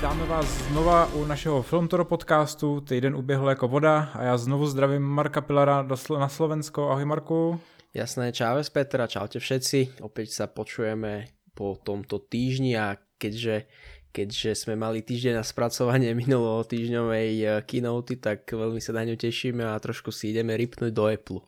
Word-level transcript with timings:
vítáme 0.00 0.26
vás 0.26 0.46
znova 0.72 1.12
u 1.12 1.24
našeho 1.24 1.62
Filmtoro 1.62 2.04
podcastu. 2.04 2.80
Týden 2.80 3.16
uběhl 3.16 3.48
jako 3.48 3.68
voda 3.68 4.08
a 4.14 4.22
já 4.22 4.38
znovu 4.38 4.66
zdravím 4.66 5.02
Marka 5.02 5.40
Pilara 5.40 5.86
na 6.18 6.28
Slovensko. 6.28 6.90
Ahoj 6.90 7.04
Marku. 7.04 7.60
Jasné, 7.94 8.32
čáves 8.32 8.72
Petra, 8.72 9.04
čaute 9.04 9.36
všetci. 9.36 10.00
Opäť 10.00 10.32
sa 10.32 10.48
počujeme 10.48 11.28
po 11.52 11.76
tomto 11.76 12.16
týždni 12.16 12.80
a 12.80 12.96
keďže 13.20 13.68
keďže 14.08 14.64
sme 14.64 14.80
mali 14.80 15.04
týždeň 15.04 15.36
na 15.36 15.44
spracovanie 15.44 16.16
minulého 16.16 16.64
týždňovej 16.64 17.30
eh, 17.44 17.60
keynoty, 17.68 18.16
tak 18.16 18.48
veľmi 18.48 18.80
sa 18.80 18.96
na 18.96 19.04
ňu 19.04 19.20
tešíme 19.20 19.68
a 19.68 19.76
trošku 19.76 20.08
si 20.16 20.32
ideme 20.32 20.56
rypnúť 20.56 20.96
do 20.96 21.12
Apple. 21.12 21.44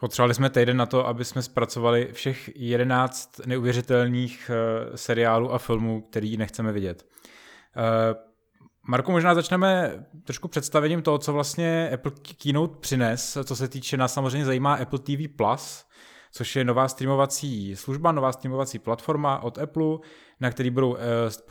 Potřebovali 0.00 0.34
jsme 0.34 0.50
týden 0.50 0.76
na 0.76 0.86
to, 0.86 1.06
aby 1.06 1.24
jsme 1.24 1.42
zpracovali 1.42 2.08
všech 2.12 2.50
11 2.56 3.40
neuvěřitelných 3.46 4.50
uh, 4.50 4.96
seriálů 4.96 5.52
a 5.52 5.58
filmů, 5.58 6.00
který 6.00 6.36
nechceme 6.36 6.72
vidět. 6.72 7.06
Uh, 7.76 8.32
Marku, 8.88 9.12
možná 9.12 9.34
začneme 9.34 10.04
trošku 10.24 10.48
představením 10.48 11.02
toho, 11.02 11.18
co 11.18 11.32
vlastně 11.32 11.90
Apple 11.94 12.12
Keynote 12.42 12.78
přines, 12.80 13.38
co 13.44 13.56
se 13.56 13.68
týče 13.68 13.96
nás 13.96 14.14
samozřejmě 14.14 14.44
zajímá 14.44 14.74
Apple 14.74 14.98
TV+, 14.98 15.28
Plus, 15.36 15.84
což 16.32 16.56
je 16.56 16.64
nová 16.64 16.88
streamovací 16.88 17.76
služba, 17.76 18.12
nová 18.12 18.32
streamovací 18.32 18.78
platforma 18.78 19.42
od 19.42 19.58
Apple, 19.58 19.98
na 20.40 20.50
který 20.50 20.70
budou 20.70 20.90
uh, 20.90 20.98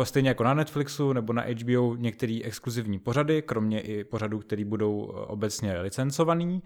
stejně 0.03 0.29
jako 0.29 0.43
na 0.43 0.53
Netflixu 0.53 1.13
nebo 1.13 1.33
na 1.33 1.43
HBO 1.61 1.95
některé 1.95 2.39
exkluzivní 2.43 2.99
pořady, 2.99 3.41
kromě 3.41 3.81
i 3.81 4.03
pořadů, 4.03 4.39
které 4.39 4.65
budou 4.65 5.01
obecně 5.27 5.81
licencovaný. 5.81 6.63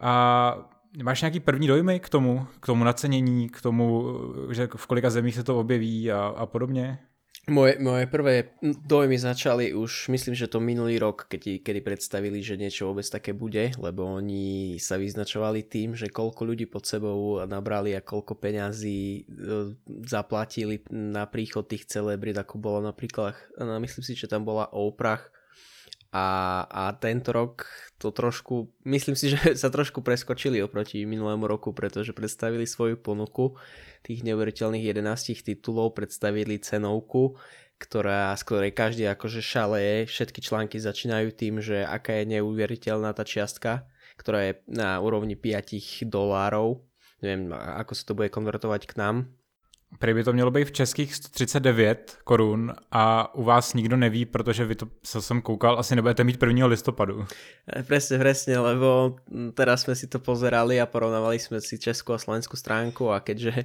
A 0.00 0.56
Máš 1.02 1.22
nějaký 1.22 1.40
první 1.40 1.66
dojmy 1.66 2.00
k 2.00 2.08
tomu, 2.08 2.46
k 2.60 2.66
tomu 2.66 2.84
nacenění, 2.84 3.48
k 3.48 3.60
tomu, 3.60 4.14
že 4.50 4.68
v 4.76 4.86
kolika 4.86 5.10
zemích 5.10 5.34
se 5.34 5.44
to 5.44 5.58
objeví 5.58 6.12
a, 6.12 6.26
a 6.26 6.46
podobně? 6.46 6.98
Moje, 7.44 7.76
moje 7.76 8.08
prvé 8.08 8.56
dojmy 8.64 9.20
začali 9.20 9.76
už, 9.76 10.08
myslím, 10.08 10.32
že 10.32 10.48
to 10.48 10.64
minulý 10.64 10.96
rok, 10.96 11.28
keď, 11.28 11.60
kedy 11.60 11.80
predstavili, 11.84 12.40
že 12.40 12.56
niečo 12.56 12.88
vôbec 12.88 13.04
také 13.04 13.36
bude, 13.36 13.68
lebo 13.76 14.16
oni 14.16 14.80
sa 14.80 14.96
vyznačovali 14.96 15.60
tým, 15.68 15.92
že 15.92 16.08
koľko 16.08 16.40
ľudí 16.48 16.64
pod 16.64 16.88
sebou 16.88 17.44
nabrali 17.44 17.92
a 17.92 18.00
koľko 18.00 18.40
peňazí 18.40 19.28
e, 19.28 19.76
zaplatili 20.08 20.88
na 20.88 21.28
príchod 21.28 21.68
tých 21.68 21.84
celebrit, 21.84 22.32
ako 22.32 22.56
bolo 22.56 22.80
napríklad, 22.80 23.36
no, 23.60 23.76
myslím 23.76 24.00
si, 24.00 24.16
že 24.16 24.24
tam 24.24 24.48
bola 24.48 24.72
Oprah, 24.72 25.20
a, 26.14 26.62
a 26.70 26.94
tento 26.94 27.34
rok 27.34 27.66
to 27.98 28.14
trošku, 28.14 28.70
myslím 28.86 29.18
si, 29.18 29.34
že 29.34 29.38
sa 29.62 29.66
trošku 29.66 29.98
preskočili 29.98 30.62
oproti 30.62 31.02
minulému 31.02 31.50
roku, 31.50 31.74
pretože 31.74 32.14
predstavili 32.14 32.70
svoju 32.70 33.02
ponuku 33.02 33.58
tých 34.06 34.22
neuveriteľných 34.22 34.86
11 34.94 35.42
titulov, 35.42 35.98
predstavili 35.98 36.62
cenovku, 36.62 37.34
ktorá, 37.82 38.30
z 38.38 38.42
ktorej 38.46 38.70
každý 38.70 39.10
akože 39.10 39.42
šaleje. 39.42 40.06
Všetky 40.06 40.38
články 40.38 40.78
začínajú 40.78 41.34
tým, 41.34 41.58
že 41.58 41.82
aká 41.82 42.22
je 42.22 42.38
neuveriteľná 42.38 43.10
tá 43.10 43.26
čiastka, 43.26 43.90
ktorá 44.14 44.46
je 44.46 44.52
na 44.70 45.02
úrovni 45.02 45.34
5 45.34 46.06
dolárov. 46.06 46.86
Neviem, 47.18 47.50
ako 47.50 47.92
sa 47.98 48.04
to 48.06 48.14
bude 48.14 48.30
konvertovať 48.30 48.86
k 48.86 48.94
nám, 49.00 49.16
Prý 49.98 50.14
by 50.14 50.24
to 50.24 50.32
mělo 50.32 50.50
být 50.50 50.64
v 50.64 50.72
českých 50.72 51.14
139 51.14 52.18
korun 52.24 52.74
a 52.90 53.34
u 53.34 53.42
vás 53.42 53.74
nikdo 53.74 53.96
neví, 53.96 54.24
protože 54.24 54.64
vy 54.64 54.74
to, 54.74 54.86
co 55.02 55.22
jsem 55.22 55.42
koukal, 55.42 55.78
asi 55.78 55.96
nebudete 55.96 56.24
mít 56.24 56.42
1. 56.42 56.66
listopadu. 56.66 57.26
Eh, 57.76 57.82
presne, 57.82 58.18
presne, 58.18 58.58
lebo 58.58 59.16
teraz 59.54 59.82
jsme 59.82 59.94
si 59.94 60.06
to 60.06 60.18
pozerali 60.18 60.80
a 60.80 60.86
porovnávali 60.86 61.38
jsme 61.38 61.60
si 61.60 61.78
českou 61.78 62.12
a 62.12 62.18
slovenskou 62.18 62.56
stránku 62.56 63.10
a 63.10 63.20
keďže 63.20 63.64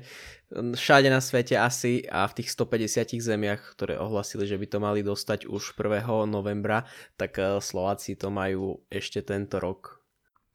všade 0.76 1.10
na 1.10 1.22
svete 1.22 1.58
asi 1.58 2.10
a 2.10 2.28
v 2.28 2.34
tých 2.34 2.52
150 2.52 3.22
zemiach, 3.22 3.62
ktoré 3.78 4.02
ohlasili, 4.02 4.50
že 4.50 4.58
by 4.58 4.66
to 4.66 4.80
mali 4.82 5.06
dostať 5.06 5.46
už 5.46 5.78
1. 5.78 6.10
novembra, 6.26 6.86
tak 7.18 7.38
eh, 7.40 7.62
Slováci 7.62 8.16
to 8.16 8.34
majú 8.34 8.82
ešte 8.90 9.22
tento 9.22 9.60
rok 9.60 9.99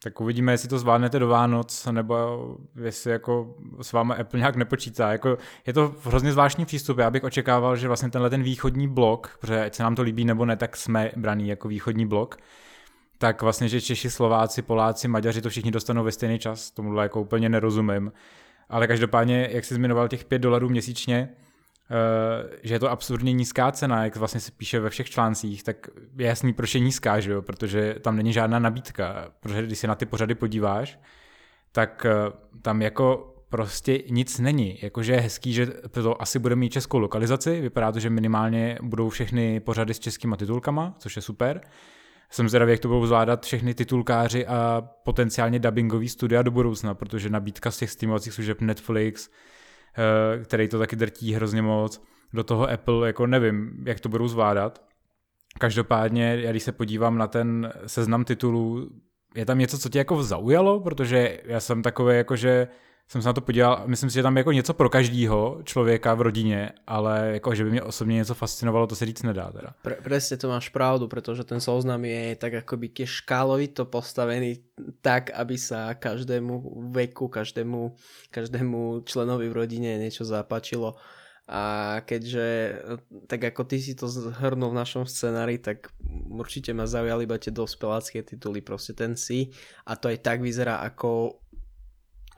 tak 0.02 0.20
uvidíme, 0.20 0.52
jestli 0.52 0.68
to 0.68 0.78
zvládnete 0.78 1.18
do 1.18 1.28
Vánoc, 1.28 1.88
nebo 1.90 2.56
jestli 2.82 3.10
jako 3.10 3.54
s 3.82 3.92
vámi 3.92 4.14
Apple 4.14 4.38
nějak 4.38 4.56
nepočítá. 4.56 5.12
Jako, 5.12 5.38
je 5.66 5.72
to 5.72 5.94
hrozně 6.04 6.32
zvláštní 6.32 6.64
přístup. 6.64 6.98
Já 6.98 7.10
bych 7.10 7.24
očekával, 7.24 7.76
že 7.76 7.88
vlastně 7.88 8.10
tenhle 8.10 8.30
ten 8.30 8.42
východní 8.42 8.88
blok, 8.88 9.36
protože 9.40 9.64
ať 9.64 9.74
se 9.74 9.82
nám 9.82 9.94
to 9.94 10.02
líbí 10.02 10.24
nebo 10.24 10.44
ne, 10.44 10.56
tak 10.56 10.76
jsme 10.76 11.10
braný 11.16 11.48
jako 11.48 11.68
východní 11.68 12.06
blok, 12.06 12.36
tak 13.18 13.42
vlastně, 13.42 13.68
že 13.68 13.80
Češi, 13.80 14.10
Slováci, 14.10 14.62
Poláci, 14.62 15.08
Maďaři 15.08 15.42
to 15.42 15.50
všichni 15.50 15.70
dostanou 15.70 16.04
ve 16.04 16.12
stejný 16.12 16.38
čas, 16.38 16.70
tomuhle 16.70 17.02
jako 17.02 17.20
úplně 17.20 17.48
nerozumím. 17.48 18.12
Ale 18.68 18.86
každopádně, 18.86 19.48
jak 19.52 19.64
jsi 19.64 19.74
zmiňoval 19.74 20.08
těch 20.08 20.24
5 20.24 20.38
dolarů 20.38 20.68
měsíčně, 20.68 21.28
že 22.62 22.74
je 22.74 22.78
to 22.78 22.90
absurdně 22.90 23.32
nízká 23.32 23.72
cena, 23.72 24.04
jak 24.04 24.16
vlastně 24.16 24.40
se 24.40 24.52
píše 24.52 24.80
ve 24.80 24.90
všech 24.90 25.10
článcích, 25.10 25.62
tak 25.62 25.88
je 26.18 26.26
jasný, 26.26 26.52
proč 26.52 26.74
je 26.74 26.80
nízká, 26.80 27.20
že 27.20 27.32
jo? 27.32 27.42
protože 27.42 27.94
tam 28.00 28.16
není 28.16 28.32
žádná 28.32 28.58
nabídka, 28.58 29.30
protože 29.40 29.62
když 29.62 29.78
se 29.78 29.86
na 29.86 29.94
ty 29.94 30.06
pořady 30.06 30.34
podíváš, 30.34 30.98
tak 31.72 32.06
uh, 32.26 32.60
tam 32.62 32.82
jako 32.82 33.34
prostě 33.48 34.02
nic 34.10 34.38
není. 34.38 34.78
Jakože 34.82 35.12
je 35.12 35.20
hezký, 35.20 35.52
že 35.52 35.66
to 35.90 36.22
asi 36.22 36.38
bude 36.38 36.56
mít 36.56 36.72
českou 36.72 36.98
lokalizaci, 36.98 37.60
vypadá 37.60 37.92
to, 37.92 38.00
že 38.00 38.10
minimálně 38.10 38.78
budou 38.82 39.08
všechny 39.08 39.60
pořady 39.60 39.94
s 39.94 39.98
českýma 39.98 40.36
titulkama, 40.36 40.94
což 40.98 41.16
je 41.16 41.22
super. 41.22 41.60
Jsem 42.30 42.48
zvědavý, 42.48 42.72
jak 42.72 42.80
to 42.80 42.88
budou 42.88 43.06
zvládat 43.06 43.46
všechny 43.46 43.74
titulkáři 43.74 44.46
a 44.46 44.88
potenciálně 45.02 45.58
dubbingový 45.58 46.08
studia 46.08 46.42
do 46.42 46.50
budoucna, 46.50 46.94
protože 46.94 47.30
nabídka 47.30 47.70
z 47.70 47.78
těch 47.78 47.90
streamovacích 47.90 48.32
služeb 48.32 48.60
Netflix, 48.60 49.30
Eh, 49.30 49.32
který 50.44 50.68
to 50.68 50.78
taky 50.78 50.96
drtí 50.96 51.32
hrozně 51.32 51.62
moc. 51.62 52.02
Do 52.32 52.44
toho 52.44 52.70
Apple, 52.70 53.06
jako 53.06 53.26
nevím, 53.26 53.84
jak 53.86 54.00
to 54.00 54.08
budou 54.08 54.28
zvládat. 54.28 54.84
Každopádně, 55.58 56.36
já 56.40 56.50
když 56.50 56.62
se 56.62 56.72
podívám 56.72 57.18
na 57.18 57.26
ten 57.26 57.72
seznam 57.86 58.24
titulů, 58.24 58.90
je 59.34 59.46
tam 59.46 59.58
něco, 59.58 59.78
co 59.78 59.88
tě 59.88 59.98
jako 59.98 60.22
zaujalo, 60.22 60.80
protože 60.80 61.40
já 61.44 61.60
jsem 61.60 61.82
takový 61.82 62.16
jako, 62.16 62.36
že 62.36 62.68
jsem 63.08 63.22
se 63.22 63.28
na 63.28 63.32
to 63.32 63.40
podíval, 63.40 63.82
myslím 63.86 64.10
si, 64.10 64.14
že 64.14 64.22
tam 64.22 64.36
je 64.36 64.40
jako 64.40 64.52
něco 64.52 64.74
pro 64.74 64.88
každýho 64.88 65.60
člověka 65.64 66.14
v 66.14 66.20
rodině, 66.20 66.72
ale 66.86 67.30
jako, 67.32 67.54
že 67.54 67.64
by 67.64 67.70
mě 67.70 67.82
osobně 67.82 68.16
něco 68.16 68.34
fascinovalo, 68.34 68.86
to 68.86 68.96
se 68.96 69.06
říct 69.06 69.22
nedá 69.22 69.52
teda. 69.52 69.74
Pre, 69.82 69.96
presne 70.02 70.36
to 70.36 70.48
máš 70.48 70.68
pravdu, 70.68 71.08
protože 71.08 71.44
ten 71.44 71.60
zoznam 71.60 72.04
je 72.04 72.36
tak 72.36 72.54
akoby 72.54 72.88
tiež 72.88 73.10
škálovito 73.22 73.84
postavený 73.84 74.64
tak, 75.00 75.30
aby 75.30 75.58
sa 75.58 75.94
každému 75.94 76.90
veku, 76.90 77.28
každému, 77.28 77.94
každému 78.30 79.04
členovi 79.04 79.48
v 79.48 79.56
rodine 79.56 80.00
niečo 80.00 80.24
zapáčilo. 80.24 80.96
A 81.44 82.00
keďže 82.08 82.80
tak 83.28 83.52
ako 83.52 83.68
ty 83.68 83.76
si 83.76 83.92
to 83.92 84.08
zhrnul 84.08 84.72
v 84.72 84.80
našom 84.80 85.04
scenári, 85.04 85.60
tak 85.60 85.92
určite 86.32 86.72
ma 86.72 86.88
zaujali 86.88 87.28
iba 87.28 87.36
tie 87.36 87.52
dospelácké 87.52 88.24
tituly, 88.24 88.64
proste 88.64 88.96
ten 88.96 89.12
si 89.12 89.52
a 89.84 89.92
to 89.92 90.08
aj 90.08 90.24
tak 90.24 90.40
vyzerá 90.40 90.80
ako 90.80 91.43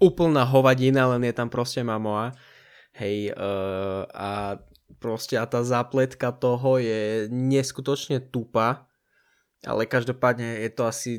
úplná 0.00 0.44
hovadina, 0.44 1.08
len 1.16 1.24
je 1.24 1.34
tam 1.34 1.48
proste 1.48 1.80
mamoa. 1.80 2.32
Hej, 2.96 3.36
uh, 3.36 4.08
a 4.12 4.56
proste 4.96 5.36
a 5.36 5.44
tá 5.44 5.60
zápletka 5.60 6.32
toho 6.32 6.80
je 6.80 7.28
neskutočne 7.28 8.24
tupa, 8.32 8.88
ale 9.64 9.84
každopádne 9.84 10.64
je 10.64 10.70
to 10.72 10.82
asi 10.88 11.12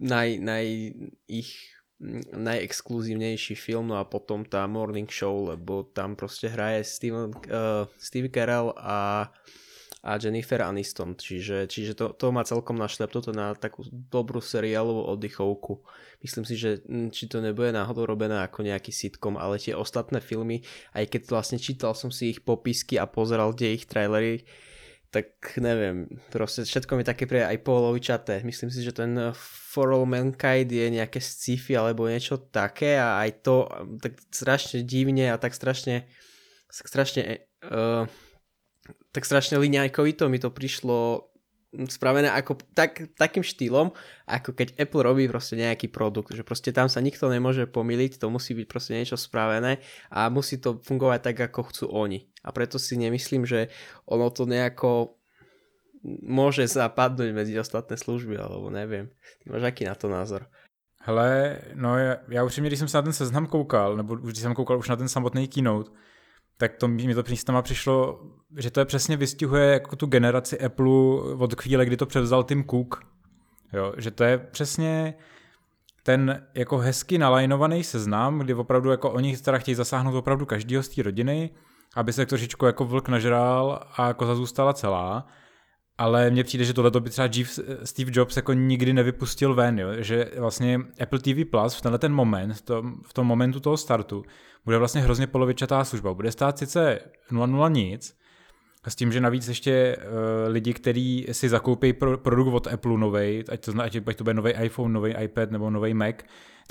naj, 0.00 0.40
naj, 0.40 0.66
ich 1.28 1.52
najexkluzívnejší 2.34 3.54
film, 3.54 3.94
no 3.94 3.96
a 4.00 4.02
potom 4.02 4.42
tá 4.42 4.66
Morning 4.66 5.06
Show, 5.06 5.54
lebo 5.54 5.86
tam 5.86 6.18
proste 6.18 6.50
hraje 6.50 6.82
Steven, 6.82 7.30
uh, 7.30 7.86
Steve 7.94 8.26
Carell 8.26 8.74
a 8.74 9.30
a 10.02 10.18
Jennifer 10.18 10.58
Aniston, 10.66 11.14
čiže, 11.14 11.70
čiže 11.70 11.94
to, 11.94 12.10
to 12.18 12.34
má 12.34 12.42
celkom 12.42 12.74
našlepnuté 12.74 13.30
na 13.30 13.54
takú 13.54 13.86
dobrú 13.86 14.42
seriálovú 14.42 15.06
oddychovku. 15.14 15.78
Myslím 16.26 16.42
si, 16.42 16.58
že 16.58 16.82
hm, 16.82 17.14
či 17.14 17.30
to 17.30 17.38
nebude 17.38 17.70
náhodou 17.70 18.10
robené 18.10 18.42
ako 18.42 18.66
nejaký 18.66 18.90
sitcom, 18.90 19.38
ale 19.38 19.62
tie 19.62 19.78
ostatné 19.78 20.18
filmy, 20.18 20.66
aj 20.98 21.06
keď 21.06 21.22
vlastne 21.30 21.62
čítal 21.62 21.94
som 21.94 22.10
si 22.10 22.34
ich 22.34 22.42
popisky 22.42 22.98
a 22.98 23.06
pozeral 23.06 23.54
kde 23.54 23.78
ich 23.78 23.86
trailery, 23.86 24.42
tak 25.12 25.38
neviem, 25.60 26.08
proste 26.32 26.64
všetko 26.64 26.98
mi 26.98 27.04
také 27.06 27.28
pre 27.28 27.44
aj 27.44 27.62
polovičaté. 27.62 28.40
Myslím 28.42 28.72
si, 28.72 28.80
že 28.80 28.96
ten 28.96 29.14
For 29.36 29.92
All 29.92 30.08
Mankind 30.08 30.72
je 30.72 30.88
nejaké 30.88 31.20
sci-fi 31.20 31.78
alebo 31.78 32.08
niečo 32.08 32.40
také 32.40 32.96
a 32.96 33.22
aj 33.22 33.44
to 33.44 33.68
tak 34.00 34.18
strašne 34.32 34.82
divne 34.82 35.28
a 35.30 35.36
tak 35.36 35.52
strašne, 35.52 36.08
strašne 36.72 37.44
uh, 37.68 38.08
tak 39.12 39.22
strašne 39.24 39.60
liňajkovito 39.60 40.28
mi 40.28 40.38
to 40.38 40.50
prišlo 40.50 41.28
spravené 41.72 42.28
ako 42.28 42.60
tak, 42.76 43.16
takým 43.16 43.40
štýlom, 43.40 43.96
ako 44.28 44.52
keď 44.52 44.76
Apple 44.76 45.08
robí 45.08 45.24
proste 45.24 45.56
nejaký 45.56 45.88
produkt, 45.88 46.36
že 46.36 46.44
proste 46.44 46.68
tam 46.68 46.92
sa 46.92 47.00
nikto 47.00 47.32
nemôže 47.32 47.64
pomýliť, 47.64 48.20
to 48.20 48.28
musí 48.28 48.52
byť 48.52 48.66
proste 48.68 48.92
niečo 48.92 49.16
spravené 49.16 49.80
a 50.12 50.28
musí 50.28 50.60
to 50.60 50.84
fungovať 50.84 51.32
tak, 51.32 51.36
ako 51.48 51.72
chcú 51.72 51.84
oni. 51.88 52.28
A 52.44 52.52
preto 52.52 52.76
si 52.76 53.00
nemyslím, 53.00 53.48
že 53.48 53.72
ono 54.04 54.28
to 54.28 54.44
nejako 54.44 55.16
môže 56.04 56.66
zapadnúť 56.68 57.30
medzi 57.32 57.54
ostatné 57.56 57.96
služby, 57.96 58.36
alebo 58.36 58.68
neviem. 58.68 59.08
Ty 59.40 59.54
máš 59.54 59.64
aký 59.64 59.88
na 59.88 59.94
to 59.96 60.10
názor? 60.12 60.50
Hele, 61.02 61.58
no 61.74 61.98
já, 61.98 62.16
já 62.28 62.44
upřímně, 62.44 62.70
když 62.70 62.78
jsem 62.78 62.88
se 62.88 62.96
na 62.96 63.02
ten 63.02 63.12
seznam 63.12 63.46
koukal, 63.46 63.96
nebo 63.96 64.14
když 64.14 64.38
jsem 64.38 64.54
koukal 64.54 64.78
už 64.78 64.88
na 64.88 64.96
ten 64.96 65.08
samotný 65.08 65.48
keynote, 65.48 65.90
tak 66.62 66.76
to 66.76 66.88
mi 66.88 67.14
to 67.14 67.22
přístama 67.22 67.62
přišlo, 67.62 68.20
že 68.56 68.70
to 68.70 68.80
je 68.80 68.86
přesně 68.86 69.16
vystihuje 69.16 69.72
jako 69.72 69.96
tu 69.96 70.06
generaci 70.06 70.60
Apple 70.60 70.86
od 71.38 71.60
chvíle, 71.60 71.86
kdy 71.86 71.96
to 71.96 72.06
převzal 72.06 72.44
Tim 72.44 72.64
Cook. 72.64 73.02
Jo, 73.72 73.92
že 73.96 74.10
to 74.10 74.24
je 74.24 74.38
přesně 74.38 75.14
ten 76.02 76.46
jako 76.54 76.78
hezky 76.78 77.18
nalajnovaný 77.18 77.84
seznam, 77.84 78.38
kdy 78.38 78.54
opravdu 78.54 78.90
jako 78.90 79.10
oni 79.10 79.36
teda 79.36 79.58
chtějí 79.58 79.74
zasáhnout 79.74 80.14
opravdu 80.14 80.46
každýho 80.46 80.82
z 80.82 80.88
té 80.88 81.02
rodiny, 81.02 81.50
aby 81.96 82.12
se 82.12 82.26
trošičku 82.26 82.66
jako 82.66 82.84
vlk 82.84 83.08
nažral 83.08 83.80
a 83.96 84.12
koza 84.12 84.34
zůstala 84.34 84.72
celá. 84.72 85.26
Ale 86.02 86.30
mně 86.30 86.44
přijde, 86.44 86.64
že 86.64 86.72
tohle 86.74 87.00
by 87.00 87.10
třeba 87.10 87.28
Steve 87.84 88.10
Jobs 88.14 88.36
jako 88.36 88.52
nikdy 88.52 88.92
nevypustil 88.92 89.54
ven, 89.54 89.78
jo? 89.78 89.88
že 89.98 90.30
vlastně 90.38 90.80
Apple 91.00 91.18
TV 91.18 91.50
Plus 91.50 91.74
v 91.74 91.80
tenhle 91.80 91.98
ten 91.98 92.12
moment, 92.12 92.52
v 92.52 92.60
tom, 92.62 92.94
v 93.06 93.12
tom 93.12 93.26
momentu 93.26 93.60
toho 93.60 93.76
startu, 93.76 94.24
bude 94.64 94.78
vlastně 94.78 95.00
hrozně 95.00 95.26
polovičatá 95.26 95.84
služba. 95.84 96.14
Bude 96.14 96.32
stát 96.32 96.58
sice 96.58 97.00
0,0 97.30 97.70
nic, 97.70 98.16
s 98.88 98.94
tím, 98.94 99.12
že 99.12 99.20
navíc 99.20 99.48
ještě 99.48 99.96
uh, 99.96 100.52
lidi, 100.52 100.74
kteří 100.74 101.26
si 101.32 101.48
zakoupí 101.48 101.92
pro, 101.92 102.18
produkt 102.18 102.54
od 102.54 102.66
Apple 102.66 102.98
novej, 102.98 103.44
ať 103.48 103.64
to, 103.64 103.72
ať, 103.82 103.96
ať 104.06 104.16
to 104.16 104.24
bude 104.24 104.34
nový 104.34 104.52
iPhone, 104.52 104.92
nový 104.92 105.14
iPad 105.22 105.50
nebo 105.50 105.70
nový 105.70 105.94
Mac, 105.94 106.14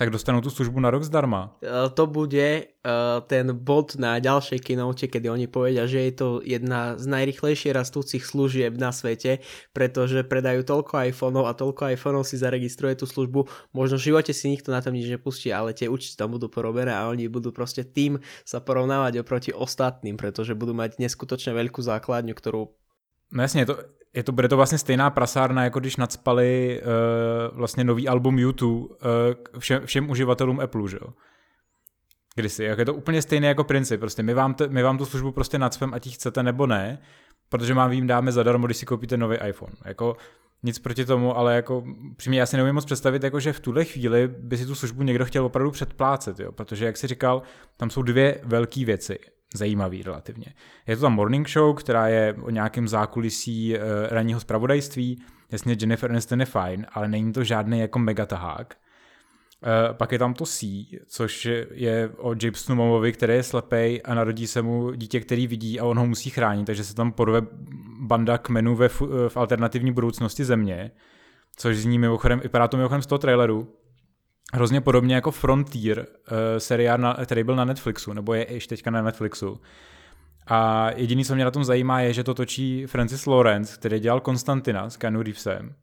tak 0.01 0.09
dostanou 0.09 0.41
tu 0.41 0.49
službu 0.49 0.81
na 0.81 0.89
rok 0.89 1.05
zdarma. 1.05 1.53
E, 1.61 1.69
to 1.93 2.09
bude 2.09 2.73
uh, 2.81 3.21
ten 3.29 3.53
bod 3.53 3.93
na 4.01 4.17
ďalšej 4.17 4.57
keynote, 4.65 5.05
kedy 5.05 5.29
oni 5.29 5.45
povedia, 5.45 5.85
že 5.85 6.09
je 6.09 6.13
to 6.17 6.27
jedna 6.41 6.97
z 6.97 7.05
najrychlejšie 7.05 7.69
rastúcich 7.69 8.25
služieb 8.25 8.81
na 8.81 8.89
svete, 8.89 9.45
pretože 9.77 10.25
predajú 10.25 10.65
toľko 10.65 11.05
iPhoneov 11.13 11.45
a 11.45 11.53
toľko 11.53 11.93
iPhoneov 11.93 12.25
si 12.25 12.41
zaregistruje 12.41 12.97
tú 12.97 13.05
službu. 13.05 13.45
Možno 13.77 14.01
v 14.01 14.09
živote 14.09 14.33
si 14.33 14.49
nikto 14.49 14.73
na 14.73 14.81
tom 14.81 14.97
nič 14.97 15.05
nepustí, 15.05 15.53
ale 15.53 15.77
tie 15.77 15.85
účty 15.85 16.17
tam 16.17 16.33
budú 16.33 16.49
porobené 16.49 16.97
a 16.97 17.05
oni 17.05 17.29
budú 17.29 17.53
proste 17.53 17.85
tým 17.85 18.17
sa 18.41 18.57
porovnávať 18.57 19.21
oproti 19.21 19.53
ostatným, 19.53 20.17
pretože 20.17 20.57
budú 20.57 20.73
mať 20.73 20.97
neskutočne 20.97 21.53
veľkú 21.53 21.77
základňu, 21.77 22.33
ktorú 22.33 22.73
No 23.31 23.41
jasně, 23.41 23.65
to, 23.65 23.77
je 24.13 24.23
to, 24.23 24.31
bude 24.31 24.47
to 24.47 24.57
vlastně 24.57 24.77
stejná 24.77 25.09
prasárna, 25.09 25.63
jako 25.63 25.79
když 25.79 25.97
nadspali 25.97 26.81
uh, 26.81 27.57
vlastně 27.57 27.83
nový 27.83 28.07
album 28.07 28.39
YouTube 28.39 28.95
uh, 28.95 29.59
všem, 29.59 29.85
všem 29.85 30.09
uživatelům 30.09 30.59
Apple, 30.59 30.89
že 30.89 30.97
jo? 31.01 31.13
Kdysi, 32.35 32.63
jak 32.63 32.79
je 32.79 32.85
to 32.85 32.93
úplně 32.93 33.21
stejný 33.21 33.47
jako 33.47 33.63
princip, 33.63 33.99
prostě 33.99 34.23
my 34.23 34.33
vám, 34.33 34.53
t, 34.53 34.67
my 34.67 34.83
vám 34.83 34.97
tu 34.97 35.05
službu 35.05 35.31
prostě 35.31 35.59
nadspem, 35.59 35.93
ať 35.93 36.05
ji 36.05 36.11
chcete 36.11 36.43
nebo 36.43 36.67
ne, 36.67 36.99
protože 37.49 37.73
vám 37.73 37.91
jim 37.91 38.07
dáme 38.07 38.31
zadarmo, 38.31 38.65
když 38.65 38.77
si 38.77 38.85
koupíte 38.85 39.17
nový 39.17 39.37
iPhone. 39.47 39.73
Jako 39.85 40.17
nic 40.63 40.79
proti 40.79 41.05
tomu, 41.05 41.37
ale 41.37 41.55
jako 41.55 41.83
přímě 42.17 42.39
já 42.39 42.45
si 42.45 42.57
neumím 42.57 42.75
moc 42.75 42.85
představit, 42.85 43.23
jako 43.23 43.39
že 43.39 43.53
v 43.53 43.59
tuhle 43.59 43.85
chvíli 43.85 44.27
by 44.27 44.57
si 44.57 44.65
tu 44.65 44.75
službu 44.75 45.03
někdo 45.03 45.25
chtěl 45.25 45.45
opravdu 45.45 45.71
předplácet, 45.71 46.39
jo? 46.39 46.51
protože 46.51 46.85
jak 46.85 46.97
si 46.97 47.07
říkal, 47.07 47.41
tam 47.77 47.89
jsou 47.89 48.01
dvě 48.01 48.41
velké 48.43 48.85
věci 48.85 49.19
zajímavý 49.55 50.03
relativně. 50.03 50.45
Je 50.87 50.95
to 50.95 51.01
tam 51.01 51.13
morning 51.13 51.49
show, 51.49 51.75
která 51.75 52.07
je 52.07 52.35
o 52.41 52.49
nějakém 52.49 52.87
zákulisí 52.87 53.75
uh, 53.75 53.81
ranního 54.09 54.39
zpravodajství. 54.39 55.21
Jasně, 55.51 55.77
Jennifer 55.79 56.11
Aniston 56.11 56.39
je 56.39 56.45
fajn, 56.45 56.85
ale 56.93 57.07
není 57.07 57.33
to 57.33 57.43
žádný 57.43 57.79
jako 57.79 57.99
megatahák. 57.99 58.77
Uh, 59.63 59.97
pak 59.97 60.11
je 60.11 60.19
tam 60.19 60.33
to 60.33 60.45
C, 60.45 60.85
což 61.07 61.47
je 61.71 62.09
o 62.17 62.35
Jabesonu 62.43 62.75
Momovi, 62.75 63.13
který 63.13 63.33
je 63.33 63.43
slepej 63.43 64.01
a 64.05 64.13
narodí 64.13 64.47
se 64.47 64.61
mu 64.61 64.91
dítě, 64.91 65.19
který 65.19 65.47
vidí 65.47 65.79
a 65.79 65.85
on 65.85 65.99
ho 65.99 66.05
musí 66.05 66.29
chránit, 66.29 66.65
takže 66.65 66.83
se 66.83 66.95
tam 66.95 67.11
porve 67.11 67.41
banda 67.99 68.37
kmenů 68.37 68.75
ve, 68.75 68.89
v 69.27 69.37
alternativní 69.37 69.91
budoucnosti 69.91 70.45
země, 70.45 70.91
což 71.55 71.77
zní 71.77 71.99
mimochodem, 71.99 72.39
vypadá 72.39 72.67
to 72.67 72.77
mimochodem 72.77 73.01
z 73.01 73.05
toho 73.05 73.19
traileru, 73.19 73.73
hrozně 74.53 74.81
podobně 74.81 75.15
jako 75.15 75.31
Frontier, 75.31 75.99
uh, 75.99 76.05
seriál, 76.57 76.97
na, 76.97 77.13
který 77.25 77.43
byl 77.43 77.55
na 77.55 77.65
Netflixu, 77.65 78.13
nebo 78.13 78.33
je 78.33 78.53
ještě 78.53 78.75
teďka 78.75 78.91
na 78.91 79.01
Netflixu. 79.01 79.61
A 80.47 80.91
jediný, 80.95 81.25
co 81.25 81.35
mě 81.35 81.45
na 81.45 81.51
tom 81.51 81.63
zajímá, 81.63 82.01
je, 82.01 82.13
že 82.13 82.23
to 82.23 82.33
točí 82.33 82.85
Francis 82.85 83.25
Lawrence, 83.25 83.77
který 83.77 83.99
dělal 83.99 84.19
Konstantina 84.19 84.89
s 84.89 84.97
Keanu 84.97 85.21
Reevesem. 85.21 85.75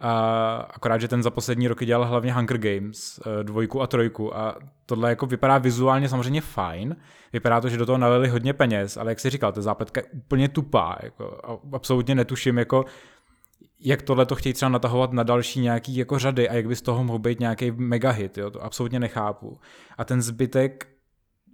A 0.00 0.56
akorát, 0.74 0.98
že 0.98 1.08
ten 1.08 1.22
za 1.22 1.30
poslední 1.30 1.68
roky 1.68 1.86
dělal 1.86 2.06
hlavně 2.08 2.32
Hunger 2.32 2.58
Games, 2.58 3.20
eh, 3.26 3.44
dvojku 3.44 3.82
a 3.82 3.86
trojku 3.86 4.36
a 4.36 4.56
tohle 4.86 5.10
jako 5.10 5.26
vypadá 5.26 5.58
vizuálně 5.58 6.08
samozřejmě 6.08 6.40
fajn. 6.40 6.96
Vypadá 7.32 7.60
to, 7.60 7.68
že 7.68 7.76
do 7.76 7.86
toho 7.86 7.98
nalili 7.98 8.28
hodně 8.28 8.52
peněz, 8.52 8.96
ale 8.96 9.10
jak 9.10 9.20
si 9.20 9.30
říkal, 9.30 9.52
ta 9.52 9.62
zápletka 9.62 10.00
je 10.00 10.06
úplně 10.12 10.48
tupá. 10.48 10.98
Jako, 11.02 11.40
absolutně 11.72 12.14
netuším, 12.14 12.58
jako, 12.58 12.84
jak 13.84 14.02
tohle 14.02 14.26
to 14.26 14.34
chtějí 14.34 14.52
třeba 14.52 14.68
natahovat 14.68 15.12
na 15.12 15.22
další 15.22 15.60
nějaký 15.60 15.96
jako 15.96 16.18
řady 16.18 16.48
a 16.48 16.54
jak 16.54 16.66
by 16.68 16.76
z 16.76 16.82
toho 16.82 17.04
mohl 17.04 17.18
být 17.18 17.40
nějaký 17.40 17.70
megahit, 17.70 18.38
jo, 18.38 18.50
to 18.50 18.64
absolutně 18.64 19.00
nechápu. 19.00 19.58
A 19.98 20.04
ten 20.04 20.22
zbytek, 20.22 20.88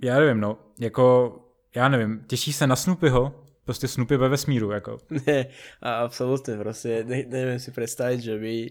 já 0.04 0.18
nevím, 0.18 0.40
no, 0.40 0.58
jako, 0.80 1.36
já 1.74 1.88
nevím, 1.88 2.24
těší 2.26 2.52
se 2.52 2.66
na 2.66 2.76
Snoopyho, 2.76 3.44
prostě 3.64 3.88
Snoopy 3.88 4.16
ve 4.16 4.28
vesmíru, 4.28 4.70
jako. 4.70 4.98
Ne, 5.26 5.46
absolutně, 5.82 6.56
prostě 6.56 7.04
ne, 7.04 7.24
nevím 7.28 7.58
si 7.58 7.70
představit, 7.70 8.20
že 8.20 8.38
by 8.38 8.70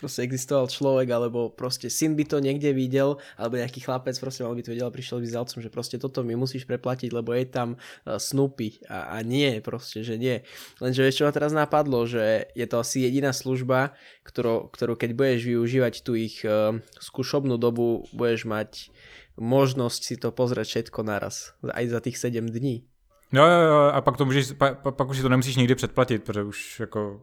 proste 0.00 0.24
existoval 0.24 0.66
človek, 0.66 1.08
alebo 1.10 1.52
proste 1.52 1.90
syn 1.90 2.16
by 2.16 2.24
to 2.26 2.38
niekde 2.40 2.72
videl, 2.72 3.20
alebo 3.36 3.60
nejaký 3.60 3.84
chlapec 3.84 4.16
proste 4.16 4.44
mal 4.44 4.56
by 4.56 4.62
to 4.64 4.72
videl 4.72 4.88
a 4.88 4.94
prišiel 4.94 5.20
by 5.20 5.28
s 5.28 5.36
že 5.60 5.70
proste 5.70 5.96
toto 5.96 6.20
mi 6.22 6.36
musíš 6.36 6.66
preplatiť, 6.66 7.10
lebo 7.12 7.32
je 7.32 7.46
tam 7.46 7.68
uh, 7.76 8.18
Snoopy 8.18 8.86
a, 8.88 9.14
a 9.14 9.22
nie, 9.24 9.60
proste, 9.60 10.02
že 10.02 10.20
nie. 10.20 10.42
Lenže 10.82 11.04
vieš, 11.04 11.22
čo 11.22 11.26
ma 11.26 11.32
teraz 11.32 11.52
napadlo, 11.52 12.04
že 12.04 12.50
je 12.56 12.66
to 12.66 12.80
asi 12.80 13.04
jediná 13.04 13.30
služba, 13.30 13.96
ktorú, 14.24 14.68
ktorú 14.72 14.94
keď 14.96 15.10
budeš 15.16 15.40
využívať 15.46 15.94
tú 16.04 16.16
ich 16.16 16.42
uh, 16.42 16.76
skúšobnú 17.00 17.56
dobu, 17.56 18.04
budeš 18.12 18.44
mať 18.48 18.92
možnosť 19.40 20.00
si 20.04 20.14
to 20.20 20.28
pozrieť 20.30 20.66
všetko 20.68 21.00
naraz, 21.00 21.56
aj 21.64 21.84
za 21.88 22.00
tých 22.04 22.20
7 22.20 22.44
dní. 22.52 22.84
No 23.32 23.46
jo, 23.46 23.60
jo, 23.60 23.80
a 23.94 24.00
pak 24.00 24.16
to 24.16 24.24
můžeš, 24.24 24.52
pa, 24.52 24.74
pa, 24.74 24.90
pak 24.90 25.08
už 25.08 25.16
si 25.16 25.22
to 25.22 25.28
nemusíš 25.28 25.56
nikdy 25.56 25.74
předplatit, 25.74 26.24
protože 26.24 26.42
už 26.42 26.80
jako 26.80 27.22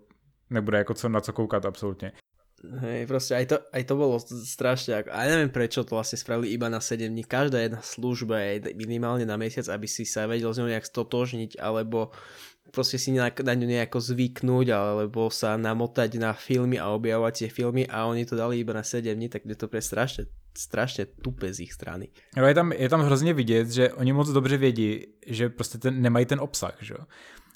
nebude 0.49 0.77
jako 0.77 0.93
co, 0.93 1.09
na 1.09 1.21
co 1.21 1.33
koukat 1.33 1.65
absolutně. 1.65 2.11
Hej, 2.67 3.07
proste 3.07 3.33
aj 3.35 3.45
to, 3.47 3.57
aj 3.71 3.83
to 3.87 3.93
bolo 3.95 4.19
strašne, 4.19 4.99
ako, 4.99 5.09
a 5.15 5.19
neviem 5.23 5.47
prečo 5.47 5.87
to 5.87 5.95
vlastne 5.95 6.19
spravili 6.19 6.51
iba 6.51 6.67
na 6.67 6.83
7 6.83 7.07
dní. 7.07 7.23
Každá 7.23 7.63
jedna 7.63 7.79
služba 7.79 8.43
je 8.43 8.75
minimálne 8.75 9.23
na 9.23 9.39
mesiac, 9.39 9.67
aby 9.71 9.87
si 9.87 10.03
sa 10.03 10.27
vedel 10.27 10.51
z 10.51 10.59
ňou 10.59 10.69
nejak 10.75 10.83
stotožniť, 10.83 11.63
alebo 11.63 12.11
proste 12.75 12.99
si 12.99 13.15
na, 13.15 13.31
na 13.31 13.53
ňu 13.55 13.67
nejako 13.67 14.03
zvyknúť, 14.03 14.67
alebo 14.75 15.31
sa 15.31 15.55
namotať 15.55 16.19
na 16.19 16.35
filmy 16.35 16.75
a 16.75 16.91
objavovať 16.91 17.33
tie 17.47 17.49
filmy 17.49 17.87
a 17.87 18.03
oni 18.05 18.27
to 18.27 18.35
dali 18.35 18.59
iba 18.59 18.75
na 18.75 18.83
7 18.83 19.15
dní, 19.15 19.31
tak 19.31 19.47
je 19.47 19.55
to 19.55 19.71
pre 19.71 19.79
strašne, 19.79 20.27
strašně 20.57 21.05
tupé 21.05 21.53
z 21.53 21.59
jejich 21.59 21.73
strany. 21.73 22.07
Je, 22.47 22.53
tam, 22.53 22.71
je 22.71 22.89
tam 22.89 23.01
hrozně 23.01 23.33
vidět, 23.33 23.69
že 23.69 23.93
oni 23.93 24.13
moc 24.13 24.29
dobře 24.29 24.57
vědí, 24.57 25.05
že 25.27 25.49
prostě 25.49 25.77
ten, 25.77 26.01
nemají 26.01 26.25
ten 26.25 26.39
obsah, 26.39 26.77
že 26.81 26.93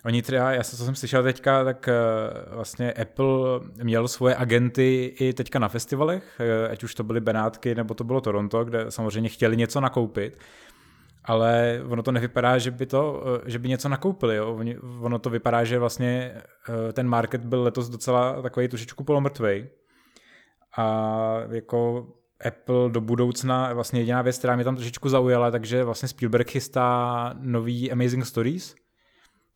Oni 0.05 0.22
třeba, 0.22 0.51
já 0.51 0.63
co 0.63 0.86
jsem 0.86 0.96
slyšel 0.96 1.24
teďka, 1.24 1.63
tak 1.63 1.88
eh, 1.88 1.93
vlastně 2.55 2.93
Apple 2.93 3.60
měl 3.84 4.08
svoje 4.08 4.36
agenty 4.36 5.15
i 5.20 5.34
teďka 5.34 5.60
na 5.60 5.67
festivalech, 5.67 6.39
eh, 6.39 6.70
ať 6.70 6.84
už 6.84 6.96
to 6.96 7.03
byly 7.03 7.20
Benátky 7.20 7.75
nebo 7.75 7.93
to 7.93 8.03
bylo 8.03 8.22
Toronto, 8.22 8.65
kde 8.65 8.86
samozřejmě 8.89 9.29
chtěli 9.29 9.58
něco 9.58 9.81
nakoupit, 9.81 10.39
ale 11.25 11.81
ono 11.88 12.03
to 12.03 12.12
nevypadá, 12.12 12.58
že 12.58 12.72
by, 12.72 12.86
to, 12.86 13.24
eh, 13.25 13.50
že 13.51 13.60
by 13.60 13.70
něco 13.70 13.89
nakoupili. 13.89 14.36
Jo. 14.36 14.60
Ono 15.01 15.20
to 15.20 15.29
vypadá, 15.29 15.63
že 15.63 15.79
vlastně 15.79 16.41
ten 16.93 17.08
market 17.08 17.46
byl 17.46 17.63
letos 17.63 17.89
docela 17.89 18.41
takový 18.41 18.67
trošičku 18.67 19.03
polomrtvej. 19.03 19.70
A 20.77 21.38
jako 21.51 22.08
Apple 22.48 22.89
do 22.89 23.01
budoucna, 23.01 23.74
vlastně 23.74 24.00
jediná 24.00 24.22
věc, 24.22 24.38
která 24.38 24.55
mě 24.55 24.65
tam 24.65 24.75
trošičku 24.75 25.10
zaujala, 25.10 25.51
takže 25.51 25.84
vlastně 25.84 26.08
Spielberg 26.10 26.50
chystá 26.50 27.34
nový 27.39 27.91
Amazing 27.91 28.25
Stories, 28.25 28.75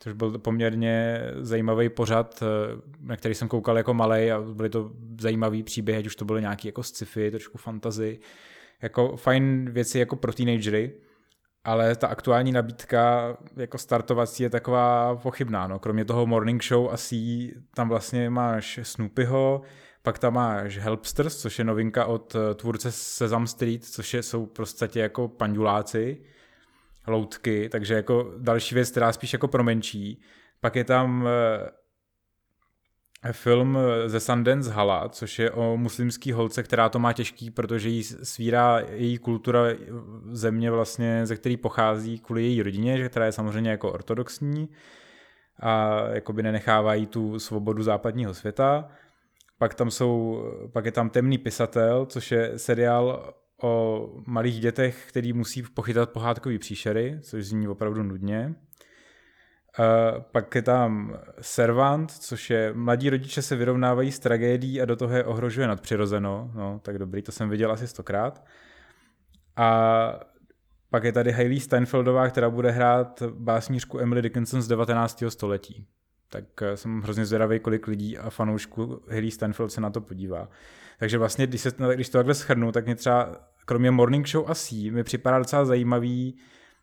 což 0.05 0.13
byl 0.13 0.39
poměrně 0.39 1.21
zajímavý 1.35 1.89
pořad, 1.89 2.43
eh, 2.43 2.81
na 2.99 3.17
který 3.17 3.35
jsem 3.35 3.47
koukal 3.47 3.77
jako 3.77 3.93
malý 3.93 4.31
a 4.31 4.41
byly 4.41 4.69
to 4.69 4.91
zajímavý 5.19 5.63
příběhy, 5.63 5.99
ať 5.99 6.05
už 6.05 6.15
to 6.15 6.25
byly 6.25 6.41
nějaký 6.41 6.67
jako 6.67 6.83
sci-fi, 6.83 7.31
trošku 7.31 7.57
fantasy, 7.57 8.19
jako 8.81 9.17
fajn 9.17 9.69
věci 9.71 9.99
jako 9.99 10.15
pro 10.15 10.33
teenagery, 10.33 10.93
ale 11.63 11.95
ta 11.95 12.07
aktuální 12.07 12.51
nabídka 12.51 13.37
jako 13.57 13.77
startovací 13.77 14.43
je 14.43 14.49
taková 14.49 15.15
pochybná. 15.15 15.67
No. 15.67 15.79
Kromě 15.79 16.05
toho 16.05 16.25
Morning 16.25 16.63
Show 16.63 16.89
asi 16.91 17.51
tam 17.75 17.89
vlastně 17.89 18.29
máš 18.29 18.79
Snoopyho, 18.83 19.61
pak 20.01 20.19
tam 20.19 20.33
máš 20.33 20.77
Helpsters, 20.77 21.37
což 21.37 21.59
je 21.59 21.65
novinka 21.65 22.05
od 22.05 22.35
eh, 22.35 22.53
tvůrce 22.55 22.91
Sesame 22.91 23.47
Street, 23.47 23.85
což 23.85 24.13
je, 24.13 24.23
jsou 24.23 24.45
prostě 24.45 24.99
jako 24.99 25.27
panduláci, 25.27 26.21
loutky, 27.07 27.69
takže 27.69 27.93
jako 27.93 28.33
další 28.37 28.75
věc, 28.75 28.91
která 28.91 29.13
spíš 29.13 29.33
jako 29.33 29.47
promenčí. 29.47 30.21
Pak 30.59 30.75
je 30.75 30.83
tam 30.83 31.27
eh, 31.27 31.71
film 33.33 33.77
ze 34.05 34.19
Sundance 34.19 34.71
Hala, 34.71 35.09
což 35.09 35.39
je 35.39 35.51
o 35.51 35.77
muslimský 35.77 36.31
holce, 36.31 36.63
která 36.63 36.89
to 36.89 36.99
má 36.99 37.13
těžký, 37.13 37.51
protože 37.51 37.89
jí 37.89 38.03
svírá 38.03 38.79
její 38.79 39.17
kultura 39.17 39.61
země 40.31 40.71
vlastně, 40.71 41.25
ze 41.25 41.35
který 41.35 41.57
pochází 41.57 42.19
kvůli 42.19 42.43
její 42.43 42.63
rodině, 42.63 43.09
která 43.09 43.25
je 43.25 43.31
samozřejmě 43.31 43.69
jako 43.69 43.91
ortodoxní 43.91 44.69
a 45.59 46.01
jakoby 46.09 46.43
nenechávají 46.43 47.07
tu 47.07 47.39
svobodu 47.39 47.83
západního 47.83 48.33
světa. 48.33 48.87
Pak 49.57 49.73
tam 49.73 49.91
jsou, 49.91 50.43
pak 50.73 50.85
je 50.85 50.91
tam 50.91 51.09
Temný 51.09 51.37
pisatel, 51.37 52.05
což 52.05 52.31
je 52.31 52.59
seriál 52.59 53.33
o 53.65 54.09
malých 54.25 54.59
dětech, 54.59 55.05
který 55.07 55.33
musí 55.33 55.63
pochytat 55.63 56.09
pohádkový 56.09 56.59
příšery, 56.59 57.17
což 57.21 57.45
zní 57.45 57.67
opravdu 57.67 58.03
nudně. 58.03 58.55
Uh, 59.79 60.21
pak 60.21 60.55
je 60.55 60.61
tam 60.61 61.17
Servant, 61.41 62.11
což 62.11 62.49
je 62.49 62.73
mladí 62.73 63.09
rodiče 63.09 63.41
se 63.41 63.55
vyrovnávají 63.55 64.11
s 64.11 64.19
tragédií 64.19 64.81
a 64.81 64.85
do 64.85 64.95
toho 64.95 65.15
je 65.15 65.23
ohrožuje 65.23 65.67
nadpřirozeno. 65.67 66.51
No, 66.55 66.79
tak 66.83 66.97
dobrý, 66.97 67.21
to 67.21 67.31
jsem 67.31 67.49
viděl 67.49 67.71
asi 67.71 67.87
stokrát. 67.87 68.45
A 69.55 70.19
pak 70.89 71.03
je 71.03 71.11
tady 71.11 71.31
Hailey 71.31 71.59
Steinfeldová, 71.59 72.29
která 72.29 72.49
bude 72.49 72.71
hrát 72.71 73.23
básnířku 73.29 73.99
Emily 73.99 74.21
Dickinson 74.21 74.61
z 74.61 74.67
19. 74.67 75.23
století. 75.29 75.87
Tak 76.29 76.61
eh, 76.61 76.77
jsem 76.77 77.01
hrozně 77.01 77.25
zvědavý, 77.25 77.59
kolik 77.59 77.87
lidí 77.87 78.17
a 78.17 78.29
fanoušků 78.29 79.01
Hailey 79.09 79.31
Steinfeld 79.31 79.71
se 79.71 79.81
na 79.81 79.89
to 79.89 80.01
podívá. 80.01 80.49
Takže 80.99 81.17
vlastně, 81.17 81.47
když, 81.47 81.61
se, 81.61 81.71
když 81.95 82.09
to 82.09 82.17
takhle 82.17 82.33
schrnu, 82.33 82.71
tak 82.71 82.85
mě 82.85 82.95
třeba 82.95 83.35
kromě 83.65 83.91
Morning 83.91 84.27
Show 84.27 84.51
a 84.51 84.55
C 84.55 84.91
mi 84.91 85.03
připadá 85.03 85.39
docela 85.39 85.65
zajímavý 85.65 86.37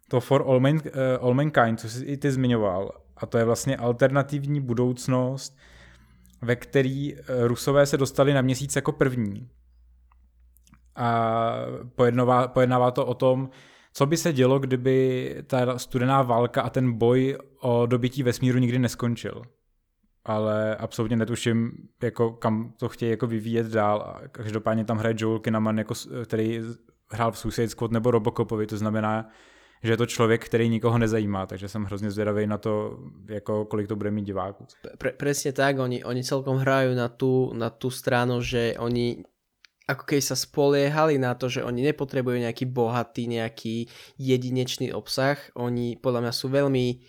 to 0.08 0.20
For 0.20 0.44
All, 0.46 0.60
Man, 0.60 0.74
uh, 0.74 0.80
All 1.20 1.34
Mankind, 1.34 1.80
co 1.80 1.88
jsi 1.88 2.04
i 2.04 2.16
ty 2.16 2.30
zmiňoval. 2.30 2.92
A 3.16 3.26
to 3.26 3.38
je 3.38 3.44
vlastně 3.44 3.76
alternativní 3.76 4.60
budoucnost, 4.60 5.58
ve 6.42 6.56
který 6.56 7.14
eh, 7.14 7.22
Rusové 7.46 7.86
se 7.86 7.96
dostali 7.96 8.34
na 8.34 8.42
měsíc 8.42 8.76
jako 8.76 8.92
první. 8.92 9.48
A 10.96 11.54
pojednává, 12.52 12.90
to 12.90 13.06
o 13.06 13.14
tom, 13.14 13.50
co 13.92 14.06
by 14.06 14.16
se 14.16 14.32
dělo, 14.32 14.58
kdyby 14.58 15.36
ta 15.46 15.78
studená 15.78 16.22
válka 16.22 16.62
a 16.62 16.70
ten 16.70 16.92
boj 16.92 17.38
o 17.60 17.86
dobytí 17.86 18.22
vesmíru 18.22 18.58
nikdy 18.58 18.78
neskončil. 18.78 19.42
Ale 20.24 20.76
absolutně 20.76 21.16
netuším, 21.16 21.72
jako 22.02 22.30
kam 22.30 22.72
to 22.78 22.88
chtějí 22.88 23.10
jako 23.10 23.26
vyvíjet 23.26 23.66
dál. 23.66 24.20
každopádně 24.32 24.84
tam 24.84 24.98
hraje 24.98 25.14
Joel 25.18 25.38
Kinnaman, 25.38 25.78
jako, 25.78 25.94
který 26.24 26.60
hrál 27.10 27.32
v 27.32 27.38
Suicide 27.38 27.68
Squad 27.68 27.90
nebo 27.90 28.10
Robocopovi, 28.10 28.66
to 28.66 28.76
znamená, 28.76 29.28
že 29.82 29.92
je 29.92 29.96
to 29.96 30.06
člověk, 30.06 30.44
který 30.44 30.68
nikoho 30.68 30.98
nezajímá, 30.98 31.46
takže 31.46 31.68
jsem 31.68 31.84
hrozně 31.84 32.10
zvědavý 32.10 32.46
na 32.46 32.58
to, 32.58 32.98
jako 33.28 33.64
kolik 33.64 33.88
to 33.88 33.96
bude 33.96 34.10
mít 34.10 34.24
diváků. 34.24 34.66
Pre, 34.98 35.34
tak, 35.52 35.78
oni, 35.78 36.04
oni 36.04 36.22
celkom 36.24 36.56
hrajú 36.62 36.94
na 36.94 37.08
tú, 37.08 37.50
na 37.54 37.70
tú 37.70 37.90
stranu, 37.90 38.38
že 38.42 38.78
oni 38.78 39.26
ako 39.82 40.04
keď 40.06 40.20
sa 40.22 40.36
spoliehali 40.38 41.18
na 41.18 41.34
to, 41.34 41.50
že 41.50 41.66
oni 41.66 41.82
nepotrebujú 41.82 42.38
nejaký 42.38 42.70
bohatý, 42.70 43.26
nejaký 43.26 43.90
jedinečný 44.14 44.94
obsah. 44.94 45.36
Oni 45.58 45.98
podľa 45.98 46.22
mňa 46.22 46.32
sú 46.32 46.46
veľmi 46.48 47.02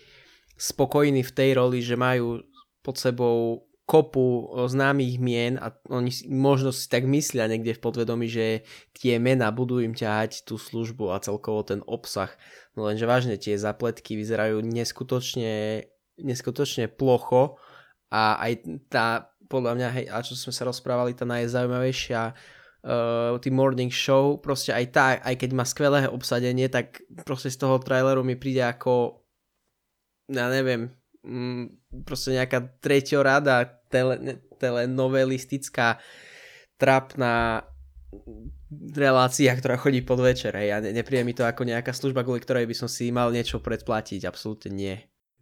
spokojní 0.58 1.22
v 1.22 1.32
tej 1.32 1.50
roli, 1.54 1.78
že 1.80 1.94
majú 1.94 2.42
pod 2.84 3.00
sebou 3.00 3.64
kopu 3.84 4.48
známych 4.64 5.20
mien 5.20 5.60
a 5.60 5.76
oni 5.92 6.08
možno 6.32 6.72
si 6.72 6.88
tak 6.88 7.04
myslia 7.04 7.44
niekde 7.44 7.76
v 7.76 7.84
podvedomí, 7.84 8.32
že 8.32 8.64
tie 8.96 9.20
mena 9.20 9.52
budú 9.52 9.76
im 9.84 9.92
ťahať 9.92 10.48
tú 10.48 10.56
službu 10.56 11.12
a 11.12 11.20
celkovo 11.20 11.60
ten 11.68 11.84
obsah. 11.84 12.32
No 12.72 12.88
lenže 12.88 13.04
vážne 13.04 13.36
tie 13.36 13.60
zapletky 13.60 14.16
vyzerajú 14.16 14.64
neskutočne, 14.64 15.84
neskutočne 16.16 16.88
plocho 16.88 17.60
a 18.08 18.40
aj 18.40 18.52
tá, 18.88 19.28
podľa 19.52 19.72
mňa, 19.76 19.88
hej, 20.00 20.06
a 20.08 20.24
čo 20.24 20.32
sme 20.32 20.56
sa 20.56 20.64
rozprávali, 20.64 21.12
tá 21.12 21.28
najzaujímavejšia 21.28 22.32
uh, 22.32 23.36
tý 23.36 23.52
morning 23.52 23.92
show, 23.92 24.40
proste 24.40 24.72
aj 24.72 24.84
tá, 24.96 25.06
aj 25.20 25.44
keď 25.44 25.50
má 25.52 25.68
skvelé 25.68 26.08
obsadenie, 26.08 26.72
tak 26.72 27.04
proste 27.28 27.52
z 27.52 27.60
toho 27.60 27.76
traileru 27.84 28.24
mi 28.24 28.32
príde 28.32 28.64
ako 28.64 29.20
ja 30.32 30.48
neviem, 30.48 30.88
proste 32.04 32.36
nejaká 32.36 32.80
treťorada 32.80 33.64
tele, 33.88 34.40
telenovelistická 34.60 35.98
trapná 36.76 37.64
relácia, 38.96 39.54
ktorá 39.54 39.76
chodí 39.76 40.02
pod 40.02 40.20
večer. 40.20 40.54
Hej. 40.54 40.68
A 40.72 40.78
ne, 40.80 40.90
nepríde 40.92 41.24
mi 41.24 41.34
to 41.34 41.46
ako 41.46 41.64
nejaká 41.64 41.92
služba, 41.94 42.24
kvôli 42.24 42.42
ktorej 42.42 42.66
by 42.68 42.74
som 42.76 42.88
si 42.88 43.10
mal 43.10 43.30
niečo 43.32 43.58
predplatiť. 43.60 44.24
Absolútne 44.26 44.70
nie. 44.70 44.96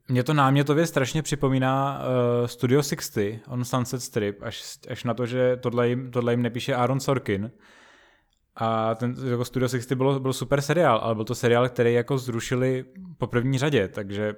Mě 0.09 0.23
to 0.23 0.35
námětově 0.35 0.87
strašně 0.87 1.23
připomíná 1.23 1.99
uh, 1.99 2.47
Studio 2.47 2.83
60 2.83 3.23
on 3.49 3.65
Sunset 3.65 4.03
Strip, 4.03 4.43
až, 4.43 4.79
až 4.89 5.05
na 5.05 5.15
to, 5.15 5.27
že 5.27 5.57
tohle 5.57 5.89
jim, 5.89 6.11
tohle 6.11 6.33
jim 6.33 6.43
nepíše 6.43 6.75
Aaron 6.75 7.01
Sorkin. 7.01 7.51
A 8.57 8.95
ten 8.95 9.15
jako 9.31 9.45
Studio 9.45 9.69
60 9.69 9.95
bylo, 9.95 10.21
byl 10.21 10.33
super 10.33 10.61
seriál, 10.61 10.99
ale 11.03 11.15
byl 11.15 11.25
to 11.25 11.35
seriál, 11.35 11.69
který 11.69 11.95
jako 11.95 12.19
zrušili 12.19 12.85
po 13.19 13.27
první 13.27 13.59
řadě, 13.59 13.89
takže 13.89 14.35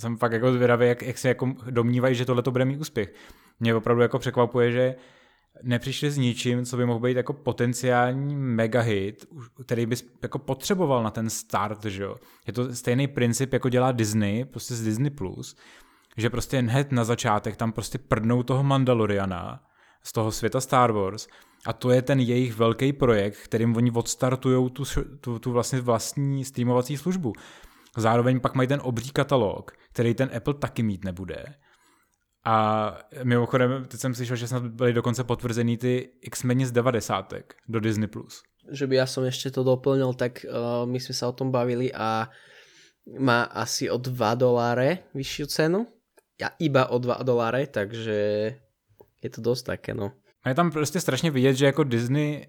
jsem 0.00 0.16
fakt 0.16 0.32
jako 0.32 0.52
zvědavý, 0.52 0.88
jak, 0.88 1.02
jak 1.02 1.18
se 1.18 1.28
jako 1.28 1.54
domnívají, 1.70 2.14
že 2.14 2.24
tohle 2.24 2.42
to 2.42 2.50
bude 2.50 2.64
mít 2.64 2.80
úspěch. 2.80 3.14
Mě 3.60 3.74
opravdu 3.74 4.02
jako 4.02 4.18
překvapuje, 4.18 4.72
že 4.72 4.94
nepřišli 5.62 6.10
s 6.10 6.18
ničím, 6.18 6.64
co 6.64 6.76
by 6.76 6.86
mohl 6.86 7.00
být 7.00 7.16
jako 7.16 7.32
potenciální 7.32 8.36
mega 8.36 8.80
hit, 8.80 9.26
který 9.62 9.86
bys 9.86 10.04
jako 10.22 10.38
potřeboval 10.38 11.02
na 11.02 11.10
ten 11.10 11.30
start, 11.30 11.84
že 11.84 12.02
jo. 12.02 12.16
Je 12.46 12.52
to 12.52 12.74
stejný 12.74 13.06
princip, 13.06 13.52
jako 13.52 13.68
dělá 13.68 13.92
Disney, 13.92 14.44
prostě 14.44 14.74
z 14.74 14.84
Disney+, 14.84 15.10
Plus, 15.10 15.56
že 16.16 16.30
prostě 16.30 16.58
hned 16.58 16.92
na 16.92 17.04
začátek 17.04 17.56
tam 17.56 17.72
prostě 17.72 17.98
prdnou 17.98 18.42
toho 18.42 18.62
Mandaloriana 18.62 19.60
z 20.02 20.12
toho 20.12 20.32
světa 20.32 20.60
Star 20.60 20.92
Wars 20.92 21.28
a 21.66 21.72
to 21.72 21.90
je 21.90 22.02
ten 22.02 22.20
jejich 22.20 22.56
velký 22.56 22.92
projekt, 22.92 23.36
kterým 23.36 23.76
oni 23.76 23.90
odstartujou 23.90 24.68
tu, 24.68 24.84
tu, 25.20 25.38
tu 25.38 25.52
vlastně 25.52 25.80
vlastní 25.80 26.44
streamovací 26.44 26.96
službu. 26.96 27.32
Zároveň 28.00 28.40
pak 28.40 28.54
mají 28.54 28.68
ten 28.68 28.80
obří 28.82 29.10
katalog, 29.10 29.72
který 29.92 30.14
ten 30.14 30.30
Apple 30.36 30.54
taky 30.54 30.82
mít 30.82 31.04
nebude. 31.04 31.44
A 32.44 32.98
mimochodem, 33.22 33.84
teď 33.88 34.00
jsem 34.00 34.14
slyšel, 34.14 34.36
že 34.36 34.48
snad 34.48 34.66
byly 34.66 34.92
dokonce 34.92 35.24
potvrzený 35.24 35.76
ty 35.76 36.10
X-meni 36.22 36.66
z 36.66 36.72
90. 36.72 37.34
do 37.68 37.80
Disney+. 37.80 38.08
Že 38.68 38.86
by 38.86 38.94
ja 39.00 39.06
som 39.08 39.24
ešte 39.24 39.48
to 39.48 39.64
doplnil, 39.64 40.12
tak 40.12 40.44
uh, 40.44 40.84
my 40.84 41.00
sme 41.00 41.14
sa 41.16 41.32
o 41.32 41.36
tom 41.36 41.48
bavili 41.48 41.88
a 41.88 42.28
má 43.16 43.48
asi 43.48 43.88
o 43.88 43.96
2 43.96 44.12
doláre 44.36 45.08
vyššiu 45.16 45.46
cenu. 45.48 45.88
Ja 46.36 46.52
iba 46.60 46.92
o 46.92 47.00
2 47.00 47.16
doláre, 47.24 47.64
takže 47.64 48.16
je 49.24 49.30
to 49.32 49.40
dosť 49.40 49.64
také, 49.64 49.96
no. 49.96 50.12
A 50.44 50.48
je 50.48 50.54
tam 50.54 50.70
prostě 50.70 51.00
strašně 51.00 51.30
vidět, 51.30 51.54
že 51.54 51.66
jako 51.66 51.84
Disney 51.84 52.46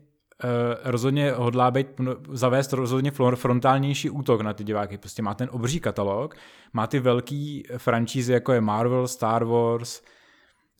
rozhodně 0.83 1.31
hodlá 1.31 1.71
být, 1.71 1.87
zavést 2.31 2.73
rozhodně 2.73 3.11
frontálnější 3.35 4.09
útok 4.09 4.41
na 4.41 4.53
ty 4.53 4.63
diváky. 4.63 4.97
Prostě 4.97 5.21
má 5.21 5.33
ten 5.33 5.49
obří 5.51 5.79
katalog, 5.79 6.35
má 6.73 6.87
ty 6.87 6.99
velký 6.99 7.63
franšízy, 7.77 8.33
jako 8.33 8.53
je 8.53 8.61
Marvel, 8.61 9.07
Star 9.07 9.43
Wars, 9.43 10.01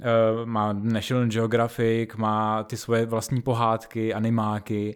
eh, 0.02 0.46
má 0.46 0.74
National 0.74 1.28
Geographic, 1.28 2.16
má 2.16 2.64
ty 2.64 2.78
svoje 2.78 3.06
vlastní 3.06 3.42
pohádky, 3.42 4.14
animáky, 4.14 4.96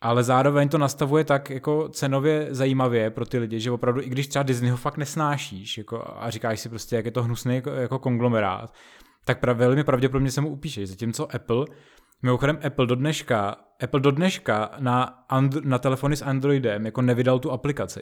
ale 0.00 0.22
zároveň 0.24 0.68
to 0.68 0.78
nastavuje 0.78 1.24
tak 1.24 1.50
jako 1.50 1.88
cenově 1.88 2.48
zajímavě 2.50 3.10
pro 3.10 3.26
ty 3.26 3.38
lidi, 3.38 3.60
že 3.60 3.70
opravdu 3.70 4.02
i 4.02 4.08
když 4.08 4.26
třeba 4.28 4.42
Disney 4.42 4.70
ho 4.70 4.76
fakt 4.76 4.96
nesnášíš 4.96 5.78
jako, 5.78 6.04
a 6.16 6.30
říkáš 6.30 6.60
si 6.60 6.68
prostě, 6.68 6.96
jak 6.96 7.04
je 7.04 7.10
to 7.10 7.22
hnusný 7.22 7.54
jako, 7.54 7.70
jako 7.70 7.98
konglomerát, 7.98 8.74
tak 9.24 9.40
pra, 9.40 9.52
velmi 9.52 9.84
pravděpodobně 9.84 10.30
se 10.30 10.40
mu 10.40 10.48
upíšeš. 10.48 10.88
Zatímco 10.88 11.34
Apple 11.34 11.66
Mimochodem 12.24 12.58
Apple 12.66 12.86
do 12.86 12.94
dneška, 12.94 13.56
Apple 13.80 14.00
do 14.00 14.10
dneška 14.10 14.70
na, 14.78 15.24
Andro- 15.30 15.64
na 15.64 15.78
telefony 15.78 16.16
s 16.16 16.22
Androidem 16.22 16.86
jako 16.86 17.02
nevydal 17.02 17.38
tu 17.38 17.50
aplikaci. 17.50 18.00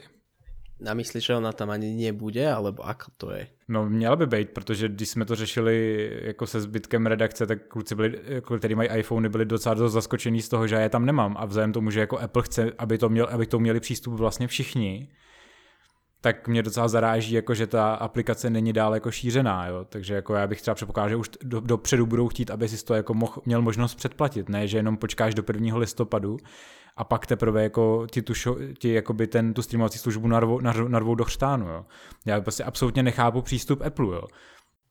A 0.89 0.93
myslíš, 0.93 1.25
že 1.25 1.35
ona 1.35 1.51
tam 1.51 1.69
ani 1.69 1.95
nebude, 1.95 2.43
alebo 2.43 2.83
ako 2.83 3.11
to 3.17 3.31
je? 3.31 3.47
No 3.67 3.89
měla 3.89 4.15
by 4.15 4.27
být, 4.27 4.49
protože 4.49 4.89
když 4.89 5.09
jsme 5.09 5.25
to 5.25 5.35
řešili 5.35 6.09
jako 6.23 6.47
se 6.47 6.61
zbytkem 6.61 7.05
redakce, 7.05 7.47
tak 7.47 7.67
kluci, 7.67 7.95
byli, 7.95 8.19
jako, 8.25 8.57
který 8.57 8.75
mají 8.75 8.89
iPhony, 8.89 9.29
byli 9.29 9.45
docela 9.45 9.75
dost 9.75 9.93
zaskočení 9.93 10.41
z 10.41 10.49
toho, 10.49 10.67
že 10.67 10.75
já 10.75 10.81
je 10.81 10.89
tam 10.89 11.05
nemám. 11.05 11.35
A 11.39 11.45
vzájem 11.45 11.73
tomu, 11.73 11.91
že 11.91 11.99
jako 11.99 12.19
Apple 12.19 12.43
chce, 12.43 12.71
aby 12.77 12.97
to, 12.97 13.09
měl, 13.09 13.27
aby 13.31 13.45
to 13.45 13.59
měli 13.59 13.79
přístup 13.79 14.13
vlastně 14.13 14.47
všichni, 14.47 15.09
tak 16.23 16.47
mě 16.47 16.63
docela 16.63 16.87
zaráží, 16.87 17.33
jako 17.33 17.53
že 17.53 17.67
ta 17.67 17.93
aplikace 17.93 18.49
není 18.49 18.73
dál 18.73 18.93
jako 18.93 19.11
šířená, 19.11 19.67
jo? 19.67 19.85
takže 19.89 20.13
jako 20.13 20.33
já 20.33 20.47
bych 20.47 20.61
třeba 20.61 20.75
předpokládal, 20.75 21.09
že 21.09 21.15
už 21.15 21.29
do, 21.43 21.59
dopředu 21.59 22.05
budou 22.05 22.27
chtít, 22.27 22.51
aby 22.51 22.69
si 22.69 22.85
to 22.85 22.93
jako 22.93 23.13
moh, 23.13 23.39
měl 23.45 23.61
možnost 23.61 23.95
předplatit, 23.95 24.49
ne, 24.49 24.67
že 24.67 24.77
jenom 24.77 24.97
počkáš 24.97 25.33
do 25.33 25.43
1. 25.53 25.77
listopadu 25.77 26.37
a 26.97 27.03
pak 27.03 27.25
teprve 27.25 27.63
jako 27.63 28.07
ti, 28.11 28.21
tu, 28.21 28.33
show, 28.33 28.57
ti 28.79 28.93
jakoby 28.93 29.27
ten, 29.27 29.53
tu 29.53 29.61
streamovací 29.61 29.99
službu 29.99 30.27
narvou, 30.27 30.59
narvou 30.87 31.15
do 31.15 31.23
chřtánu. 31.23 31.67
Jo? 31.67 31.85
Já 32.25 32.41
prostě 32.41 32.63
absolutně 32.63 33.03
nechápu 33.03 33.41
přístup 33.41 33.81
Apple. 33.81 34.15
Jo? 34.15 34.23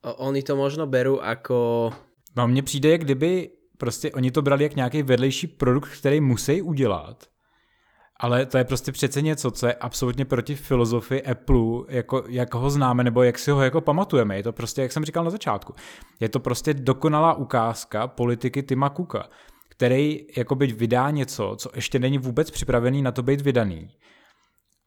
Oni 0.03 0.43
to 0.43 0.57
možno 0.57 0.87
berou 0.87 1.21
jako... 1.23 1.91
No 2.37 2.49
mně 2.49 2.63
přijde, 2.63 2.91
jak 2.91 3.01
kdyby 3.01 3.51
prostě 3.79 4.13
oni 4.13 4.31
to 4.31 4.43
brali 4.43 4.65
jak 4.65 4.77
nějaký 4.77 5.03
vedlejší 5.03 5.47
produkt, 5.47 5.91
který 5.99 6.21
musí 6.21 6.63
udělat 6.63 7.32
ale 8.23 8.47
to 8.47 8.59
je 8.59 8.65
prostě 8.65 8.93
přece 8.93 9.23
něco, 9.23 9.51
co 9.51 9.67
je 9.67 9.75
absolutně 9.75 10.25
proti 10.25 10.55
filozofii 10.55 11.23
Apple, 11.23 11.59
jako, 11.89 12.25
jak 12.29 12.55
ho 12.55 12.71
známe, 12.71 13.05
nebo 13.05 13.23
jak 13.23 13.39
si 13.39 13.51
ho 13.51 13.63
jako 13.63 13.81
pamatujeme. 13.81 14.37
Je 14.37 14.43
to 14.43 14.53
prostě, 14.53 14.83
jak 14.83 14.93
jsem 14.93 15.05
říkal 15.05 15.25
na 15.25 15.31
začátku, 15.31 15.75
je 16.21 16.29
to 16.29 16.41
prostě 16.41 16.75
dokonalá 16.75 17.35
ukázka 17.35 18.07
politiky 18.07 18.63
Tima 18.63 18.91
Cooka, 18.91 19.29
který 19.69 20.27
jako 20.37 20.55
byť 20.55 20.75
vydá 20.75 21.11
něco, 21.11 21.57
co 21.59 21.71
ještě 21.75 21.99
není 21.99 22.19
vůbec 22.19 22.51
připravený 22.51 23.03
na 23.03 23.13
to 23.13 23.23
být 23.23 23.41
vydaný. 23.41 23.89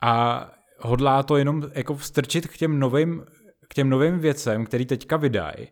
A 0.02 0.46
hodlá 0.80 1.24
to 1.24 1.38
jenom 1.38 1.64
jako 1.74 1.96
vstrčit 1.96 2.48
k 2.48 2.58
těm 2.58 2.80
novým, 2.80 3.26
k 3.70 3.74
těm 3.74 3.90
novým 3.90 4.20
věcem, 4.20 4.66
který 4.66 4.86
teďka 4.86 5.18
vydají. 5.18 5.68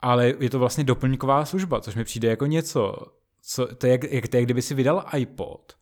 Ale 0.00 0.34
je 0.40 0.50
to 0.50 0.58
vlastně 0.58 0.84
doplňková 0.84 1.44
služba, 1.44 1.80
což 1.80 1.94
mi 1.94 2.04
přijde 2.04 2.28
jako 2.28 2.46
něco, 2.46 2.96
co, 3.42 3.66
to 3.74 3.86
je 3.86 3.98
jak, 4.10 4.28
to 4.28 4.36
je, 4.36 4.42
kdyby 4.42 4.62
si 4.62 4.74
vydal 4.74 5.04
iPod, 5.16 5.72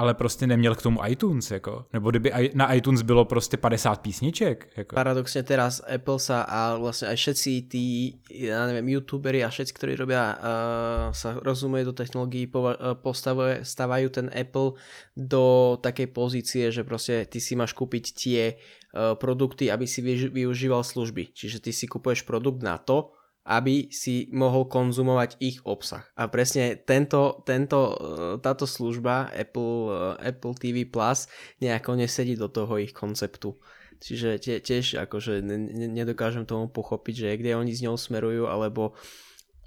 ale 0.00 0.14
prostě 0.14 0.46
neměl 0.46 0.74
k 0.74 0.82
tomu 0.82 1.00
iTunes, 1.06 1.50
jako. 1.50 1.84
Nebo 1.92 2.10
kdyby 2.10 2.32
na 2.54 2.72
iTunes 2.72 3.02
bylo 3.02 3.24
prostě 3.24 3.56
50 3.56 4.00
písniček, 4.00 4.68
jako. 4.76 4.94
Paradoxně 4.94 5.42
teraz 5.42 5.82
Apple 5.94 6.18
sa 6.18 6.42
a 6.42 6.76
vlastně 6.76 7.08
aj 7.08 7.16
všetci 7.16 7.62
tí, 7.68 7.84
ja 8.32 8.66
neviem, 8.66 8.88
youtuberi 8.88 9.44
a 9.44 9.52
všetci, 9.52 9.72
ktorí 9.76 9.92
robia, 10.00 10.40
uh, 10.40 11.12
sa 11.12 11.36
rozumejú 11.36 11.92
do 11.92 11.92
technológií, 11.92 12.48
uh, 12.48 12.96
postavuje, 12.96 13.60
stavajú 13.60 14.08
ten 14.08 14.26
Apple 14.32 14.80
do 15.16 15.76
takej 15.82 16.06
pozície, 16.06 16.72
že 16.72 16.84
prostě 16.84 17.26
ty 17.28 17.40
si 17.40 17.56
máš 17.56 17.72
kúpiť 17.76 18.04
tie 18.16 18.56
uh, 18.56 19.14
produkty, 19.20 19.68
aby 19.70 19.86
si 19.86 20.00
využíval 20.32 20.84
služby. 20.84 21.28
Čiže 21.36 21.60
ty 21.60 21.72
si 21.72 21.86
kupuješ 21.86 22.22
produkt 22.22 22.62
na 22.62 22.78
to, 22.78 23.12
aby 23.50 23.90
si 23.90 24.30
mohol 24.30 24.70
konzumovať 24.70 25.42
ich 25.42 25.58
obsah. 25.66 26.06
A 26.14 26.30
presne 26.30 26.78
tento, 26.78 27.42
tento, 27.42 27.98
eh, 27.98 27.98
táto 28.38 28.62
služba 28.62 29.26
Apple, 29.34 29.74
eh, 29.90 30.30
Apple 30.30 30.54
TV 30.54 30.86
Plus 30.86 31.26
nejako 31.58 31.98
nesedí 31.98 32.38
do 32.38 32.46
toho 32.46 32.78
ich 32.78 32.94
konceptu. 32.94 33.58
Čiže 34.00 34.40
tiež 34.64 34.96
akože 35.04 35.44
nedokážem 35.92 36.48
tomu 36.48 36.72
pochopiť, 36.72 37.14
že 37.20 37.28
kde 37.36 37.52
oni 37.52 37.76
z 37.76 37.84
ňou 37.84 38.00
smerujú, 38.00 38.48
alebo, 38.48 38.96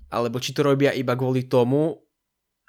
alebo 0.09 0.41
či 0.41 0.57
to 0.57 0.65
robia 0.65 0.89
iba 0.89 1.13
kvôli 1.13 1.45
tomu, 1.45 2.01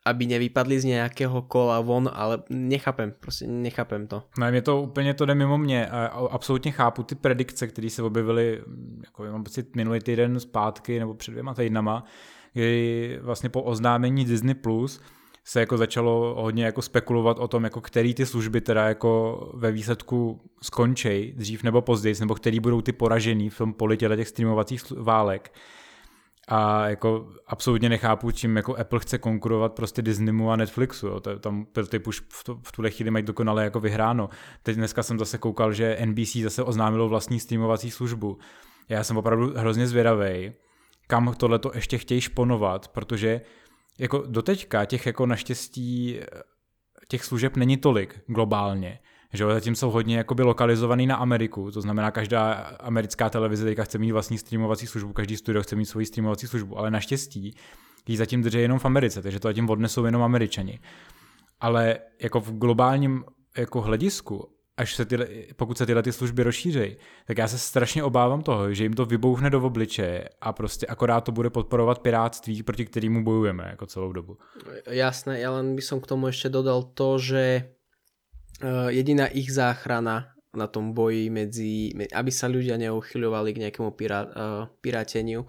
aby 0.04 0.26
nevypadli 0.26 0.80
z 0.80 0.84
nějakého 0.84 1.42
kola 1.42 1.80
von, 1.80 2.10
ale 2.12 2.38
nechápem, 2.50 3.14
prostě 3.20 3.46
nechápem 3.46 4.06
to. 4.06 4.22
No 4.38 4.50
mě 4.50 4.62
to 4.62 4.82
úplně 4.82 5.14
to 5.14 5.26
jde 5.26 5.34
mimo 5.34 5.58
mě. 5.58 5.88
Absolutně 6.30 6.70
chápu 6.70 7.02
ty 7.02 7.14
predikce, 7.14 7.66
které 7.66 7.90
se 7.90 8.02
objevily, 8.02 8.62
jako 9.04 9.22
mám 9.22 9.44
pocit, 9.44 9.76
minulý 9.76 10.00
týden 10.00 10.40
zpátky 10.40 10.98
nebo 10.98 11.14
před 11.14 11.30
dvěma 11.30 11.54
týdnama, 11.54 12.04
kdy 12.52 13.18
vlastně 13.22 13.48
po 13.48 13.62
oznámení 13.62 14.24
Disney 14.24 14.54
Plus 14.54 15.00
se 15.44 15.60
jako 15.60 15.76
začalo 15.76 16.42
hodně 16.42 16.64
jako 16.64 16.82
spekulovat 16.82 17.38
o 17.38 17.48
tom, 17.48 17.64
jako 17.64 17.80
který 17.80 18.14
ty 18.14 18.26
služby 18.26 18.60
teda 18.60 18.88
jako 18.88 19.50
ve 19.54 19.72
výsledku 19.72 20.40
skončí 20.62 21.32
dřív 21.36 21.62
nebo 21.62 21.82
později, 21.82 22.14
nebo 22.20 22.34
který 22.34 22.60
budou 22.60 22.80
ty 22.80 22.92
poražený 22.92 23.50
v 23.50 23.58
tom 23.58 23.72
politě 23.72 24.08
těch 24.16 24.28
streamovacích 24.28 24.90
válek. 24.90 25.52
A 26.48 26.88
jako 26.88 27.28
absolutně 27.46 27.88
nechápu, 27.88 28.30
čím 28.30 28.56
jako 28.56 28.76
Apple 28.76 29.00
chce 29.00 29.18
konkurovat 29.18 29.72
prostě 29.72 30.02
Disneymu 30.02 30.50
a 30.50 30.56
Netflixu. 30.56 31.06
Jo. 31.06 31.20
Tam 31.20 31.66
typ 31.88 32.06
už 32.06 32.22
v, 32.28 32.44
to, 32.44 32.60
v 32.62 32.72
tuhle 32.72 32.90
chvíli 32.90 33.10
mají 33.10 33.24
dokonale 33.24 33.64
jako 33.64 33.80
vyhráno. 33.80 34.28
Teď 34.62 34.76
dneska 34.76 35.02
jsem 35.02 35.18
zase 35.18 35.38
koukal, 35.38 35.72
že 35.72 35.98
NBC 36.04 36.36
zase 36.36 36.62
oznámilo 36.62 37.08
vlastní 37.08 37.40
streamovací 37.40 37.90
službu. 37.90 38.38
Já 38.88 39.04
jsem 39.04 39.16
opravdu 39.16 39.52
hrozně 39.56 39.86
zvědavý, 39.86 40.52
kam 41.06 41.34
tohle 41.36 41.58
to 41.58 41.70
ještě 41.74 41.98
chtějí 41.98 42.20
šponovat, 42.20 42.88
protože 42.88 43.40
jako 43.98 44.24
doteďka 44.26 44.84
těch 44.84 45.06
jako 45.06 45.26
naštěstí 45.26 46.20
těch 47.08 47.24
služeb 47.24 47.56
není 47.56 47.76
tolik 47.76 48.20
globálně 48.26 48.98
že 49.34 49.44
zatím 49.44 49.74
jsou 49.74 49.90
hodně 49.90 50.16
jakoby 50.16 50.42
lokalizovaný 50.42 51.06
na 51.06 51.16
Ameriku, 51.16 51.70
to 51.70 51.80
znamená 51.80 52.10
každá 52.10 52.52
americká 52.80 53.30
televize 53.30 53.64
teďka 53.64 53.84
chce 53.84 53.98
mít 53.98 54.12
vlastní 54.12 54.38
streamovací 54.38 54.86
službu, 54.86 55.12
každý 55.12 55.36
studio 55.36 55.62
chce 55.62 55.76
mít 55.76 55.86
svoji 55.86 56.06
streamovací 56.06 56.46
službu, 56.46 56.78
ale 56.78 56.90
naštěstí 56.90 57.54
ji 58.08 58.16
zatím 58.16 58.42
drží 58.42 58.58
jenom 58.58 58.78
v 58.78 58.84
Americe, 58.84 59.22
takže 59.22 59.40
to 59.40 59.48
zatím 59.48 59.70
odnesou 59.70 60.04
jenom 60.04 60.22
Američani. 60.22 60.80
Ale 61.60 61.98
jako 62.22 62.40
v 62.40 62.52
globálním 62.52 63.24
jako 63.58 63.80
hledisku, 63.80 64.50
až 64.76 64.94
se 64.94 65.04
tyhle, 65.04 65.26
pokud 65.56 65.78
se 65.78 65.86
tyhle 65.86 66.02
ty 66.02 66.12
služby 66.12 66.42
rozšířejí, 66.42 66.96
tak 67.26 67.38
já 67.38 67.48
se 67.48 67.58
strašně 67.58 68.04
obávám 68.04 68.42
toho, 68.42 68.74
že 68.74 68.84
jim 68.84 68.92
to 68.92 69.06
vybouchne 69.06 69.50
do 69.50 69.62
obličeje 69.62 70.28
a 70.40 70.52
prostě 70.52 70.86
akorát 70.86 71.20
to 71.20 71.32
bude 71.32 71.50
podporovat 71.50 71.98
pirátství, 71.98 72.62
proti 72.62 72.84
kterému 72.84 73.24
bojujeme 73.24 73.66
jako 73.70 73.86
celou 73.86 74.12
dobu. 74.12 74.38
Jasné, 74.90 75.40
já 75.40 75.50
len 75.50 75.76
by 75.76 75.82
som 75.82 76.00
k 76.00 76.06
tomu 76.06 76.26
ještě 76.26 76.48
dodal 76.48 76.82
to, 76.82 77.18
že 77.18 77.70
jediná 78.62 79.26
ich 79.32 79.50
záchrana 79.50 80.34
na 80.54 80.70
tom 80.70 80.94
boji 80.94 81.28
medzi, 81.28 81.90
aby 82.14 82.30
sa 82.30 82.46
ľudia 82.46 82.78
neuchyľovali 82.78 83.50
k 83.52 83.62
nejakému 83.68 83.90
pirá, 83.98 84.20
uh, 84.24 84.64
piráteniu 84.80 85.44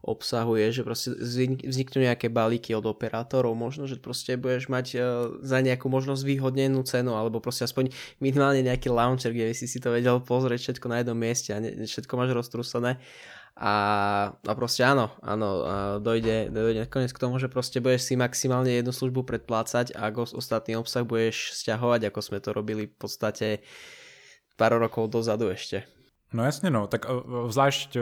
obsahu 0.00 0.56
je, 0.56 0.80
že 0.80 0.82
proste 0.84 1.12
vzniknú 1.60 2.08
nejaké 2.08 2.32
balíky 2.32 2.72
od 2.72 2.88
operátorov, 2.88 3.52
možno, 3.52 3.84
že 3.84 4.00
proste 4.00 4.40
budeš 4.40 4.72
mať 4.72 4.86
uh, 4.96 5.00
za 5.44 5.60
nejakú 5.60 5.88
možnosť 5.92 6.22
výhodnenú 6.24 6.80
cenu, 6.84 7.16
alebo 7.16 7.40
proste 7.40 7.68
aspoň 7.68 7.92
minimálne 8.20 8.64
nejaký 8.64 8.88
launcher, 8.88 9.32
kde 9.32 9.52
by 9.52 9.54
si 9.56 9.68
si 9.68 9.80
to 9.80 9.92
vedel 9.92 10.20
pozrieť 10.20 10.72
všetko 10.72 10.86
na 10.88 10.96
jednom 11.04 11.18
mieste 11.18 11.52
a 11.52 11.60
ne, 11.60 11.84
všetko 11.84 12.12
máš 12.16 12.32
roztrúsené 12.32 13.00
a, 13.60 13.74
a 14.32 14.52
proste 14.56 14.88
áno, 14.88 15.12
áno, 15.20 15.48
dojde, 16.00 16.48
dojde 16.48 16.88
nakoniec 16.88 17.12
k 17.12 17.20
tomu, 17.20 17.36
že 17.36 17.52
proste 17.52 17.84
budeš 17.84 18.08
si 18.08 18.16
maximálne 18.16 18.72
jednu 18.72 18.88
službu 18.88 19.28
predplácať 19.28 19.92
a 19.92 20.08
ostatný 20.16 20.80
obsah 20.80 21.04
budeš 21.04 21.52
stiahovať, 21.60 22.08
ako 22.08 22.20
sme 22.24 22.38
to 22.40 22.56
robili 22.56 22.88
v 22.88 22.96
podstate 22.96 23.60
pár 24.56 24.80
rokov 24.80 25.12
dozadu 25.12 25.52
ešte. 25.52 25.84
No 26.32 26.44
jasně 26.44 26.70
no, 26.70 26.86
tak 26.86 27.06
zvlášť 27.48 27.96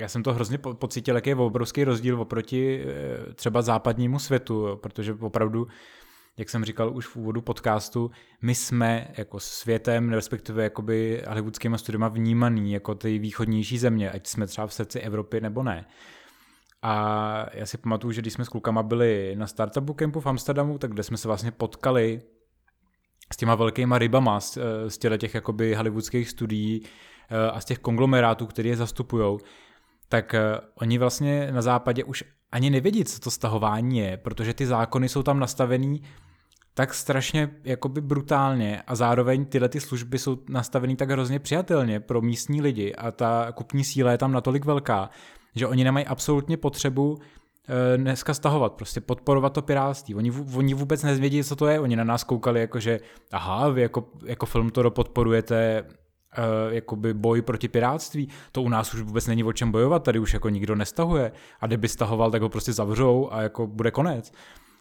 já 0.00 0.08
jsem 0.08 0.22
to 0.22 0.32
hrozně 0.32 0.58
pocítil, 0.58 1.14
jaký 1.14 1.30
je 1.30 1.36
obrovský 1.36 1.84
rozdíl 1.84 2.20
oproti 2.20 2.84
e, 2.84 3.34
třeba 3.34 3.62
západnímu 3.62 4.18
světu, 4.18 4.78
protože 4.82 5.16
opravdu 5.20 5.66
jak 6.38 6.50
jsem 6.50 6.64
říkal 6.64 6.96
už 6.96 7.06
v 7.06 7.16
úvodu 7.16 7.42
podcastu, 7.42 8.10
my 8.42 8.54
jsme 8.54 9.08
jako 9.16 9.40
světem, 9.40 10.12
respektive 10.12 10.62
jakoby 10.62 11.22
hollywoodskýma 11.28 11.78
studiama 11.78 12.08
vnímaný 12.08 12.72
jako 12.72 12.94
ty 12.94 13.18
východnější 13.18 13.78
země, 13.78 14.10
ať 14.10 14.26
jsme 14.26 14.46
třeba 14.46 14.66
v 14.66 14.74
srdci 14.74 15.00
Evropy 15.00 15.40
nebo 15.40 15.62
ne. 15.62 15.86
A 16.82 17.46
já 17.52 17.66
si 17.66 17.78
pamatuju, 17.78 18.12
že 18.12 18.20
když 18.20 18.32
jsme 18.32 18.44
s 18.44 18.48
klukama 18.48 18.82
byli 18.82 19.34
na 19.36 19.46
startupu 19.46 19.94
campu 19.94 20.20
v 20.20 20.26
Amsterdamu, 20.26 20.78
tak 20.78 20.90
kde 20.90 21.02
jsme 21.02 21.16
se 21.16 21.28
vlastně 21.28 21.50
potkali 21.50 22.22
s 23.32 23.36
těma 23.36 23.54
velkýma 23.54 23.98
rybama 23.98 24.40
z, 24.40 24.56
eh, 24.56 24.90
z 24.90 24.98
těch 25.18 25.34
jakoby 25.34 25.74
hollywoodských 25.74 26.30
studií 26.30 26.82
eh, 27.30 27.50
a 27.50 27.60
z 27.60 27.64
těch 27.64 27.78
konglomerátů, 27.78 28.46
které 28.46 28.68
je 28.68 28.76
zastupujou, 28.76 29.38
tak 30.08 30.34
eh, 30.34 30.60
oni 30.74 30.98
vlastně 30.98 31.52
na 31.52 31.62
západě 31.62 32.04
už 32.04 32.24
ani 32.52 32.70
nevědí, 32.70 33.04
co 33.04 33.20
to 33.20 33.30
stahování 33.30 33.98
je, 33.98 34.16
protože 34.16 34.54
ty 34.54 34.66
zákony 34.66 35.08
jsou 35.08 35.22
tam 35.22 35.38
nastavený 35.38 36.02
tak 36.76 36.94
strašně 36.94 37.50
jakoby 37.64 38.00
brutálně 38.00 38.82
a 38.86 38.94
zároveň 38.94 39.44
tyhle 39.44 39.68
ty 39.68 39.80
služby 39.80 40.18
jsou 40.18 40.38
nastavený 40.48 40.96
tak 40.96 41.10
hrozně 41.10 41.38
přijatelně 41.38 42.00
pro 42.00 42.20
místní 42.20 42.62
lidi 42.62 42.94
a 42.94 43.10
ta 43.10 43.52
kupní 43.52 43.84
síla 43.84 44.10
je 44.10 44.18
tam 44.18 44.32
natolik 44.32 44.64
velká, 44.64 45.10
že 45.54 45.66
oni 45.66 45.84
nemají 45.84 46.06
absolutně 46.06 46.56
potřebu 46.56 47.18
e, 47.68 47.96
dneska 47.98 48.34
stahovat, 48.34 48.72
prostě 48.72 49.00
podporovat 49.00 49.52
to 49.52 49.62
pirátství. 49.62 50.14
Oni, 50.14 50.32
oni 50.56 50.74
vůbec 50.74 51.02
nezvědí, 51.02 51.44
co 51.44 51.56
to 51.56 51.66
je. 51.66 51.80
Oni 51.80 51.96
na 51.96 52.04
nás 52.04 52.24
koukali 52.24 52.60
jako, 52.60 52.80
že 52.80 53.00
aha, 53.32 53.68
vy 53.68 53.82
jako, 53.82 54.08
jako 54.24 54.46
film 54.46 54.70
to 54.70 54.90
podporujete 54.90 55.82
uh, 55.82 56.74
jakoby 56.74 57.14
boj 57.14 57.42
proti 57.42 57.68
pirátství, 57.68 58.28
to 58.52 58.62
u 58.62 58.68
nás 58.68 58.94
už 58.94 59.00
vůbec 59.00 59.26
není 59.26 59.44
o 59.44 59.52
čem 59.52 59.72
bojovat, 59.72 60.02
tady 60.02 60.18
už 60.18 60.34
jako 60.34 60.48
nikdo 60.48 60.74
nestahuje 60.74 61.32
a 61.60 61.66
kdyby 61.66 61.88
stahoval, 61.88 62.30
tak 62.30 62.42
ho 62.42 62.48
prostě 62.48 62.72
zavřou 62.72 63.28
a 63.32 63.42
jako 63.42 63.66
bude 63.66 63.90
konec 63.90 64.32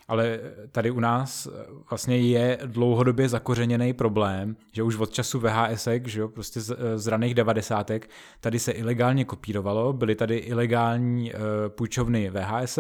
ale 0.08 0.40
tady 0.72 0.92
u 0.92 1.00
nás 1.00 1.48
vlastně 1.90 2.18
je 2.18 2.58
dlouhodobě 2.66 3.30
zakořeněný 3.30 3.94
problém, 3.94 4.56
že 4.72 4.84
už 4.84 4.96
od 4.96 5.14
času 5.14 5.40
VHS, 5.40 5.88
že 6.06 6.20
jo, 6.20 6.28
prostě 6.28 6.62
z, 6.62 6.78
z 6.96 7.08
raných 7.08 7.34
devadesátek, 7.34 8.10
tady 8.40 8.60
se 8.60 8.72
ilegálně 8.72 9.26
kopírovalo, 9.26 9.94
byly 9.94 10.16
tady 10.16 10.38
ilegální 10.38 11.34
uh, 11.34 11.40
půjčovny 11.68 12.30
VHS, 12.30 12.80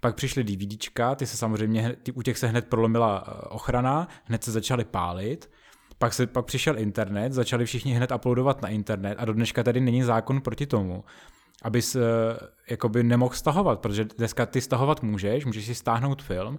pak 0.00 0.14
přišly 0.14 0.44
DVDčka, 0.44 1.14
ty 1.14 1.26
se 1.26 1.36
samozřejmě, 1.36 1.96
ty, 2.02 2.12
u 2.12 2.22
těch 2.22 2.38
se 2.38 2.46
hned 2.46 2.66
prolomila 2.66 3.24
eh, 3.26 3.48
ochrana, 3.48 4.08
hned 4.24 4.44
se 4.44 4.52
začaly 4.52 4.84
pálit, 4.84 5.50
pak, 5.98 6.14
se, 6.14 6.26
pak 6.26 6.44
přišel 6.44 6.78
internet, 6.78 7.32
začali 7.32 7.66
všichni 7.66 7.92
hned 7.92 8.12
uploadovat 8.12 8.62
na 8.62 8.68
internet 8.68 9.16
a 9.18 9.24
do 9.24 9.32
dneška 9.32 9.62
tady 9.62 9.80
není 9.80 10.02
zákon 10.02 10.40
proti 10.40 10.66
tomu 10.66 11.04
abys 11.62 11.94
uh, 11.94 12.02
jakoby 12.70 13.02
nemohl 13.02 13.34
stahovat, 13.34 13.80
protože 13.80 14.04
dneska 14.04 14.46
ty 14.46 14.60
stahovat 14.60 15.02
můžeš, 15.02 15.44
můžeš 15.44 15.66
si 15.66 15.74
stáhnout 15.74 16.22
film 16.22 16.58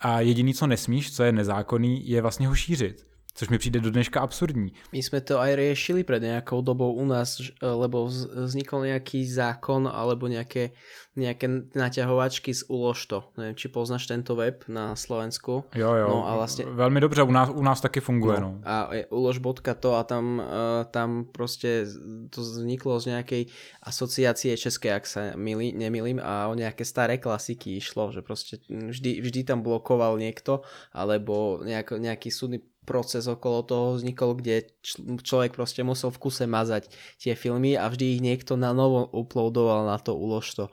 a 0.00 0.20
jediný, 0.20 0.54
co 0.54 0.66
nesmíš, 0.66 1.16
co 1.16 1.22
je 1.22 1.32
nezákonný, 1.32 2.08
je 2.08 2.22
vlastně 2.22 2.48
ho 2.48 2.54
šířit. 2.54 3.09
Což 3.34 3.48
mi 3.48 3.58
přijde 3.58 3.80
do 3.80 3.90
dneška 3.90 4.20
absurdní. 4.20 4.72
My 4.92 5.02
jsme 5.02 5.20
to 5.20 5.40
aj 5.40 5.54
riešili 5.56 6.04
pred 6.04 6.22
nejakou 6.22 6.60
dobou 6.62 6.92
u 6.92 7.06
nás, 7.06 7.40
lebo 7.62 8.06
vznikol 8.06 8.84
nejaký 8.84 9.24
zákon 9.24 9.88
alebo 9.88 10.28
nejaké, 10.28 10.74
nejaké 11.16 11.48
naťahovačky 11.74 12.54
z 12.54 12.66
Uložto. 12.68 13.30
Neviem, 13.38 13.54
či 13.54 13.68
poznáš 13.68 14.06
tento 14.06 14.36
web 14.36 14.64
na 14.68 14.96
Slovensku. 14.96 15.64
Jo, 15.74 15.94
jo. 15.94 16.08
No 16.08 16.28
a 16.28 16.36
vlastně... 16.36 16.64
Velmi 16.64 17.00
dobře, 17.00 17.22
u 17.22 17.32
nás, 17.32 17.48
u 17.54 17.62
nás 17.62 17.80
taky 17.80 18.00
funguje. 18.00 18.40
No. 18.40 18.48
no. 18.48 18.60
A 18.64 18.90
ulož.to 19.10 19.94
a 19.94 20.04
tam, 20.04 20.38
uh, 20.38 20.84
tam 20.90 21.24
prostě 21.32 21.86
to 22.30 22.40
vzniklo 22.40 23.00
z 23.00 23.06
nejakej 23.06 23.42
asociácie 23.82 24.56
české, 24.56 24.94
ak 24.94 25.06
sa 25.06 25.20
milí, 25.36 25.72
nemilím, 25.72 26.20
a 26.22 26.48
o 26.48 26.54
nejaké 26.54 26.84
staré 26.84 27.18
klasiky 27.18 27.76
išlo, 27.76 28.12
že 28.12 28.22
prostě 28.22 28.56
vždy, 28.70 29.20
vždy 29.20 29.44
tam 29.44 29.62
blokoval 29.62 30.18
niekto, 30.18 30.62
alebo 30.92 31.60
nejak, 31.64 31.92
nejaký 31.98 32.30
súdny 32.30 32.60
proces 32.88 33.28
okolo 33.28 33.62
toho 33.62 33.86
vznikol, 33.96 34.34
kde 34.34 34.72
človek 35.20 35.54
proste 35.54 35.84
musel 35.84 36.10
v 36.10 36.20
kuse 36.20 36.44
mazať 36.48 36.90
tie 37.20 37.36
filmy 37.36 37.76
a 37.76 37.86
vždy 37.86 38.18
ich 38.18 38.20
niekto 38.24 38.56
na 38.56 38.72
novo 38.72 39.06
uploadoval 39.12 39.86
na 39.86 40.00
to 40.00 40.16
ulož 40.16 40.46
to. 40.56 40.64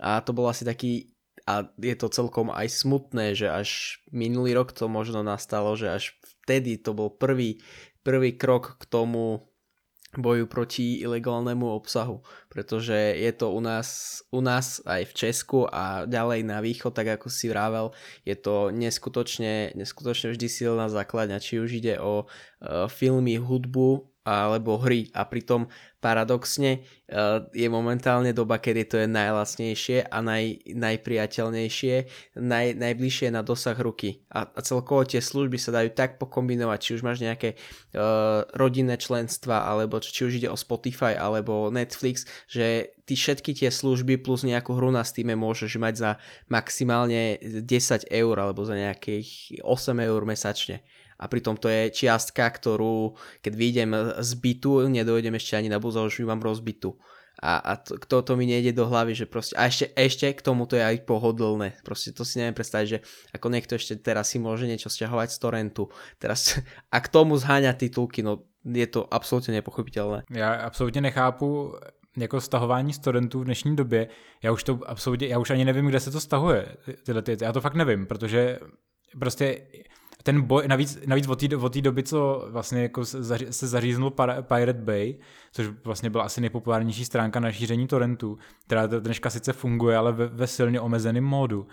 A 0.00 0.18
to 0.24 0.32
bol 0.32 0.48
asi 0.48 0.64
taký 0.64 1.12
a 1.42 1.66
je 1.74 1.94
to 1.98 2.06
celkom 2.06 2.54
aj 2.54 2.70
smutné, 2.70 3.34
že 3.34 3.50
až 3.50 3.98
minulý 4.14 4.54
rok 4.54 4.70
to 4.70 4.86
možno 4.86 5.26
nastalo, 5.26 5.74
že 5.74 5.90
až 5.90 6.04
vtedy 6.42 6.78
to 6.78 6.94
bol 6.94 7.10
prvý, 7.10 7.58
prvý 8.06 8.38
krok 8.38 8.78
k 8.78 8.84
tomu 8.86 9.51
boju 10.12 10.44
proti 10.44 11.00
ilegálnemu 11.00 11.72
obsahu, 11.72 12.20
pretože 12.52 13.16
je 13.16 13.32
to 13.32 13.48
u 13.48 13.60
nás, 13.64 14.20
u 14.28 14.44
nás 14.44 14.84
aj 14.84 15.08
v 15.08 15.16
Česku 15.16 15.64
a 15.64 16.04
ďalej 16.04 16.44
na 16.44 16.60
východ, 16.60 16.92
tak 16.92 17.16
ako 17.16 17.32
si 17.32 17.48
vravel, 17.48 17.96
je 18.28 18.36
to 18.36 18.68
neskutočne, 18.68 19.72
neskutočne 19.72 20.36
vždy 20.36 20.46
silná 20.52 20.92
základňa, 20.92 21.40
či 21.40 21.64
už 21.64 21.80
ide 21.80 21.96
o 21.96 22.28
uh, 22.28 22.92
filmy, 22.92 23.40
hudbu, 23.40 24.11
alebo 24.22 24.78
hry. 24.78 25.10
A 25.14 25.26
pritom 25.26 25.66
paradoxne 26.02 26.82
uh, 26.82 27.46
je 27.54 27.70
momentálne 27.70 28.34
doba, 28.34 28.58
kedy 28.58 28.82
to 28.90 28.96
je 28.98 29.06
najlacnejšie 29.06 30.10
a 30.10 30.18
naj, 30.18 30.66
najpriateľnejšie, 30.74 31.94
naj, 32.42 32.66
najbližšie 32.74 33.28
na 33.30 33.46
dosah 33.46 33.78
ruky. 33.78 34.26
A, 34.34 34.50
a 34.50 34.60
celkovo 34.66 35.06
tie 35.06 35.22
služby 35.22 35.58
sa 35.62 35.70
dajú 35.70 35.94
tak 35.94 36.18
pokombinovať, 36.18 36.78
či 36.82 36.90
už 36.98 37.06
máš 37.06 37.22
nejaké 37.22 37.54
uh, 37.54 38.42
rodinné 38.58 38.98
členstva 38.98 39.62
alebo 39.62 40.02
či 40.02 40.26
už 40.26 40.42
ide 40.42 40.50
o 40.50 40.58
Spotify 40.58 41.14
alebo 41.14 41.70
Netflix, 41.70 42.26
že 42.50 42.98
ty 43.06 43.14
všetky 43.14 43.54
tie 43.54 43.70
služby 43.70 44.18
plus 44.22 44.42
nejakú 44.42 44.74
hru 44.74 44.90
na 44.90 45.06
Steam 45.06 45.30
môžeš 45.34 45.78
mať 45.78 45.94
za 45.94 46.10
maximálne 46.50 47.38
10 47.38 48.10
eur 48.10 48.36
alebo 48.38 48.66
za 48.66 48.74
nejakých 48.74 49.62
8 49.62 50.02
eur 50.02 50.20
mesačne 50.26 50.82
a 51.22 51.30
pritom 51.30 51.54
to 51.54 51.70
je 51.70 51.94
čiastka, 51.94 52.50
ktorú 52.50 53.14
keď 53.38 53.52
vyjdem 53.54 53.90
z 54.18 54.30
bytu, 54.42 54.90
nedojdem 54.90 55.38
ešte 55.38 55.54
ani 55.54 55.70
na 55.70 55.78
buzo, 55.78 56.02
už 56.02 56.18
ju 56.18 56.26
mám 56.26 56.42
rozbitu. 56.42 56.98
A, 57.42 57.58
a 57.58 57.72
to, 57.76 57.98
to, 57.98 58.22
to 58.22 58.32
mi 58.36 58.46
nejde 58.46 58.70
do 58.76 58.86
hlavy, 58.86 59.14
že 59.14 59.26
proste, 59.26 59.56
a 59.58 59.66
ešte, 59.66 59.90
ešte 59.98 60.30
k 60.30 60.44
tomu 60.44 60.66
to 60.66 60.76
je 60.78 60.84
aj 60.84 61.02
pohodlné. 61.02 61.74
Proste 61.82 62.14
to 62.14 62.22
si 62.22 62.38
neviem 62.38 62.54
predstaviť, 62.54 62.86
že 62.86 62.98
ako 63.34 63.46
niekto 63.50 63.74
ešte 63.74 63.98
teraz 63.98 64.30
si 64.30 64.38
môže 64.38 64.68
niečo 64.68 64.86
stiahovať 64.86 65.32
z 65.32 65.38
torrentu. 65.42 65.90
Teraz, 66.22 66.60
a 66.94 66.96
k 67.02 67.08
tomu 67.08 67.34
zháňa 67.34 67.74
titulky, 67.74 68.22
no 68.22 68.46
je 68.62 68.86
to 68.86 69.14
absolutně 69.14 69.52
nepochopitelné. 69.52 70.22
Já 70.30 70.54
absolutně 70.54 71.00
nechápu 71.00 71.74
jako 72.16 72.40
stahování 72.40 72.92
z 72.92 72.98
torrentů 72.98 73.40
v 73.40 73.44
dnešní 73.44 73.76
době. 73.76 74.08
Já 74.42 74.52
už 74.52 74.64
to 74.64 74.78
absolutně, 74.86 75.26
já 75.26 75.38
už 75.38 75.50
ani 75.50 75.64
nevím, 75.64 75.86
kde 75.86 76.00
se 76.00 76.10
to 76.10 76.20
stahuje. 76.20 76.76
Tyhle 77.02 77.22
ty, 77.22 77.36
já 77.40 77.52
to 77.52 77.60
fakt 77.60 77.74
nevím, 77.74 78.06
protože 78.06 78.58
prostě 79.18 79.60
ten 80.22 80.42
boj, 80.42 80.68
navíc, 80.68 80.98
navíc 81.06 81.28
od 81.28 81.40
té 81.48 81.56
od 81.56 81.76
doby, 81.76 82.02
co 82.02 82.46
vlastně 82.50 82.82
jako 82.82 83.04
se 83.50 83.66
zaříznul 83.68 84.10
Pirate 84.42 84.72
Bay, 84.72 85.18
což 85.52 85.66
vlastně 85.84 86.10
byla 86.10 86.24
asi 86.24 86.40
nejpopulárnější 86.40 87.04
stránka 87.04 87.40
na 87.40 87.52
šíření 87.52 87.86
torrentů, 87.86 88.38
která 88.66 88.86
dneška 88.86 89.30
sice 89.30 89.52
funguje, 89.52 89.96
ale 89.96 90.12
ve, 90.12 90.26
ve 90.26 90.46
silně 90.46 90.80
omezeném 90.80 91.24
módu, 91.24 91.66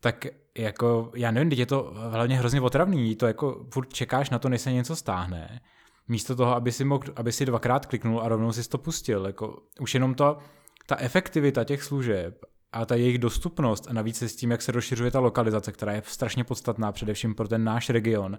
tak 0.00 0.26
jako, 0.58 1.10
já 1.14 1.30
nevím, 1.30 1.50
teď 1.50 1.58
je 1.58 1.66
to 1.66 1.92
hlavně 1.94 2.36
hrozně 2.36 2.60
otravný, 2.60 3.16
to 3.16 3.26
jako 3.26 3.66
furt 3.72 3.92
čekáš 3.92 4.30
na 4.30 4.38
to, 4.38 4.48
než 4.48 4.60
se 4.60 4.72
něco 4.72 4.96
stáhne, 4.96 5.60
místo 6.08 6.36
toho, 6.36 6.54
aby 6.54 6.72
si, 6.72 6.84
mohl, 6.84 7.04
aby 7.16 7.32
si 7.32 7.46
dvakrát 7.46 7.86
kliknul 7.86 8.20
a 8.20 8.28
rovnou 8.28 8.52
si 8.52 8.68
to 8.68 8.78
pustil, 8.78 9.26
jako 9.26 9.62
už 9.80 9.94
jenom 9.94 10.14
to, 10.14 10.38
ta 10.86 10.96
efektivita 10.96 11.64
těch 11.64 11.82
služeb 11.82 12.44
a 12.74 12.86
ta 12.86 12.94
jejich 12.94 13.18
dostupnost 13.18 13.86
a 13.90 13.92
navíc 13.92 14.22
s 14.22 14.36
tím, 14.36 14.50
jak 14.50 14.62
se 14.62 14.72
rozšiřuje 14.72 15.10
ta 15.10 15.20
lokalizace, 15.20 15.72
která 15.72 15.92
je 15.92 16.02
strašně 16.06 16.44
podstatná 16.44 16.92
především 16.92 17.34
pro 17.34 17.48
ten 17.48 17.64
náš 17.64 17.90
region, 17.90 18.38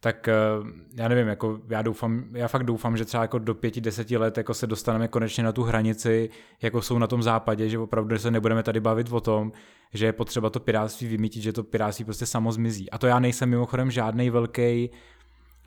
tak 0.00 0.28
eh, 0.28 0.34
já 0.94 1.08
nevím, 1.08 1.28
jako 1.28 1.60
já 1.68 1.82
doufám, 1.82 2.24
já 2.32 2.48
fakt 2.48 2.64
doufám, 2.64 2.96
že 2.96 3.04
třeba 3.04 3.22
jako 3.22 3.38
do 3.38 3.54
pěti, 3.54 3.80
deseti 3.80 4.16
let 4.16 4.38
jako 4.38 4.54
se 4.54 4.66
dostaneme 4.66 5.08
konečně 5.08 5.44
na 5.44 5.52
tu 5.52 5.62
hranici, 5.62 6.30
jako 6.62 6.82
jsou 6.82 6.98
na 6.98 7.06
tom 7.06 7.22
západě, 7.22 7.68
že 7.68 7.78
opravdu 7.78 8.18
se 8.18 8.30
nebudeme 8.30 8.62
tady 8.62 8.80
bavit 8.80 9.12
o 9.12 9.20
tom, 9.20 9.52
že 9.94 10.06
je 10.06 10.12
potřeba 10.12 10.50
to 10.50 10.60
piráctví 10.60 11.08
vymítit, 11.08 11.42
že 11.42 11.52
to 11.52 11.62
piráctví 11.62 12.04
prostě 12.04 12.26
samo 12.26 12.52
zmizí. 12.52 12.90
A 12.90 12.98
to 12.98 13.06
já 13.06 13.18
nejsem 13.18 13.48
mimochodem 13.48 13.90
žádný 13.90 14.30
velký 14.30 14.90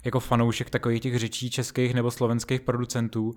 jako 0.05 0.19
fanoušek 0.19 0.69
takových 0.69 1.01
těch 1.01 1.19
řečí 1.19 1.49
českých 1.49 1.93
nebo 1.93 2.11
slovenských 2.11 2.61
producentů, 2.61 3.33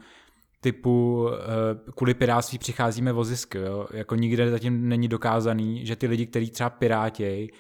typu 0.62 1.22
uh, 1.22 1.92
kvůli 1.94 2.14
pirátství 2.14 2.58
přicházíme 2.58 3.12
o 3.12 3.24
zisk, 3.24 3.54
jo? 3.54 3.86
jako 3.92 4.14
nikde 4.14 4.50
zatím 4.50 4.88
není 4.88 5.08
dokázaný, 5.08 5.86
že 5.86 5.96
ty 5.96 6.06
lidi, 6.06 6.26
kteří 6.26 6.50
třeba 6.50 6.70
pirátěj, 6.70 7.50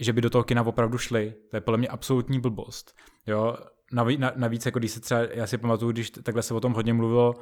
že 0.00 0.12
by 0.12 0.20
do 0.20 0.30
toho 0.30 0.44
kina 0.44 0.66
opravdu 0.66 0.98
šli. 0.98 1.34
To 1.50 1.56
je 1.56 1.60
podle 1.60 1.78
mě 1.78 1.88
absolutní 1.88 2.40
blbost. 2.40 2.94
Jo? 3.26 3.56
Navíc, 3.92 4.20
navíc 4.36 4.66
jako 4.66 4.78
když 4.78 4.90
se 4.90 5.00
třeba, 5.00 5.20
já 5.20 5.46
si 5.46 5.58
pamatuju, 5.58 5.92
když 5.92 6.10
takhle 6.10 6.42
se 6.42 6.54
o 6.54 6.60
tom 6.60 6.72
hodně 6.72 6.94
mluvilo, 6.94 7.34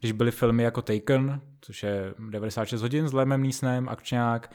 když 0.00 0.12
byly 0.12 0.30
filmy 0.30 0.62
jako 0.62 0.82
Taken, 0.82 1.40
což 1.60 1.82
je 1.82 2.14
96 2.30 2.82
hodin 2.82 3.08
s 3.08 3.12
Lemem 3.12 3.42
Neesonem, 3.42 3.88
akčňák, 3.88 4.52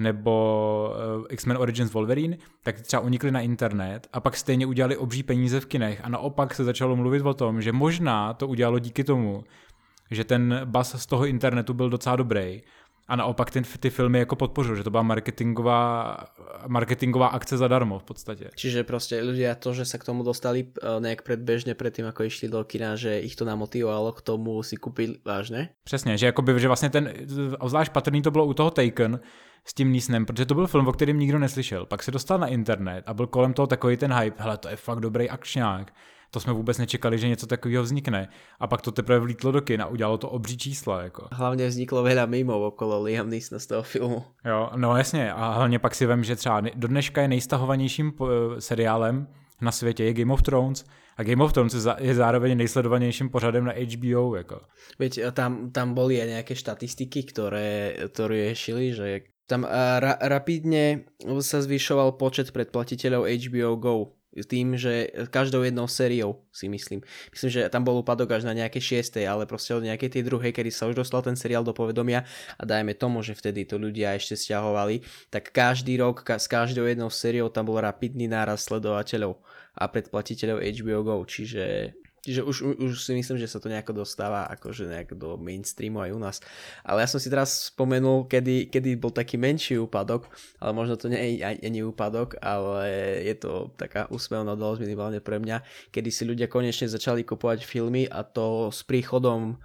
nebo 0.00 0.94
uh, 1.18 1.26
X-Men 1.30 1.56
Origins 1.56 1.92
Wolverine, 1.92 2.36
tak 2.62 2.80
třeba 2.80 3.02
unikli 3.02 3.30
na 3.30 3.40
internet 3.40 4.08
a 4.12 4.20
pak 4.20 4.36
stejně 4.36 4.66
udělali 4.66 4.96
obří 4.96 5.22
peníze 5.22 5.60
v 5.60 5.66
kinech. 5.66 6.00
A 6.04 6.08
naopak 6.08 6.54
se 6.54 6.64
začalo 6.64 6.96
mluvit 6.96 7.22
o 7.22 7.34
tom, 7.34 7.62
že 7.62 7.72
možná 7.72 8.34
to 8.34 8.48
udělalo 8.48 8.78
díky 8.78 9.04
tomu, 9.04 9.44
že 10.10 10.24
ten 10.24 10.60
bas 10.64 11.02
z 11.02 11.06
toho 11.06 11.26
internetu 11.26 11.74
byl 11.74 11.90
docela 11.90 12.16
dobrý 12.16 12.62
a 13.08 13.16
naopak 13.16 13.50
ty, 13.50 13.62
ty 13.80 13.90
filmy 13.90 14.18
jako 14.18 14.36
podpořil, 14.36 14.76
že 14.76 14.82
to 14.82 14.90
byla 14.90 15.02
marketingová, 15.02 16.16
marketingová 16.66 17.26
akce 17.26 17.56
zadarmo 17.56 17.98
v 17.98 18.04
podstatě. 18.04 18.50
Čiže 18.54 18.84
prostě 18.84 19.22
ľudia 19.22 19.54
to, 19.54 19.74
že 19.74 19.84
se 19.84 19.98
k 19.98 20.04
tomu 20.04 20.22
dostali 20.22 20.66
eh, 20.66 21.00
nejak 21.00 21.22
předběžně 21.22 21.74
předtím, 21.74 22.04
jako 22.04 22.24
išli 22.24 22.48
do 22.48 22.64
kina, 22.64 22.96
že 22.96 23.20
ich 23.20 23.36
to 23.36 23.44
namotivovalo 23.44 24.12
k 24.12 24.22
tomu 24.22 24.62
si 24.62 24.76
koupit 24.76 25.24
vážně? 25.24 25.68
Přesně, 25.84 26.18
že, 26.18 26.26
jakoby, 26.26 26.60
že 26.60 26.66
vlastně 26.66 26.90
ten, 26.90 27.12
zvlášť 27.64 27.92
patrný 27.92 28.22
to 28.22 28.30
bylo 28.30 28.46
u 28.46 28.54
toho 28.54 28.70
Taken, 28.70 29.20
s 29.64 29.74
tím 29.74 29.92
Nísnem, 29.92 30.26
protože 30.26 30.46
to 30.46 30.54
byl 30.54 30.66
film, 30.66 30.88
o 30.88 30.92
kterém 30.92 31.18
nikdo 31.18 31.38
neslyšel. 31.38 31.86
Pak 31.86 32.02
se 32.02 32.10
dostal 32.10 32.38
na 32.38 32.46
internet 32.46 33.04
a 33.06 33.14
byl 33.14 33.26
kolem 33.26 33.52
toho 33.52 33.66
takový 33.66 33.96
ten 33.96 34.12
hype, 34.12 34.42
hele, 34.42 34.58
to 34.58 34.68
je 34.68 34.76
fakt 34.76 35.00
dobrý 35.00 35.30
akčňák. 35.30 35.92
To 36.34 36.40
jsme 36.40 36.52
vůbec 36.52 36.78
nečekali, 36.78 37.18
že 37.18 37.28
něco 37.28 37.46
takového 37.46 37.82
vznikne. 37.82 38.28
A 38.60 38.66
pak 38.66 38.82
to 38.82 38.92
teprve 38.92 39.18
vlítlo 39.18 39.52
do 39.52 39.60
kina, 39.60 39.86
udělalo 39.86 40.18
to 40.18 40.28
obří 40.28 40.58
čísla. 40.58 41.02
Jako. 41.02 41.28
Hlavně 41.32 41.66
vzniklo 41.68 42.02
veľa 42.02 42.26
mimo 42.26 42.58
okolo 42.58 43.02
Liam 43.02 43.30
Neesona 43.30 43.58
z 43.62 43.66
toho 43.66 43.82
filmu. 43.82 44.24
Jo, 44.44 44.70
no 44.76 44.96
jasně. 44.96 45.32
A 45.32 45.52
hlavně 45.52 45.78
pak 45.78 45.94
si 45.94 46.06
vím, 46.06 46.24
že 46.24 46.36
třeba 46.36 46.60
do 46.74 46.88
dneška 46.88 47.22
je 47.22 47.28
nejstahovanějším 47.28 48.12
eh, 48.12 48.60
seriálem 48.60 49.26
na 49.60 49.72
světě 49.72 50.04
je 50.04 50.12
Game 50.12 50.32
of 50.32 50.42
Thrones 50.42 50.84
a 51.16 51.22
Game 51.22 51.44
of 51.44 51.52
Thrones 51.52 51.86
je 51.98 52.14
zároveň 52.14 52.56
nejsledovanějším 52.56 53.28
pořadem 53.28 53.64
na 53.64 53.72
HBO. 53.72 54.36
Jako. 54.36 54.60
Veď 54.98 55.18
eh, 55.18 55.32
tam, 55.32 55.70
tam 55.70 55.94
boli 55.94 56.18
aj 56.18 56.42
nejaké 56.42 56.58
štatistiky, 56.58 57.30
ktoré, 57.30 57.94
ktoré 58.10 58.50
riešili, 58.50 58.90
že 58.90 59.30
tam 59.46 59.68
ra- 59.68 60.18
rapidne 60.18 61.04
sa 61.44 61.60
zvyšoval 61.60 62.16
počet 62.16 62.50
predplatiteľov 62.50 63.28
HBO 63.28 63.76
GO 63.76 64.23
tým, 64.42 64.74
že 64.74 65.14
každou 65.30 65.62
jednou 65.62 65.86
sériou 65.86 66.42
si 66.50 66.66
myslím. 66.66 67.06
Myslím, 67.30 67.50
že 67.54 67.70
tam 67.70 67.86
bol 67.86 68.02
úpadok 68.02 68.34
až 68.34 68.42
na 68.42 68.50
nejaké 68.50 68.82
šiestej, 68.82 69.30
ale 69.30 69.46
proste 69.46 69.78
od 69.78 69.86
nejakej 69.86 70.18
tej 70.18 70.22
druhej, 70.26 70.50
kedy 70.50 70.74
sa 70.74 70.90
už 70.90 70.98
dostal 70.98 71.22
ten 71.22 71.38
seriál 71.38 71.62
do 71.62 71.70
povedomia 71.70 72.26
a 72.58 72.62
dajme 72.66 72.98
tomu, 72.98 73.22
že 73.22 73.38
vtedy 73.38 73.62
to 73.62 73.78
ľudia 73.78 74.18
ešte 74.18 74.34
stiahovali, 74.34 75.06
tak 75.30 75.54
každý 75.54 75.94
rok 76.02 76.26
s 76.26 76.50
každou 76.50 76.90
jednou 76.90 77.14
sériou 77.14 77.46
tam 77.46 77.70
bol 77.70 77.78
rapidný 77.78 78.26
náraz 78.26 78.66
sledovateľov 78.66 79.38
a 79.78 79.84
predplatiteľov 79.86 80.62
HBO 80.62 81.00
GO, 81.06 81.16
čiže 81.26 81.94
Čiže 82.24 82.40
už, 82.40 82.56
už 82.80 82.92
si 82.96 83.12
myslím, 83.12 83.36
že 83.36 83.44
sa 83.44 83.60
to 83.60 83.68
nejako 83.68 84.00
dostáva 84.00 84.48
akože 84.48 84.88
nejak 84.88 85.12
do 85.12 85.36
mainstreamu 85.36 86.00
aj 86.00 86.10
u 86.16 86.20
nás. 86.20 86.36
Ale 86.80 87.04
ja 87.04 87.08
som 87.08 87.20
si 87.20 87.28
teraz 87.28 87.68
spomenul, 87.68 88.24
kedy, 88.24 88.72
kedy 88.72 88.96
bol 88.96 89.12
taký 89.12 89.36
menší 89.36 89.76
úpadok, 89.76 90.32
ale 90.56 90.72
možno 90.72 90.96
to 90.96 91.12
nie 91.12 91.36
je 91.36 91.44
ani 91.44 91.84
úpadok, 91.84 92.40
ale 92.40 92.88
je 93.28 93.36
to 93.36 93.68
taká 93.76 94.08
úsmevná 94.08 94.56
udalosť 94.56 94.80
minimálne 94.88 95.20
pre 95.20 95.36
mňa, 95.36 95.60
kedy 95.92 96.08
si 96.08 96.24
ľudia 96.24 96.48
konečne 96.48 96.88
začali 96.88 97.28
kupovať 97.28 97.68
filmy 97.68 98.08
a 98.08 98.24
to 98.24 98.72
s 98.72 98.80
príchodom 98.88 99.60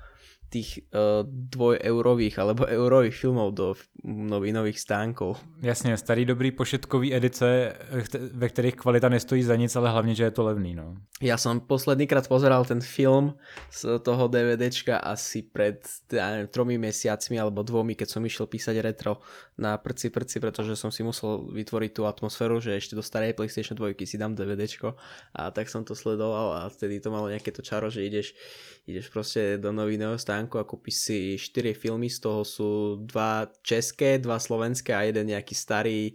tých 0.49 0.81
uh, 0.89 1.21
dvojeurových 1.25 2.39
alebo 2.41 2.65
eurových 2.65 3.15
filmov 3.15 3.53
do 3.53 3.67
novinových 4.03 4.79
stánkov. 4.79 5.37
Jasně, 5.61 5.97
starý 5.97 6.25
dobrý 6.25 6.51
pošetkový 6.51 7.15
edice, 7.15 7.73
ve 8.33 8.49
kterých 8.49 8.75
kvalita 8.75 9.09
nestojí 9.09 9.43
za 9.43 9.55
nic, 9.55 9.75
ale 9.75 9.89
hlavně, 9.89 10.15
že 10.15 10.23
je 10.23 10.31
to 10.31 10.43
levný. 10.43 10.75
No. 10.75 10.95
Ja 11.21 11.35
som 11.35 11.59
poslednýkrát 11.59 12.31
pozeral 12.31 12.63
ten 12.63 12.79
film 12.79 13.35
z 13.67 13.99
toho 13.99 14.31
DVDčka 14.31 14.97
asi 15.03 15.43
neviem, 16.11 16.47
tromi 16.47 16.79
mesiacmi 16.79 17.35
alebo 17.39 17.59
dvomi, 17.63 17.95
keď 17.95 18.07
som 18.07 18.23
išiel 18.23 18.47
písať 18.47 18.79
retro 18.79 19.19
na 19.59 19.75
prci 19.75 20.09
prci, 20.09 20.39
pretože 20.39 20.79
som 20.79 20.87
si 20.95 21.03
musel 21.03 21.43
vytvoriť 21.51 21.91
tú 21.91 22.07
atmosféru, 22.07 22.63
že 22.63 22.79
ešte 22.79 22.95
do 22.95 23.03
starej 23.03 23.35
PlayStation 23.35 23.75
2 23.75 23.99
si 24.07 24.15
dám 24.15 24.31
DVDčko 24.31 24.95
a 25.35 25.51
tak 25.51 25.67
som 25.67 25.83
to 25.83 25.91
sledoval 25.91 26.55
a 26.55 26.71
vtedy 26.71 27.03
to 27.03 27.11
malo 27.11 27.27
nejaké 27.27 27.51
to 27.51 27.59
čaro, 27.59 27.91
že 27.91 28.07
ideš, 28.07 28.31
ideš 28.87 29.09
proste 29.09 29.57
do 29.57 29.71
novinového 29.71 30.17
stánku 30.17 30.59
a 30.59 30.63
kúpiš 30.63 30.95
si 30.95 31.17
4 31.37 31.73
filmy, 31.73 32.09
z 32.09 32.19
toho 32.19 32.45
sú 32.45 32.69
dva 33.03 33.47
české, 33.63 34.17
dva 34.19 34.39
slovenské 34.39 34.95
a 34.95 35.01
jeden 35.01 35.27
nejaký 35.27 35.55
starý 35.55 36.13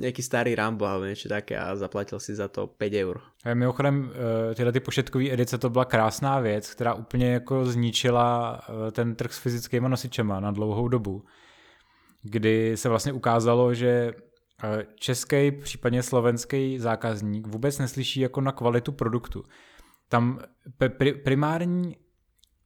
nejaký 0.00 0.22
starý 0.22 0.56
Rambo 0.56 0.88
alebo 0.88 1.04
niečo 1.04 1.28
také 1.28 1.60
a 1.60 1.76
zaplatil 1.76 2.16
si 2.16 2.32
za 2.32 2.48
to 2.48 2.72
5 2.72 2.94
eur. 2.94 3.20
A 3.44 3.54
mimochodem, 3.54 4.08
eh, 4.08 4.54
tyhle 4.54 4.72
ty 4.72 4.80
pošetkové 4.80 5.30
edice 5.30 5.58
to 5.58 5.70
byla 5.70 5.84
krásná 5.84 6.40
věc, 6.40 6.74
která 6.74 6.94
úplně 6.94 7.32
jako 7.32 7.66
zničila 7.66 8.60
eh, 8.62 8.90
ten 8.90 9.14
trh 9.14 9.32
s 9.32 9.38
fyzickými 9.38 9.88
nosičema 9.88 10.40
na 10.40 10.50
dlouhou 10.50 10.88
dobu 10.88 11.24
kdy 12.22 12.76
se 12.76 12.88
vlastně 12.88 13.12
ukázalo, 13.12 13.74
že 13.74 14.14
eh, 14.64 14.86
český, 14.94 15.50
případně 15.50 16.02
slovenský 16.02 16.78
zákazník 16.78 17.46
vůbec 17.46 17.78
neslyší 17.78 18.20
jako 18.20 18.40
na 18.40 18.52
kvalitu 18.52 18.92
produktu. 18.92 19.44
Tam 20.10 20.38
primární 21.24 21.96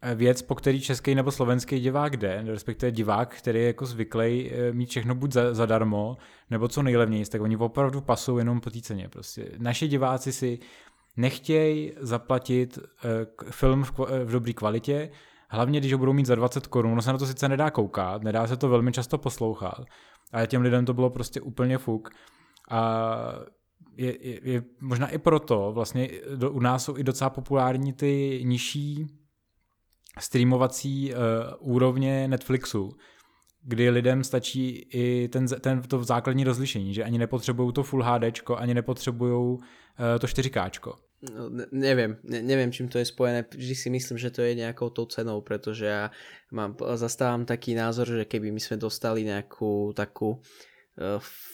eh, 0.03 0.15
věc, 0.15 0.43
po 0.43 0.55
který 0.55 0.81
český 0.81 1.15
nebo 1.15 1.31
slovenský 1.31 1.81
divák 1.81 2.17
jde, 2.17 2.45
respektive 2.47 2.93
divák, 2.93 3.35
který 3.35 3.59
je 3.61 3.67
jako 3.67 3.87
zvyklý 3.87 4.51
eh, 4.51 4.73
mít 4.73 4.91
všechno 4.91 5.15
buď 5.15 5.33
za, 5.33 5.55
zadarmo, 5.55 6.17
nebo 6.51 6.69
co 6.69 6.83
nejlevněji, 6.83 7.25
tak 7.25 7.41
oni 7.41 7.57
opravdu 7.57 8.01
pasují 8.01 8.41
jenom 8.41 8.61
po 8.61 8.71
té 8.71 8.81
ceně. 8.81 9.09
Prostě. 9.09 9.51
Naši 9.59 9.89
diváci 9.89 10.33
si 10.33 10.59
nechtějí 11.17 11.93
zaplatit 12.01 12.79
film 13.51 13.85
v, 13.85 13.93
v 14.25 14.33
dobré 14.33 14.53
kvalitě, 14.53 15.11
Hlavně, 15.55 15.81
když 15.81 15.93
ho 15.93 15.99
budou 15.99 16.13
mít 16.13 16.27
za 16.27 16.35
20 16.35 16.67
korun, 16.67 16.93
ono 16.93 17.03
se 17.03 17.13
na 17.13 17.19
to 17.19 17.27
sice 17.27 17.49
nedá 17.49 17.71
koukat, 17.71 18.23
nedá 18.23 18.47
se 18.47 18.57
to 18.57 18.69
velmi 18.69 18.93
často 18.93 19.19
poslouchat, 19.19 19.85
ale 20.33 20.47
těm 20.47 20.63
lidem 20.63 20.85
to 20.85 20.95
bylo 20.95 21.11
prostě 21.11 21.41
úplně 21.41 21.79
fuk. 21.79 22.11
A 22.71 23.23
je, 23.97 24.29
je, 24.29 24.41
je 24.43 24.63
možná 24.81 25.09
i 25.09 25.19
proto, 25.19 25.73
vlastně 25.75 26.11
do, 26.35 26.51
u 26.51 26.61
nás 26.61 26.85
jsou 26.85 26.97
i 26.97 27.05
docela 27.05 27.31
populární 27.31 27.93
ty 27.93 28.41
nižší 28.45 29.07
streamovací 30.19 31.13
uh, 31.13 31.19
úrovně 31.59 32.29
Netflixu, 32.29 32.97
kdy 33.63 33.91
lidem 33.91 34.25
stačí 34.25 34.87
i 34.93 35.29
ten, 35.29 35.47
ten, 35.47 35.83
to 35.83 36.05
základní 36.05 36.45
rozlišení, 36.45 36.95
že 36.95 37.05
ani 37.05 37.19
nepotřebují 37.19 37.73
to 37.73 37.83
Full 37.83 38.03
HD, 38.03 38.51
ani 38.57 38.75
nepotřebují 38.75 39.35
uh, 39.35 39.59
to 40.21 40.27
4K. 40.27 40.93
No, 41.35 41.49
ne, 41.49 41.63
ne, 42.25 42.43
neviem, 42.43 42.73
čím 42.73 42.89
to 42.89 42.99
je 42.99 43.05
spojené. 43.05 43.45
Vždy 43.57 43.75
si 43.75 43.91
myslím, 43.91 44.19
že 44.19 44.31
to 44.31 44.43
je 44.43 44.55
nejakou 44.55 44.93
tou 44.93 45.09
cenou, 45.09 45.41
pretože 45.41 45.89
ja 45.89 46.13
mám, 46.53 46.77
zastávam 47.01 47.49
taký 47.49 47.73
názor, 47.73 48.05
že 48.05 48.29
keby 48.29 48.53
my 48.53 48.61
sme 48.61 48.77
dostali 48.77 49.25
nejakú 49.25 49.97
takú 49.97 50.37
uh, 50.37 50.39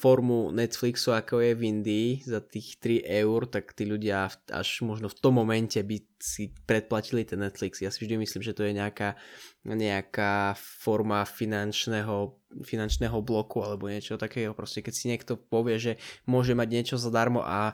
formu 0.01 0.53
Netflixu, 0.53 1.17
ako 1.17 1.41
je 1.41 1.53
v 1.57 1.63
Indii 1.65 2.11
za 2.21 2.45
tých 2.45 2.77
3 2.77 3.09
eur, 3.25 3.49
tak 3.49 3.73
tí 3.73 3.89
ľudia 3.89 4.29
až 4.53 4.69
možno 4.85 5.09
v 5.09 5.17
tom 5.17 5.41
momente 5.41 5.81
by 5.81 5.97
si 6.21 6.53
predplatili 6.69 7.25
ten 7.25 7.41
Netflix. 7.41 7.81
Ja 7.81 7.89
si 7.89 8.05
vždy 8.05 8.21
myslím, 8.21 8.45
že 8.45 8.53
to 8.53 8.69
je 8.69 8.77
nejaká, 8.77 9.17
nejaká 9.65 10.53
forma 10.61 11.25
finančného, 11.25 12.37
finančného 12.61 13.17
bloku 13.25 13.65
alebo 13.65 13.89
niečo 13.89 14.21
takého. 14.21 14.53
Proste 14.53 14.85
keď 14.85 14.93
si 14.93 15.09
niekto 15.09 15.41
povie, 15.41 15.81
že 15.81 15.93
môže 16.29 16.53
mať 16.53 16.69
niečo 16.69 16.97
zadarmo 17.01 17.41
a 17.41 17.73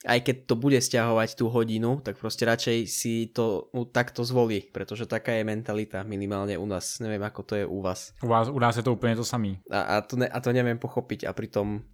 aj 0.00 0.18
keď 0.24 0.36
to 0.48 0.54
bude 0.56 0.80
stiahovať 0.80 1.36
tú 1.36 1.52
hodinu, 1.52 2.00
tak 2.00 2.16
proste 2.16 2.48
radšej 2.48 2.78
si 2.88 3.28
to 3.28 3.68
no, 3.76 3.84
takto 3.84 4.24
zvolí, 4.24 4.64
pretože 4.72 5.04
taká 5.04 5.36
je 5.36 5.44
mentalita 5.44 6.00
minimálne 6.08 6.56
u 6.56 6.64
nás. 6.64 7.04
Neviem, 7.04 7.20
ako 7.20 7.40
to 7.44 7.54
je 7.60 7.64
u 7.68 7.84
vás. 7.84 8.16
U, 8.24 8.28
vás, 8.32 8.48
u 8.48 8.56
nás 8.56 8.76
je 8.80 8.84
to 8.84 8.96
úplne 8.96 9.12
to 9.12 9.26
samý. 9.28 9.60
A, 9.68 10.00
a, 10.00 10.04
to, 10.04 10.16
ne, 10.16 10.24
a 10.24 10.38
to 10.40 10.56
neviem 10.56 10.80
pochopiť 10.80 11.28
a 11.28 11.36
pritom 11.36 11.84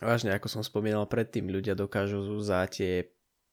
vážne, 0.00 0.32
ako 0.32 0.48
som 0.48 0.62
spomínal 0.64 1.04
predtým, 1.08 1.52
ľudia 1.52 1.76
dokážu 1.76 2.40
za 2.40 2.64
tie 2.72 3.04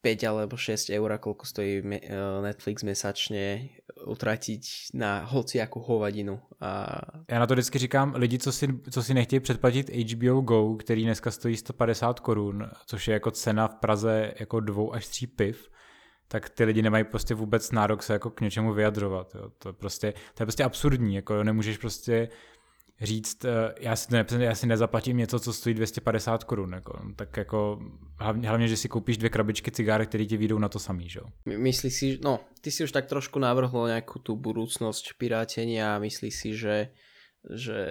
5 0.04 0.24
alebo 0.28 0.56
6 0.56 0.92
eur, 0.92 1.16
koľko 1.16 1.48
stojí 1.48 1.80
e, 1.80 2.00
Netflix 2.44 2.84
mesačne, 2.84 3.72
utratiť 4.04 4.92
na 4.92 5.24
hociakú 5.24 5.80
hovadinu. 5.80 6.40
A... 6.60 7.00
Já 7.28 7.38
na 7.38 7.46
to 7.46 7.54
vždycky 7.54 7.78
říkám, 7.78 8.12
lidi, 8.16 8.38
co 8.38 8.52
si, 8.52 8.68
co 8.90 9.02
si 9.02 9.14
nechtějí 9.14 9.40
předplatit 9.40 9.90
HBO 9.90 10.40
Go, 10.40 10.76
který 10.76 11.04
dneska 11.04 11.30
stojí 11.30 11.56
150 11.56 12.20
korun, 12.20 12.70
což 12.86 13.08
je 13.08 13.12
jako 13.12 13.30
cena 13.30 13.68
v 13.68 13.74
Praze 13.74 14.32
jako 14.40 14.60
dvou 14.60 14.94
až 14.94 15.06
tří 15.08 15.26
piv, 15.26 15.70
tak 16.28 16.48
ty 16.48 16.64
lidi 16.64 16.82
nemají 16.82 17.04
prostě 17.04 17.34
vůbec 17.34 17.70
nárok 17.70 18.02
se 18.02 18.12
jako 18.12 18.30
k 18.30 18.40
něčemu 18.40 18.72
vyjadřovat. 18.72 19.34
Jo. 19.34 19.50
To, 19.58 19.68
je 19.68 19.72
prostě, 19.72 20.12
to 20.12 20.42
je 20.42 20.46
prostě 20.46 20.64
absurdní, 20.64 21.14
jako 21.14 21.44
nemůžeš 21.44 21.78
prostě 21.78 22.28
říct, 23.00 23.44
eh, 23.44 23.74
já 23.80 23.96
si, 23.96 24.12
ne, 24.12 24.26
já 24.38 24.54
si 24.54 24.66
nezaplatím 24.66 25.16
něco, 25.16 25.40
co 25.40 25.52
stojí 25.52 25.74
250 25.74 26.44
korun. 26.44 26.72
Jako, 26.72 27.00
tak 27.16 27.36
jako 27.36 27.80
hlavně, 28.18 28.48
hlavně, 28.48 28.68
že 28.68 28.76
si 28.76 28.88
koupíš 28.88 29.18
dvě 29.18 29.30
krabičky 29.30 29.70
cigár, 29.70 30.06
které 30.06 30.24
ti 30.24 30.36
vyjdou 30.36 30.58
na 30.58 30.68
to 30.68 30.78
samý. 30.78 31.08
Že? 31.08 31.20
Myslíš 31.56 31.94
si, 31.94 32.18
no, 32.24 32.40
ty 32.60 32.70
si 32.70 32.84
už 32.84 32.92
tak 32.92 33.06
trošku 33.06 33.38
navrhl 33.38 33.86
nějakou 33.86 34.18
tu 34.18 34.36
budoucnost 34.36 35.04
pirátenia 35.18 35.96
a 35.96 35.98
myslíš 35.98 36.34
si, 36.34 36.56
že 36.56 36.88
že 37.50 37.90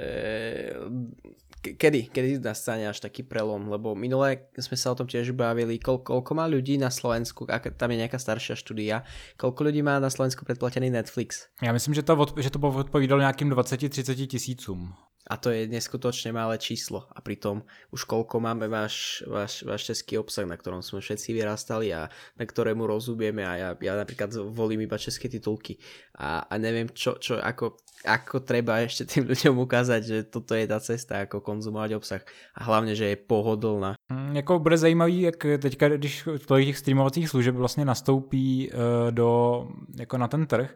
kedy, 1.63 2.11
kedy 2.11 2.43
nastane 2.43 2.83
až 2.91 2.99
taký 2.99 3.23
prelom, 3.23 3.71
lebo 3.71 3.95
minule 3.95 4.51
sme 4.59 4.75
sa 4.75 4.91
o 4.91 4.97
tom 4.99 5.07
tiež 5.07 5.31
bavili, 5.31 5.79
koľko, 5.79 6.19
koľko 6.19 6.31
má 6.35 6.45
ľudí 6.51 6.75
na 6.75 6.91
Slovensku, 6.91 7.47
ak 7.47 7.79
tam 7.79 7.95
je 7.95 8.03
nejaká 8.03 8.19
staršia 8.19 8.59
štúdia, 8.59 9.07
koľko 9.39 9.71
ľudí 9.71 9.79
má 9.79 9.97
na 10.03 10.11
Slovensku 10.11 10.43
predplatený 10.43 10.91
Netflix? 10.91 11.47
Já 11.61 11.73
myslím, 11.73 11.93
že 11.93 12.03
to, 12.03 12.25
že 12.37 12.49
to 12.49 12.59
odpovídalo 12.59 13.19
nějakým 13.19 13.49
20-30 13.49 14.27
tisícům. 14.27 14.93
A 15.23 15.39
to 15.39 15.55
je 15.55 15.71
neskutočne 15.71 16.35
malé 16.35 16.59
číslo. 16.59 17.07
A 17.15 17.23
pritom 17.23 17.63
už 17.95 18.03
koľko 18.03 18.43
máme 18.43 18.67
váš, 18.67 19.23
váš, 19.23 19.63
váš 19.63 19.87
český 19.87 20.19
obsah, 20.19 20.43
na 20.43 20.59
ktorom 20.59 20.83
sme 20.83 20.99
všetci 20.99 21.31
vyrastali 21.31 21.95
a 21.95 22.11
na 22.35 22.43
ktorému 22.43 22.83
rozumieme 22.83 23.39
a 23.47 23.55
ja, 23.55 23.69
ja 23.79 23.95
napríklad 23.95 24.35
volím 24.51 24.83
iba 24.83 24.99
české 24.99 25.31
titulky. 25.31 25.79
A, 26.19 26.43
a 26.43 26.53
neviem, 26.59 26.91
čo, 26.91 27.15
čo, 27.23 27.39
ako, 27.39 27.82
ako 28.05 28.39
treba 28.39 28.83
ešte 28.83 29.07
tým 29.07 29.23
ľuďom 29.31 29.55
ukázať, 29.63 30.01
že 30.03 30.17
toto 30.27 30.55
je 30.55 30.67
tá 30.67 30.79
cesta, 30.83 31.23
ako 31.23 31.39
konzumovať 31.39 31.95
obsah. 31.95 32.21
A 32.55 32.63
hlavne, 32.63 32.95
že 32.95 33.15
je 33.15 33.15
pohodlná. 33.15 33.95
Mm, 34.11 34.35
jako 34.35 34.59
bude 34.59 34.77
zajímavý, 34.77 35.21
jak 35.21 35.45
teďka, 35.59 35.89
když 35.89 36.27
těch 36.47 36.77
streamovacích 36.77 37.29
služeb 37.29 37.55
vlastně 37.55 37.85
nastoupí 37.85 38.71
uh, 38.71 39.11
do, 39.11 39.67
jako 39.99 40.17
na 40.17 40.27
ten 40.27 40.45
trh, 40.45 40.75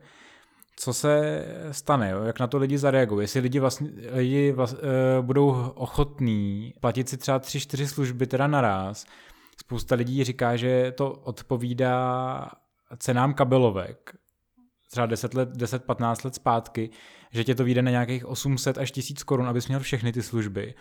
co 0.79 0.93
se 0.93 1.45
stane, 1.71 2.09
jo? 2.09 2.23
jak 2.23 2.39
na 2.39 2.47
to 2.47 2.57
lidi 2.57 2.77
zareagují, 2.77 3.23
jestli 3.23 3.39
lidi, 3.39 3.59
vlastně, 3.59 3.89
lidi 4.11 4.51
vlast, 4.51 4.73
uh, 4.73 5.25
budou 5.25 5.71
ochotní 5.75 6.73
platit 6.79 7.09
si 7.09 7.17
třeba 7.17 7.39
tři, 7.39 7.59
čtyři 7.59 7.87
služby 7.87 8.27
teda 8.27 8.47
naraz. 8.47 9.05
Spousta 9.61 9.95
lidí 9.95 10.23
říká, 10.23 10.55
že 10.55 10.91
to 10.91 11.11
odpovídá 11.11 12.49
cenám 12.97 13.33
kabelovek, 13.33 14.15
třeba 14.91 15.05
10 15.05 15.33
let, 15.33 15.49
10-15 15.49 16.25
let 16.25 16.35
zpátky, 16.35 16.89
že 17.31 17.43
tě 17.43 17.55
to 17.55 17.63
vyjde 17.63 17.81
na 17.81 17.91
nějakých 17.91 18.25
800 18.25 18.77
až 18.77 18.91
1000 18.91 19.23
korun, 19.23 19.47
abys 19.47 19.67
měl 19.67 19.79
všechny 19.79 20.11
ty 20.11 20.23
služby. 20.23 20.73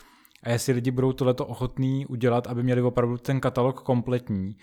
A 0.43 0.51
jestli 0.51 0.73
lidi 0.73 0.91
budou 0.91 1.13
tohleto 1.13 1.47
ochotní 1.47 2.07
udělat, 2.07 2.47
aby 2.47 2.63
měli 2.63 2.83
opravdu 2.83 3.19
ten 3.19 3.41
katalog 3.41 3.83
kompletní, 3.83 4.57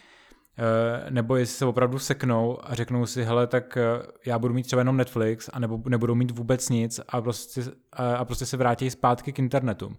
Eh, 0.57 1.11
nebo 1.11 1.35
jestli 1.35 1.57
se 1.57 1.65
opravdu 1.65 1.99
seknou 1.99 2.59
a 2.63 2.75
řeknou 2.75 3.05
si, 3.05 3.23
hele, 3.23 3.47
tak 3.47 3.77
eh, 3.77 3.83
já 4.25 4.39
budu 4.39 4.53
mít 4.53 4.63
třeba 4.63 4.79
jenom 4.79 4.97
Netflix, 4.97 5.49
a 5.53 5.59
nebo 5.59 5.81
nebudou 5.89 6.15
mít 6.15 6.31
vůbec 6.31 6.69
nic 6.69 6.99
a 7.07 7.21
prostě, 7.21 7.61
a 7.91 8.25
prostě 8.25 8.45
se 8.45 8.57
vrátí 8.57 8.89
zpátky 8.89 9.33
k 9.33 9.39
internetu. 9.39 9.95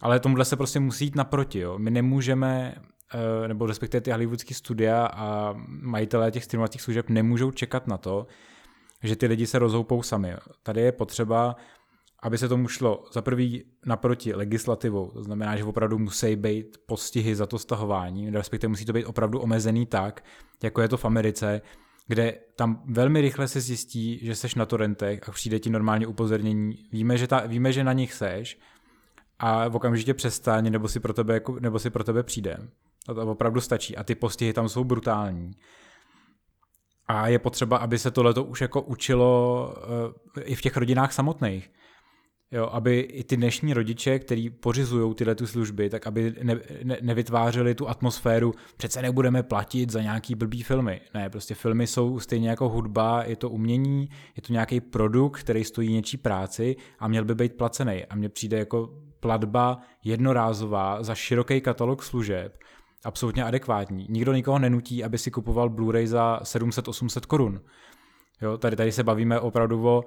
Ale 0.00 0.20
tomhle 0.20 0.44
se 0.44 0.56
prostě 0.56 0.80
musí 0.80 1.04
jít 1.04 1.16
naproti. 1.16 1.58
Jo. 1.58 1.78
My 1.78 1.90
nemůžeme, 1.90 2.74
eh, 3.14 3.48
nebo 3.48 3.66
respektive 3.66 4.00
ty 4.00 4.10
hollywoodské 4.10 4.54
studia 4.54 5.06
a 5.06 5.54
majitelé 5.68 6.30
těch 6.30 6.44
streamovacích 6.44 6.82
služeb 6.82 7.08
nemůžou 7.08 7.50
čekat 7.50 7.86
na 7.86 7.96
to, 7.96 8.26
že 9.02 9.16
ty 9.16 9.26
lidi 9.26 9.46
se 9.46 9.58
rozhoupou 9.58 10.02
sami. 10.02 10.34
Tady 10.62 10.80
je 10.80 10.92
potřeba 10.92 11.56
aby 12.22 12.38
se 12.38 12.48
tomu 12.48 12.68
šlo 12.68 13.04
za 13.12 13.22
prvý 13.22 13.64
naproti 13.86 14.34
legislativou, 14.34 15.10
to 15.10 15.22
znamená, 15.22 15.56
že 15.56 15.64
opravdu 15.64 15.98
musí 15.98 16.36
být 16.36 16.78
postihy 16.86 17.36
za 17.36 17.46
to 17.46 17.58
stahování, 17.58 18.30
respektive 18.30 18.68
musí 18.68 18.84
to 18.84 18.92
být 18.92 19.04
opravdu 19.04 19.40
omezený 19.40 19.86
tak, 19.86 20.24
jako 20.62 20.80
je 20.80 20.88
to 20.88 20.96
v 20.96 21.04
Americe, 21.04 21.60
kde 22.06 22.38
tam 22.56 22.82
velmi 22.86 23.20
rychle 23.20 23.48
se 23.48 23.60
zjistí, 23.60 24.18
že 24.22 24.34
seš 24.34 24.54
na 24.54 24.66
torrentech 24.66 25.28
a 25.28 25.32
přijde 25.32 25.58
ti 25.58 25.70
normálně 25.70 26.06
upozornění. 26.06 26.86
Víme, 26.92 27.18
že, 27.18 27.26
ta, 27.26 27.46
víme, 27.46 27.72
že 27.72 27.84
na 27.84 27.92
nich 27.92 28.14
seš 28.14 28.58
a 29.38 29.66
okamžitě 29.66 30.14
přestaň, 30.14 30.70
nebo 30.70 30.88
si 30.88 31.00
pro 31.00 31.12
tebe, 31.12 31.34
jako, 31.34 31.60
nebo 31.60 31.78
si 31.78 31.90
pro 31.90 32.04
tebe 32.04 32.22
přijde. 32.22 32.56
To, 33.06 33.14
to 33.14 33.22
opravdu 33.22 33.60
stačí 33.60 33.96
a 33.96 34.04
ty 34.04 34.14
postihy 34.14 34.52
tam 34.52 34.68
jsou 34.68 34.84
brutální. 34.84 35.50
A 37.08 37.28
je 37.28 37.38
potřeba, 37.38 37.76
aby 37.76 37.98
se 37.98 38.10
tohleto 38.10 38.44
už 38.44 38.60
jako 38.60 38.82
učilo 38.82 39.74
uh, 40.36 40.42
i 40.44 40.54
v 40.54 40.60
těch 40.60 40.76
rodinách 40.76 41.12
samotných. 41.12 41.70
Jo, 42.50 42.68
aby 42.72 43.00
i 43.00 43.24
ty 43.24 43.36
dnešní 43.36 43.74
rodiče, 43.74 44.18
kteří 44.18 44.50
pořizují 44.50 45.14
tyhle 45.14 45.34
tu 45.34 45.46
služby, 45.46 45.90
tak 45.90 46.06
aby 46.06 46.34
ne, 46.42 46.60
ne, 46.84 46.98
nevytvářeli 47.02 47.74
tu 47.74 47.88
atmosféru, 47.88 48.54
přece 48.76 49.02
nebudeme 49.02 49.42
platit 49.42 49.90
za 49.90 50.02
nějaký 50.02 50.34
blbý 50.34 50.62
filmy. 50.62 51.00
Ne, 51.14 51.30
prostě 51.30 51.54
filmy 51.54 51.86
jsou 51.86 52.20
stejně 52.20 52.50
jako 52.50 52.68
hudba, 52.68 53.24
je 53.24 53.36
to 53.36 53.50
umění, 53.50 54.08
je 54.36 54.42
to 54.42 54.52
nějaký 54.52 54.80
produkt, 54.80 55.40
který 55.40 55.64
stojí 55.64 55.92
něčí 55.92 56.16
práci 56.16 56.76
a 56.98 57.08
měl 57.08 57.24
by 57.24 57.34
být 57.34 57.56
placený. 57.56 58.04
A 58.04 58.14
mně 58.14 58.28
přijde 58.28 58.58
jako 58.58 58.90
platba 59.20 59.78
jednorázová 60.04 61.02
za 61.02 61.14
široký 61.14 61.60
katalog 61.60 62.02
služeb, 62.02 62.58
absolutně 63.06 63.44
adekvátní. 63.44 64.06
Nikdo 64.10 64.32
nikoho 64.32 64.58
nenutí, 64.58 65.04
aby 65.04 65.18
si 65.18 65.30
kupoval 65.30 65.70
Blu-ray 65.70 66.06
za 66.06 66.40
700-800 66.42 67.20
korun. 67.26 67.60
Jo, 68.42 68.58
tady, 68.58 68.76
tady 68.76 68.92
se 68.92 69.02
bavíme 69.02 69.40
opravdu 69.40 69.88
o 69.88 70.04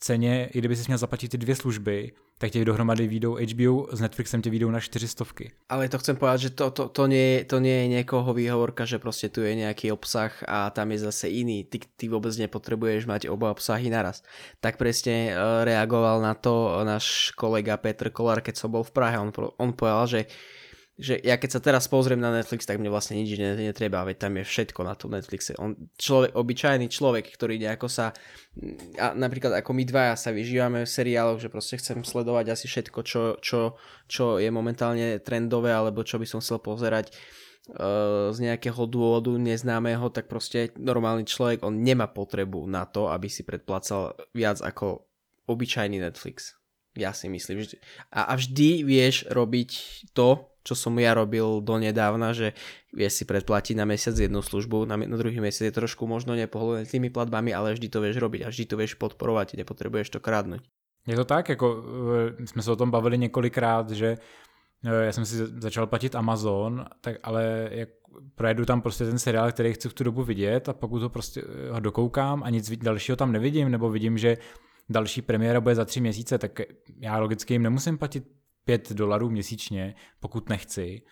ceně, 0.00 0.50
i 0.54 0.58
kdyby 0.58 0.76
si 0.76 0.84
měl 0.86 0.98
zaplatit 0.98 1.28
ty 1.28 1.38
dvě 1.38 1.56
služby, 1.56 2.12
tak 2.38 2.50
tě 2.50 2.64
dohromady 2.64 3.06
výjdou 3.06 3.38
HBO 3.40 3.86
s 3.92 4.00
Netflixem 4.00 4.42
tě 4.42 4.50
výjdou 4.50 4.70
na 4.70 4.80
stovky. 5.06 5.52
Ale 5.68 5.88
to 5.88 5.98
chcem 5.98 6.16
povedať, 6.16 6.40
že 6.40 6.50
to, 6.50 6.70
to, 6.70 6.88
to, 6.88 7.06
nie, 7.06 7.44
to 7.44 7.60
nie 7.62 7.82
je 7.82 7.88
niekoho 7.88 8.34
výhovorka, 8.34 8.84
že 8.84 8.98
prostě 8.98 9.28
tu 9.28 9.40
je 9.40 9.54
nejaký 9.54 9.92
obsah 9.92 10.44
a 10.48 10.70
tam 10.70 10.90
je 10.90 10.98
zase 10.98 11.28
iný. 11.28 11.64
Ty, 11.64 11.78
ty 11.96 12.08
vôbec 12.08 12.36
nepotrebuješ 12.36 13.06
mať 13.06 13.28
oba 13.30 13.50
obsahy 13.50 13.90
naraz. 13.90 14.22
Tak 14.60 14.76
presne 14.76 15.30
eh, 15.30 15.36
reagoval 15.64 16.20
na 16.20 16.34
to 16.34 16.84
náš 16.84 17.30
kolega 17.38 17.76
Petr 17.76 18.10
Kolár, 18.10 18.42
keď 18.42 18.56
som 18.56 18.70
bol 18.70 18.82
v 18.82 18.92
Prahe. 18.92 19.16
On, 19.18 19.32
on 19.56 19.72
povedal, 19.72 20.06
že 20.06 20.20
že 20.94 21.18
ja 21.26 21.34
keď 21.34 21.58
sa 21.58 21.60
teraz 21.60 21.90
pozriem 21.90 22.22
na 22.22 22.30
Netflix, 22.30 22.70
tak 22.70 22.78
mne 22.78 22.86
vlastne 22.86 23.18
nič 23.18 23.34
netreba, 23.34 24.06
veď 24.06 24.16
tam 24.30 24.38
je 24.38 24.46
všetko 24.46 24.80
na 24.86 24.94
tom 24.94 25.10
Netflixe. 25.10 25.58
On, 25.58 25.74
človek, 25.98 26.38
obyčajný 26.38 26.86
človek, 26.86 27.34
ktorý 27.34 27.58
nejako 27.58 27.90
sa, 27.90 28.14
a 29.02 29.10
napríklad 29.10 29.58
ako 29.58 29.74
my 29.74 29.82
dvaja 29.90 30.14
sa 30.14 30.30
vyžívame 30.30 30.86
v 30.86 30.94
seriáloch, 30.94 31.42
že 31.42 31.50
proste 31.50 31.82
chcem 31.82 32.06
sledovať 32.06 32.54
asi 32.54 32.70
všetko, 32.70 32.98
čo, 33.02 33.22
čo, 33.42 33.74
čo 34.06 34.38
je 34.38 34.46
momentálne 34.54 35.18
trendové, 35.18 35.74
alebo 35.74 36.06
čo 36.06 36.22
by 36.22 36.30
som 36.30 36.38
chcel 36.38 36.62
pozerať 36.62 37.10
uh, 37.10 38.30
z 38.30 38.38
nejakého 38.46 38.86
dôvodu 38.86 39.34
neznámeho, 39.34 40.14
tak 40.14 40.30
proste 40.30 40.70
normálny 40.78 41.26
človek, 41.26 41.66
on 41.66 41.82
nemá 41.82 42.06
potrebu 42.06 42.70
na 42.70 42.86
to, 42.86 43.10
aby 43.10 43.26
si 43.26 43.42
predplacal 43.42 44.14
viac 44.30 44.62
ako 44.62 45.10
obyčajný 45.50 45.98
Netflix. 45.98 46.54
Ja 46.94 47.10
si 47.10 47.26
myslím. 47.26 47.66
Že... 47.66 47.82
A, 48.14 48.30
a 48.30 48.38
vždy 48.38 48.86
vieš 48.86 49.26
robiť 49.26 49.70
to, 50.14 50.53
čo 50.64 50.72
som 50.72 50.96
ja 50.96 51.12
robil 51.12 51.60
donedávna, 51.60 52.32
že 52.32 52.56
vieš 52.96 53.20
si 53.20 53.24
predplatiť 53.28 53.76
na 53.76 53.84
mesiac 53.84 54.16
jednu 54.16 54.40
službu, 54.40 54.88
na, 54.88 54.96
na 54.96 55.16
druhý 55.20 55.36
mesiac 55.38 55.68
je 55.68 55.76
trošku 55.76 56.08
možno 56.08 56.32
nepohodlné 56.32 56.88
tými 56.88 57.12
platbami, 57.12 57.52
ale 57.52 57.76
vždy 57.76 57.92
to 57.92 58.00
vieš 58.00 58.16
robiť 58.16 58.48
a 58.48 58.48
vždy 58.48 58.64
to 58.64 58.74
vieš 58.80 58.96
podporovať, 58.96 59.60
nepotrebuješ 59.60 60.16
to 60.16 60.24
krádnuť. 60.24 60.64
Je 61.06 61.16
to 61.16 61.24
tak, 61.24 61.48
jako 61.48 61.84
e, 62.40 62.46
jsme 62.46 62.62
se 62.62 62.72
o 62.72 62.76
tom 62.76 62.90
bavili 62.90 63.18
několikrát, 63.18 63.90
že 63.90 64.16
e, 64.84 65.04
já 65.04 65.12
jsem 65.12 65.24
si 65.24 65.36
začal 65.46 65.86
platit 65.86 66.14
Amazon, 66.14 66.84
tak 67.00 67.16
ale 67.22 67.68
jak 67.72 67.88
projedu 68.34 68.64
tam 68.64 68.82
prostě 68.82 69.04
ten 69.04 69.18
seriál, 69.18 69.52
který 69.52 69.72
chci 69.72 69.88
v 69.88 69.94
tu 69.94 70.04
dobu 70.04 70.24
vidět 70.24 70.68
a 70.68 70.72
pokud 70.72 71.02
ho 71.02 71.08
prostě 71.08 71.42
e, 71.68 71.72
ho 71.72 71.80
dokoukám 71.80 72.42
a 72.42 72.50
nic 72.50 72.70
dalšího 72.70 73.16
tam 73.16 73.32
nevidím, 73.32 73.70
nebo 73.70 73.90
vidím, 73.90 74.18
že 74.18 74.36
další 74.88 75.22
premiéra 75.22 75.60
bude 75.60 75.74
za 75.74 75.84
tři 75.84 76.00
měsíce, 76.00 76.38
tak 76.38 76.60
já 77.00 77.18
logicky 77.18 77.54
jim 77.54 77.62
nemusím 77.62 77.98
platit 77.98 78.24
5 78.64 78.92
dolarů 78.92 79.30
měsíčně, 79.30 79.94
pokud 80.20 80.48
nechci, 80.48 81.02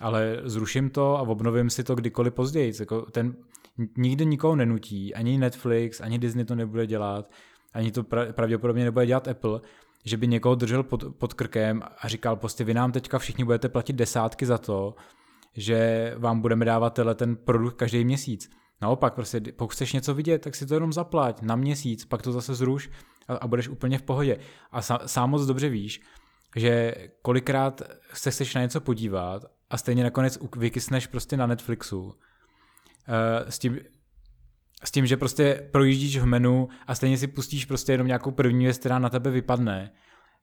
ale 0.00 0.40
zruším 0.44 0.90
to 0.90 1.16
a 1.16 1.22
obnovím 1.22 1.70
si 1.70 1.84
to 1.84 1.94
kdykoliv 1.94 2.34
později. 2.34 2.72
Jako 2.80 3.02
ten 3.02 3.36
nikdy 3.96 4.26
nikoho 4.26 4.56
nenutí, 4.56 5.14
ani 5.14 5.38
Netflix, 5.38 6.00
ani 6.00 6.18
Disney 6.18 6.44
to 6.44 6.54
nebude 6.54 6.86
dělat, 6.86 7.30
ani 7.72 7.92
to 7.92 8.04
pravděpodobně 8.32 8.84
nebude 8.84 9.06
dělat 9.06 9.28
Apple, 9.28 9.60
že 10.04 10.16
by 10.16 10.26
někoho 10.26 10.54
držel 10.54 10.82
pod, 10.82 11.04
pod 11.18 11.34
krkem 11.34 11.82
a 11.98 12.08
říkal 12.08 12.36
prostě 12.36 12.64
vy 12.64 12.74
nám 12.74 12.92
teďka 12.92 13.18
všichni 13.18 13.44
budete 13.44 13.68
platit 13.68 13.92
desátky 13.92 14.46
za 14.46 14.58
to, 14.58 14.94
že 15.56 16.14
vám 16.18 16.40
budeme 16.40 16.64
dávat 16.64 16.90
tenhle 16.90 17.14
ten 17.14 17.36
produkt 17.36 17.76
každý 17.76 18.04
měsíc. 18.04 18.50
Naopak, 18.82 19.14
prostě 19.14 19.40
pokud 19.40 19.72
chceš 19.72 19.92
něco 19.92 20.14
vidět, 20.14 20.38
tak 20.38 20.54
si 20.54 20.66
to 20.66 20.74
jenom 20.74 20.92
zaplať 20.92 21.42
na 21.42 21.56
měsíc, 21.56 22.04
pak 22.04 22.22
to 22.22 22.32
zase 22.32 22.54
zruš 22.54 22.90
a, 23.28 23.34
a 23.34 23.46
budeš 23.46 23.68
úplně 23.68 23.98
v 23.98 24.02
pohodě. 24.02 24.38
A 24.70 24.82
sám 24.82 25.30
moc 25.30 25.46
dobře 25.46 25.68
víš, 25.68 26.02
že 26.56 26.94
kolikrát 27.22 27.82
se 28.12 28.30
chceš 28.30 28.54
na 28.54 28.62
něco 28.62 28.80
podívat 28.80 29.44
a 29.70 29.76
stejně 29.76 30.02
nakonec 30.02 30.38
vykysneš 30.56 31.06
prostě 31.06 31.36
na 31.36 31.46
Netflixu 31.46 32.02
uh, 32.02 32.12
s 33.48 33.58
tím, 33.58 33.80
s 34.84 34.90
tím, 34.90 35.06
že 35.06 35.16
prostě 35.16 35.68
projíždíš 35.72 36.18
v 36.18 36.26
menu 36.26 36.68
a 36.86 36.94
stejně 36.94 37.18
si 37.18 37.26
pustíš 37.26 37.64
prostě 37.64 37.92
jenom 37.92 38.06
nějakou 38.06 38.30
první 38.30 38.64
věc, 38.64 38.78
která 38.78 38.98
na 38.98 39.08
tebe 39.08 39.30
vypadne. 39.30 39.92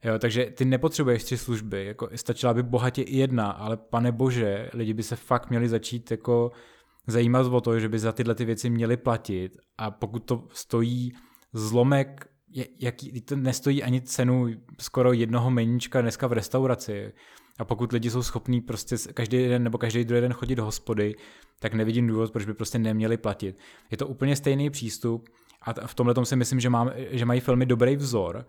Jo, 0.04 0.18
takže 0.18 0.46
ty 0.46 0.64
nepotřebuješ 0.64 1.24
tři 1.24 1.38
služby, 1.38 1.84
jako 1.84 2.08
stačila 2.14 2.54
by 2.54 2.62
bohatě 2.62 3.02
i 3.02 3.16
jedna, 3.16 3.50
ale 3.50 3.76
pane 3.76 4.12
bože, 4.12 4.70
lidi 4.72 4.94
by 4.94 5.02
se 5.02 5.16
fakt 5.16 5.50
měli 5.50 5.68
začít 5.68 6.10
jako 6.10 6.52
zajímat 7.06 7.46
o 7.46 7.60
to, 7.60 7.80
že 7.80 7.88
by 7.88 7.98
za 7.98 8.12
tyhle 8.12 8.34
ty 8.34 8.44
věci 8.44 8.70
měli 8.70 8.96
platit 8.96 9.56
a 9.78 9.90
pokud 9.90 10.18
to 10.18 10.48
stojí 10.52 11.12
zlomek 11.52 12.26
jaký, 12.78 13.20
to 13.20 13.36
nestojí 13.36 13.82
ani 13.82 14.00
cenu 14.00 14.46
skoro 14.78 15.12
jednoho 15.12 15.50
meníčka 15.50 16.00
dneska 16.00 16.26
v 16.26 16.32
restauraci. 16.32 17.12
A 17.58 17.64
pokud 17.64 17.92
lidi 17.92 18.10
jsou 18.10 18.22
schopní 18.22 18.60
prostě 18.60 18.96
každý 19.14 19.48
den 19.48 19.62
nebo 19.62 19.78
každý 19.78 20.04
druhý 20.04 20.20
den 20.20 20.32
chodit 20.32 20.54
do 20.54 20.64
hospody, 20.64 21.14
tak 21.58 21.74
nevidím 21.74 22.06
důvod, 22.06 22.32
proč 22.32 22.44
by 22.44 22.54
prostě 22.54 22.78
neměli 22.78 23.16
platit. 23.16 23.58
Je 23.90 23.96
to 23.96 24.06
úplně 24.06 24.36
stejný 24.36 24.70
přístup 24.70 25.28
a 25.62 25.86
v 25.86 25.94
tomhle 25.94 26.26
si 26.26 26.36
myslím, 26.36 26.60
že, 26.60 26.70
mám, 26.70 26.90
že 27.10 27.24
mají 27.24 27.40
filmy 27.40 27.66
dobrý 27.66 27.96
vzor, 27.96 28.46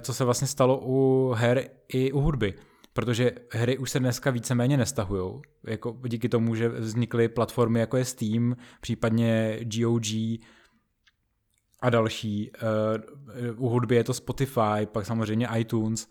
co 0.00 0.14
se 0.14 0.24
vlastně 0.24 0.46
stalo 0.46 0.80
u 0.84 1.30
her 1.36 1.70
i 1.88 2.12
u 2.12 2.20
hudby. 2.20 2.54
Protože 2.92 3.32
hry 3.52 3.78
už 3.78 3.90
se 3.90 3.98
dneska 3.98 4.30
víceméně 4.30 4.76
nestahují. 4.76 5.40
Jako 5.66 5.98
díky 6.08 6.28
tomu, 6.28 6.54
že 6.54 6.68
vznikly 6.68 7.28
platformy 7.28 7.80
jako 7.80 7.96
je 7.96 8.04
Steam, 8.04 8.56
případně 8.80 9.60
GOG, 9.62 10.06
a 11.80 11.90
další. 11.90 12.50
Eh, 12.54 13.52
u 13.56 13.68
hudby 13.68 13.96
je 13.96 14.04
to 14.04 14.14
Spotify, 14.14 14.86
pak 14.92 15.06
samozřejmě 15.06 15.48
iTunes, 15.56 16.08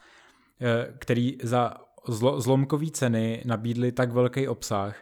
eh, 0.62 0.94
který 1.00 1.38
za 1.44 1.74
zlo, 2.08 2.42
zlomkové 2.42 2.92
ceny 2.92 3.44
nabídli 3.46 3.92
tak 3.92 4.12
velký 4.12 4.48
obsah, 4.48 4.96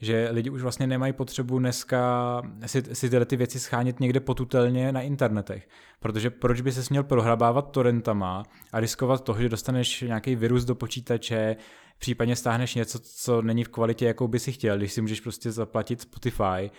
že 0.00 0.28
lidi 0.30 0.50
už 0.50 0.62
vlastně 0.62 0.86
nemají 0.86 1.12
potřebu 1.12 1.58
dneska 1.58 2.42
si, 2.66 2.82
si 2.92 3.10
tyhle 3.10 3.26
ty 3.26 3.36
věci 3.36 3.60
schánět 3.60 4.00
někde 4.00 4.20
potutelně 4.20 4.92
na 4.92 5.00
internetech. 5.00 5.68
Protože 6.00 6.30
proč 6.30 6.60
by 6.60 6.72
se 6.72 6.82
směl 6.82 7.02
prohrabávat 7.02 7.70
torrentama 7.70 8.42
a 8.72 8.80
riskovat 8.80 9.24
toho, 9.24 9.42
že 9.42 9.48
dostaneš 9.48 10.00
nějaký 10.00 10.36
virus 10.36 10.64
do 10.64 10.74
počítače, 10.74 11.56
případně 11.98 12.36
stáhneš 12.36 12.74
něco, 12.74 12.98
co 12.98 13.42
není 13.42 13.64
v 13.64 13.68
kvalitě, 13.68 14.06
jakou 14.06 14.28
by 14.28 14.38
si 14.38 14.52
chtěl, 14.52 14.78
když 14.78 14.92
si 14.92 15.00
můžeš 15.00 15.20
prostě 15.20 15.52
zaplatit 15.52 16.00
Spotify 16.00 16.70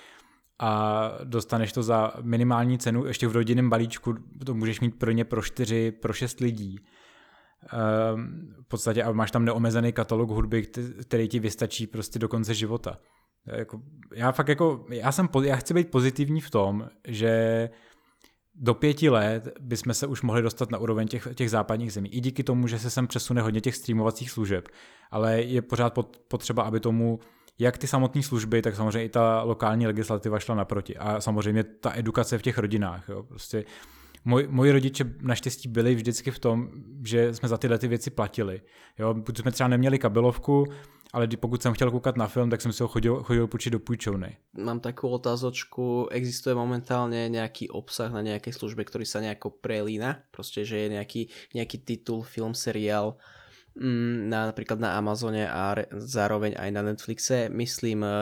a 0.59 1.11
dostaneš 1.23 1.73
to 1.73 1.83
za 1.83 2.13
minimální 2.21 2.77
cenu, 2.77 3.05
ještě 3.05 3.27
v 3.27 3.31
rodinném 3.31 3.69
balíčku 3.69 4.15
to 4.45 4.53
můžeš 4.53 4.79
mít 4.79 4.99
pro 4.99 5.11
ně 5.11 5.25
pro 5.25 5.41
čtyři, 5.41 5.91
pro 5.91 6.13
šest 6.13 6.39
lidí. 6.39 6.79
Ehm, 7.71 8.53
v 8.61 8.67
podstatě 8.67 9.03
a 9.03 9.11
máš 9.11 9.31
tam 9.31 9.45
neomezený 9.45 9.93
katalog 9.93 10.29
hudby, 10.29 10.67
který 11.01 11.27
ti 11.27 11.39
vystačí 11.39 11.87
prostě 11.87 12.19
do 12.19 12.29
konce 12.29 12.53
života. 12.53 12.99
Jako, 13.45 13.81
já 14.13 14.31
fakt 14.31 14.47
jako, 14.47 14.85
já, 14.89 15.11
jsem, 15.11 15.29
já 15.43 15.55
chci 15.55 15.73
být 15.73 15.91
pozitivní 15.91 16.41
v 16.41 16.49
tom, 16.49 16.87
že 17.07 17.69
do 18.55 18.73
pěti 18.73 19.09
let 19.09 19.47
bychom 19.59 19.93
se 19.93 20.07
už 20.07 20.21
mohli 20.21 20.41
dostat 20.41 20.71
na 20.71 20.77
úroveň 20.77 21.07
těch, 21.07 21.27
těch 21.35 21.49
západních 21.49 21.93
zemí. 21.93 22.09
I 22.09 22.19
díky 22.19 22.43
tomu, 22.43 22.67
že 22.67 22.79
se 22.79 22.89
sem 22.89 23.07
přesune 23.07 23.41
hodně 23.41 23.61
těch 23.61 23.75
streamovacích 23.75 24.31
služeb. 24.31 24.67
Ale 25.11 25.41
je 25.41 25.61
pořád 25.61 25.99
potřeba, 26.27 26.63
aby 26.63 26.79
tomu 26.79 27.19
jak 27.59 27.77
ty 27.77 27.87
samotné 27.87 28.23
služby, 28.23 28.61
tak 28.61 28.75
samozřejmě 28.75 29.03
i 29.03 29.09
ta 29.09 29.43
lokální 29.43 29.87
legislativa 29.87 30.39
šla 30.39 30.55
naproti. 30.55 30.97
A 30.97 31.21
samozřejmě 31.21 31.63
ta 31.63 31.97
edukace 31.97 32.37
v 32.37 32.41
těch 32.41 32.57
rodinách. 32.57 33.09
Jo. 33.09 33.23
Prostě 33.23 33.65
Moj, 34.25 34.47
moji 34.49 34.71
rodiče 34.71 35.05
naštěstí 35.21 35.69
byli 35.69 35.95
vždycky 35.95 36.31
v 36.31 36.39
tom, 36.39 36.69
že 37.05 37.33
jsme 37.33 37.49
za 37.49 37.57
tyhle 37.57 37.77
ty 37.77 37.87
věci 37.87 38.09
platili. 38.09 38.61
Jo, 38.99 39.13
protože 39.13 39.41
jsme 39.41 39.51
třeba 39.51 39.67
neměli 39.67 39.99
kabelovku, 39.99 40.65
ale 41.13 41.27
pokud 41.27 41.61
jsem 41.61 41.73
chtěl 41.73 41.91
koukat 41.91 42.17
na 42.17 42.27
film, 42.27 42.49
tak 42.49 42.61
jsem 42.61 42.73
si 42.73 42.83
ho 42.83 42.87
chodil, 42.87 43.23
chodil 43.23 43.47
půjčit 43.47 43.73
do 43.73 43.79
půjčovny. 43.79 44.37
Mám 44.57 44.79
takovou 44.79 45.13
otázočku, 45.13 46.07
existuje 46.11 46.55
momentálně 46.55 47.29
nějaký 47.29 47.69
obsah 47.69 48.11
na 48.11 48.21
nějaké 48.21 48.53
službě, 48.53 48.85
který 48.85 49.05
se 49.05 49.21
nějak 49.21 49.37
prelína? 49.61 50.19
Prostě, 50.31 50.65
že 50.65 50.77
je 50.77 50.89
nějaký, 50.89 51.29
nějaký 51.53 51.77
titul, 51.77 52.21
film, 52.21 52.53
seriál, 52.53 53.15
na, 54.29 54.53
napríklad 54.53 54.77
na 54.77 54.97
Amazone 55.01 55.49
a 55.49 55.73
re, 55.73 55.89
zároveň 55.97 56.53
aj 56.57 56.69
na 56.69 56.81
Netflixe. 56.85 57.49
Myslím 57.49 58.05
e, 58.05 58.13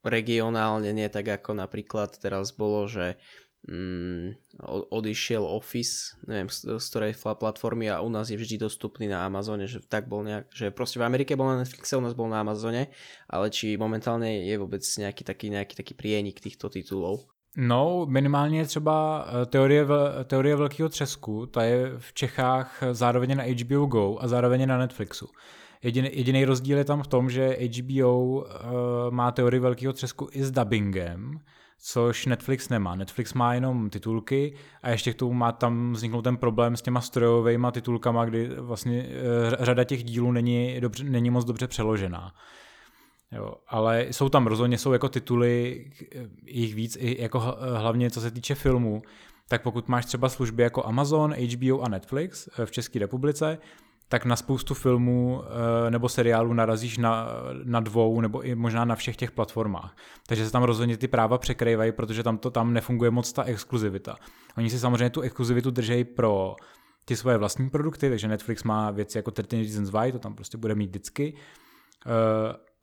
regionálne, 0.00 0.90
nie 0.96 1.08
tak 1.12 1.28
ako 1.28 1.60
napríklad 1.60 2.16
teraz 2.16 2.56
bolo, 2.56 2.88
že 2.88 3.20
mm, 3.68 4.58
odišiel 4.90 5.44
Office, 5.44 6.16
neviem 6.26 6.48
z, 6.48 6.80
z 6.80 6.86
ktorej 6.88 7.14
platformy 7.16 7.92
a 7.92 8.02
u 8.02 8.08
nás 8.08 8.32
je 8.32 8.40
vždy 8.40 8.64
dostupný 8.64 9.06
na 9.06 9.28
Amazone, 9.28 9.68
že 9.68 9.84
tak 9.84 10.08
bol 10.08 10.24
nejak, 10.24 10.50
že 10.50 10.74
proste 10.74 10.98
v 10.98 11.06
Amerike 11.06 11.38
bol 11.38 11.52
na 11.52 11.62
Netflixe, 11.62 11.94
u 11.94 12.04
nás 12.04 12.16
bol 12.16 12.26
na 12.32 12.40
Amazone, 12.42 12.90
ale 13.28 13.52
či 13.52 13.76
momentálne 13.76 14.42
je 14.48 14.54
vôbec 14.58 14.82
nejaký 14.82 15.22
taký, 15.22 15.46
nejaký 15.52 15.74
taký 15.78 15.92
prienik 15.94 16.40
týchto 16.40 16.72
titulov. 16.72 17.31
No, 17.56 18.06
minimálně 18.08 18.64
třeba 18.64 19.26
eh, 19.26 19.46
teorie, 19.46 19.86
teorie 20.24 20.56
velkého 20.56 20.88
třesku, 20.88 21.46
ta 21.46 21.62
je 21.62 21.92
v 21.98 22.12
Čechách 22.12 22.82
zároveň 22.92 23.36
na 23.36 23.44
HBO 23.44 23.86
Go 23.86 24.18
a 24.20 24.28
zároveň 24.28 24.68
na 24.68 24.78
Netflixu. 24.78 25.28
Jediný, 25.82 26.10
jediný 26.12 26.44
rozdíl 26.44 26.78
je 26.78 26.84
tam 26.84 27.02
v 27.02 27.06
tom, 27.06 27.30
že 27.30 27.56
HBO 27.78 28.22
uh, 28.24 28.44
eh, 28.46 29.10
má 29.10 29.30
teorii 29.30 29.60
velkého 29.60 29.92
třesku 29.92 30.28
i 30.32 30.44
s 30.44 30.50
dubbingem, 30.50 31.40
což 31.78 32.26
Netflix 32.26 32.68
nemá. 32.68 32.94
Netflix 32.94 33.34
má 33.34 33.54
jenom 33.54 33.90
titulky 33.90 34.54
a 34.82 34.90
ještě 34.90 35.12
k 35.12 35.16
tomu 35.16 35.32
má 35.32 35.52
tam 35.52 35.92
vzniknout 35.92 36.22
ten 36.22 36.36
problém 36.36 36.76
s 36.76 36.82
těma 36.82 37.00
strojovými 37.00 37.66
titulkama, 37.72 38.24
kdy 38.24 38.48
vlastně 38.48 39.02
uh, 39.02 39.64
řada 39.64 39.84
těch 39.84 40.04
dílů 40.04 40.32
není, 40.32 40.80
dobře, 40.80 41.04
není 41.04 41.30
moc 41.30 41.44
dobře 41.44 41.68
přeložená. 41.68 42.32
Jo, 43.32 43.54
ale 43.68 44.06
jsou 44.10 44.28
tam 44.28 44.46
rozhodně 44.46 44.78
jsou 44.78 44.92
jako 44.92 45.08
tituly, 45.08 45.84
jich 46.46 46.74
víc, 46.74 46.96
i 47.00 47.22
jako 47.22 47.40
hlavně 47.78 48.10
co 48.10 48.20
se 48.20 48.30
týče 48.30 48.54
filmů, 48.54 49.02
tak 49.48 49.62
pokud 49.62 49.88
máš 49.88 50.06
třeba 50.06 50.28
služby 50.28 50.62
jako 50.62 50.86
Amazon, 50.86 51.34
HBO 51.34 51.80
a 51.80 51.88
Netflix 51.88 52.48
v 52.64 52.70
České 52.70 52.98
republice, 52.98 53.58
tak 54.08 54.24
na 54.24 54.36
spoustu 54.36 54.74
filmů 54.74 55.42
nebo 55.90 56.08
seriálů 56.08 56.52
narazíš 56.52 56.98
na, 56.98 57.28
na 57.64 57.80
dvou 57.80 58.20
nebo 58.20 58.42
i 58.42 58.54
možná 58.54 58.84
na 58.84 58.94
všech 58.94 59.16
těch 59.16 59.30
platformách. 59.30 59.96
Takže 60.26 60.46
se 60.46 60.52
tam 60.52 60.62
rozhodně 60.62 60.96
ty 60.96 61.08
práva 61.08 61.38
překrývají, 61.38 61.92
protože 61.92 62.22
tam 62.22 62.38
to 62.38 62.50
tam 62.50 62.72
nefunguje 62.72 63.10
moc 63.10 63.32
ta 63.32 63.42
exkluzivita. 63.42 64.16
Oni 64.56 64.70
si 64.70 64.78
samozřejmě 64.78 65.10
tu 65.10 65.20
exkluzivitu 65.20 65.70
držejí 65.70 66.04
pro 66.04 66.56
ty 67.04 67.16
svoje 67.16 67.38
vlastní 67.38 67.70
produkty, 67.70 68.10
takže 68.10 68.28
Netflix 68.28 68.62
má 68.62 68.90
věci 68.90 69.18
jako 69.18 69.30
13 69.30 69.66
Reasons 69.66 69.90
Why, 69.90 70.12
to 70.12 70.18
tam 70.18 70.34
prostě 70.34 70.58
bude 70.58 70.74
mít 70.74 70.86
vždycky. 70.86 71.34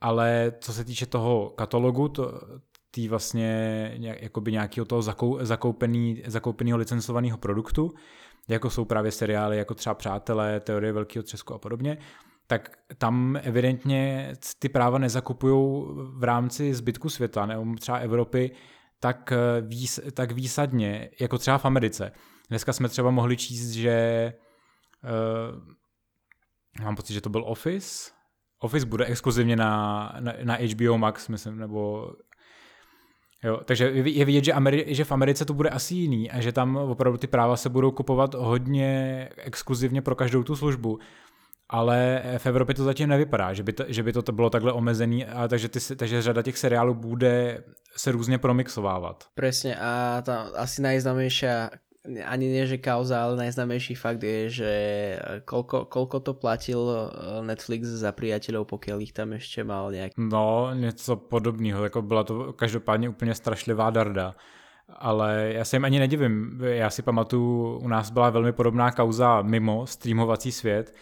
Ale 0.01 0.53
co 0.59 0.73
se 0.73 0.85
týče 0.85 1.05
toho 1.05 1.49
katalogu, 1.49 2.07
to, 2.07 2.41
tý 2.91 3.07
vlastně 3.07 3.93
nějakého 4.49 4.85
toho 4.85 5.01
zakou, 5.01 5.37
zakoupený, 5.41 6.23
zakoupeného 6.25 6.77
licencovaného 6.77 7.37
produktu, 7.37 7.91
jako 8.47 8.69
jsou 8.69 8.85
právě 8.85 9.11
seriály 9.11 9.57
jako 9.57 9.73
třeba 9.75 9.93
Přátelé, 9.93 10.59
Teorie 10.59 10.93
velkého 10.93 11.23
třesku 11.23 11.53
a 11.53 11.59
podobně, 11.59 11.97
tak 12.47 12.77
tam 12.97 13.39
evidentně 13.43 14.33
ty 14.59 14.69
práva 14.69 14.97
nezakupují 14.97 15.85
v 16.17 16.23
rámci 16.23 16.73
zbytku 16.73 17.09
světa, 17.09 17.45
nebo 17.45 17.75
třeba 17.79 17.97
Evropy, 17.97 18.51
tak, 18.99 19.33
výs, 19.61 19.99
tak 20.13 20.31
výsadně, 20.31 21.09
jako 21.19 21.37
třeba 21.37 21.57
v 21.57 21.65
Americe. 21.65 22.11
Dneska 22.49 22.73
jsme 22.73 22.89
třeba 22.89 23.11
mohli 23.11 23.37
číst, 23.37 23.69
že 23.69 24.33
uh, 25.03 26.83
mám 26.83 26.95
pocit, 26.95 27.13
že 27.13 27.21
to 27.21 27.29
byl 27.29 27.43
Office. 27.47 28.11
Office 28.59 28.85
bude 28.85 29.05
exkluzivně 29.05 29.55
na, 29.55 30.13
na, 30.19 30.33
na 30.43 30.57
HBO 30.75 30.97
Max, 30.97 31.27
myslím, 31.27 31.59
nebo 31.59 32.11
Jo, 33.43 33.59
takže 33.65 33.91
je 33.91 34.25
vidět, 34.25 34.43
že, 34.43 34.53
Ameri- 34.53 34.85
že 34.87 35.03
v 35.03 35.11
Americe 35.11 35.45
to 35.45 35.53
bude 35.53 35.69
asi 35.69 35.95
jiný 35.95 36.31
a 36.31 36.41
že 36.41 36.51
tam 36.51 36.75
opravdu 36.75 37.17
ty 37.17 37.27
práva 37.27 37.57
se 37.57 37.69
budou 37.69 37.91
kupovat 37.91 38.33
hodně 38.33 39.29
exkluzivně 39.37 40.01
pro 40.01 40.15
každou 40.15 40.43
tu 40.43 40.55
službu. 40.55 40.99
Ale 41.69 42.23
v 42.37 42.45
Evropě 42.45 42.75
to 42.75 42.83
zatím 42.83 43.09
nevypadá, 43.09 43.53
že 43.53 43.63
by 43.63 43.73
to, 43.73 43.85
že 43.87 44.03
by 44.03 44.13
to 44.13 44.31
bylo 44.31 44.49
takhle 44.49 44.73
omezený, 44.73 45.25
a 45.25 45.47
takže, 45.47 45.69
ty, 45.69 45.95
takže 45.95 46.21
řada 46.21 46.41
těch 46.41 46.57
seriálů 46.57 46.93
bude 46.93 47.63
se 47.95 48.11
různě 48.11 48.37
promixovávat. 48.37 49.23
Přesně 49.35 49.75
a 49.75 50.21
ta 50.25 50.41
asi 50.41 50.81
nejznámější 50.81 51.45
ani 52.07 52.47
nie 52.47 52.67
že 52.67 52.77
kauza, 52.77 53.23
ale 53.23 53.35
najznámejší 53.35 53.95
fakt 53.95 54.23
je, 54.23 54.49
že 54.49 54.73
koľko, 55.43 55.91
koľko 55.91 56.17
to 56.23 56.33
platil 56.33 56.81
eh, 56.87 57.07
Netflix 57.43 57.91
za 57.91 58.11
priateľov, 58.15 58.71
pokiaľ 58.71 58.97
ich 59.03 59.13
tam 59.13 59.35
ešte 59.35 59.63
mal 59.63 59.91
nejak. 59.91 60.11
No, 60.17 60.71
něco 60.73 61.15
podobného, 61.15 61.83
jako 61.83 62.01
byla 62.01 62.23
to 62.23 62.53
každopádně 62.53 63.09
úplně 63.09 63.35
strašlivá 63.35 63.89
darda. 63.89 64.35
Ale 64.97 65.51
já 65.53 65.65
se 65.65 65.75
jim 65.75 65.85
ani 65.85 65.99
nedivím. 65.99 66.59
Já 66.63 66.89
si 66.89 67.01
pamatuju, 67.01 67.77
u 67.77 67.87
nás 67.87 68.09
byla 68.09 68.29
velmi 68.29 68.53
podobná 68.53 68.91
kauza 68.91 69.41
mimo 69.41 69.87
streamovací 69.87 70.51
svět, 70.51 70.95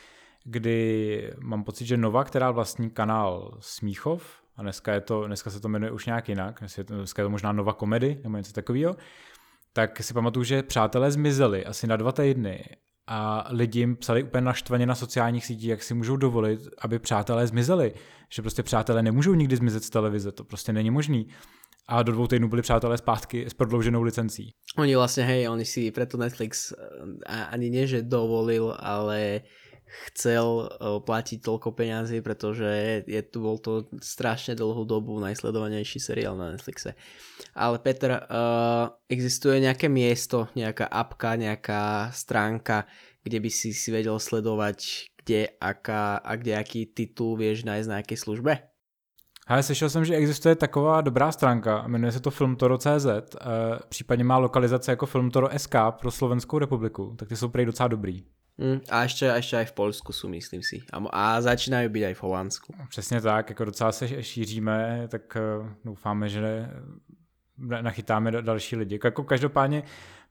kdy 0.43 1.32
mám 1.39 1.64
pocit, 1.64 1.86
že 1.86 1.98
Nova, 1.98 2.24
která 2.24 2.52
vlastní 2.52 2.89
kanál 2.89 3.58
Smíchov, 3.60 4.24
a 4.58 4.62
dneska, 4.62 4.93
je 4.93 5.02
to, 5.02 5.28
dneska 5.28 5.50
se 5.50 5.60
to 5.60 5.68
jmenuje 5.68 5.91
už 5.91 6.06
nějak 6.06 6.30
jinak, 6.30 6.64
dneska 6.88 7.22
je 7.22 7.26
to 7.26 7.30
možná 7.30 7.52
Nova 7.52 7.74
Komedy 7.74 8.20
nebo 8.24 8.38
něco 8.38 8.54
takového, 8.54 8.95
tak 9.78 10.04
si 10.04 10.14
pamatuju, 10.14 10.44
že 10.44 10.64
přátelé 10.64 11.12
zmizeli 11.12 11.66
asi 11.66 11.88
na 11.88 11.98
dva 11.98 12.12
týdny 12.12 12.64
a 13.08 13.48
lidi 13.50 13.80
jim 13.80 13.96
psali 13.96 14.24
úplně 14.24 14.42
naštvaně 14.42 14.86
na 14.86 14.96
sociálních 14.96 15.46
sítích, 15.46 15.70
jak 15.70 15.84
si 15.84 15.94
můžou 15.94 16.18
dovolit, 16.18 16.60
aby 16.82 17.00
přátelé 17.00 17.48
zmizeli. 17.48 17.94
Že 18.34 18.42
prostě 18.42 18.64
přátelé 18.64 19.04
nemůžou 19.04 19.34
nikdy 19.34 19.56
zmizet 19.56 19.84
z 19.84 19.90
televize, 19.90 20.32
to 20.32 20.44
prostě 20.44 20.74
není 20.74 20.92
možný. 20.92 21.28
A 21.88 22.04
do 22.04 22.12
dvou 22.12 22.28
týdnů 22.28 22.50
byli 22.50 22.62
přátelé 22.62 22.98
zpátky 22.98 23.46
s 23.46 23.54
prodlouženou 23.54 24.02
licencí. 24.02 24.50
Oni 24.78 24.96
vlastně, 24.96 25.24
hej, 25.24 25.50
oni 25.50 25.66
si 25.66 25.92
preto 25.92 26.18
Netflix 26.18 26.74
ani 27.50 27.70
nie, 27.70 27.88
že 27.88 28.02
dovolil, 28.02 28.78
ale 28.80 29.42
chcel 30.10 30.68
eh, 30.68 31.00
platiť 31.00 31.40
toľko 31.42 31.70
peňazí, 31.74 32.22
pretože 32.22 33.04
je, 33.08 33.22
tu 33.24 33.44
bol 33.44 33.58
to 33.58 33.88
strašne 34.00 34.56
dlhú 34.56 34.84
dobu 34.84 35.18
najsledovanejší 35.20 36.00
seriál 36.00 36.38
na 36.38 36.54
Netflixe. 36.54 36.96
Ale 37.54 37.78
Petr, 37.82 38.14
uh, 38.14 38.90
existuje 39.10 39.62
nejaké 39.62 39.90
miesto, 39.90 40.50
nejaká 40.54 40.90
apka, 40.90 41.38
nejaká 41.38 42.10
stránka, 42.14 42.86
kde 43.22 43.38
by 43.42 43.50
si 43.50 43.74
si 43.74 43.90
vedel 43.90 44.18
sledovať, 44.18 45.10
kde, 45.22 45.54
aká, 45.60 46.18
a 46.18 46.32
kde 46.38 46.56
aký 46.58 46.86
titul 46.88 47.38
vieš 47.38 47.66
nájsť 47.68 47.88
na 47.90 47.98
jakej 48.02 48.18
službe? 48.18 48.54
Ale 49.48 49.64
slyšel 49.64 49.90
jsem, 49.90 50.06
že 50.06 50.16
existuje 50.16 50.56
taková 50.56 51.02
dobrá 51.02 51.32
stránka, 51.32 51.88
jmenuje 51.88 52.12
se 52.12 52.20
to 52.20 52.32
filmtoro.cz, 52.32 53.06
e, 53.06 53.22
eh, 53.42 53.80
případně 53.90 54.24
má 54.24 54.38
lokalizace 54.38 54.92
jako 54.92 55.06
Filmtoro 55.06 55.50
SK 55.58 55.76
pro 55.92 56.12
Slovenskou 56.12 56.60
republiku, 56.60 57.16
tak 57.20 57.30
ty 57.30 57.36
jsou 57.36 57.50
prej 57.50 57.66
docela 57.66 57.88
dobrý. 57.88 58.24
Mm, 58.58 58.80
a 58.89 59.03
ještě, 59.03 59.26
ještě 59.26 59.58
aj 59.58 59.66
v 59.66 59.72
Polsku 59.72 60.14
jsou, 60.14 60.30
myslím 60.30 60.64
si. 60.64 60.82
A, 60.93 60.97
a 61.10 61.41
začínají 61.41 61.89
být 61.89 62.05
aj 62.05 62.14
v 62.14 62.24
Holandsku. 62.24 62.74
Přesně 62.89 63.22
tak, 63.22 63.49
jako 63.49 63.66
docela 63.66 63.91
se 63.91 64.24
šíříme, 64.24 65.08
tak 65.08 65.38
uh, 65.60 65.70
doufáme, 65.86 66.30
že 66.30 66.70
nachytáme 67.58 68.32
další 68.32 68.76
lidi. 68.76 68.99
Jako 69.03 69.24
každopádně, 69.24 69.84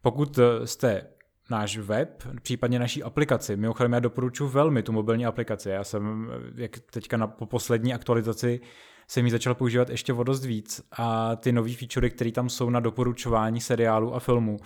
pokud 0.02 0.38
eh, 0.38 0.66
jste 0.66 1.06
náš 1.50 1.78
web, 1.78 2.22
případně 2.42 2.78
naší 2.78 3.02
aplikaci. 3.02 3.56
Mimochodem 3.56 3.92
já 3.92 4.00
doporučuji 4.00 4.48
velmi 4.48 4.82
tu 4.82 4.92
mobilní 4.92 5.26
aplikaci. 5.26 5.68
Já 5.68 5.84
jsem, 5.84 6.30
eh, 6.30 6.62
jak 6.62 6.78
teďka 6.78 7.16
na, 7.16 7.26
po 7.26 7.46
poslední 7.46 7.94
aktualizaci, 7.94 8.60
jsem 9.08 9.24
ji 9.24 9.30
začal 9.30 9.54
používat 9.54 9.90
ještě 9.90 10.12
o 10.12 10.22
dost 10.22 10.44
víc 10.44 10.80
a 10.98 11.36
ty 11.36 11.52
nové 11.52 11.74
featurey, 11.74 12.10
které 12.10 12.32
tam 12.32 12.48
jsou 12.48 12.70
na 12.70 12.80
doporučování 12.80 13.60
seriálu 13.60 14.14
a 14.14 14.20
filmu, 14.20 14.56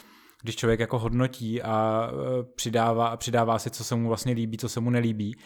když 0.42 0.56
člověk 0.56 0.80
jako 0.80 0.98
hodnotí 0.98 1.62
a 1.62 2.08
e, 2.10 2.42
přidává, 2.54 3.16
přidává 3.16 3.58
si, 3.58 3.70
co 3.70 3.84
se 3.84 3.94
mu 3.94 4.08
vlastně 4.08 4.32
líbí, 4.32 4.58
co 4.58 4.68
se 4.68 4.80
mu 4.80 4.90
nelíbí, 4.90 5.36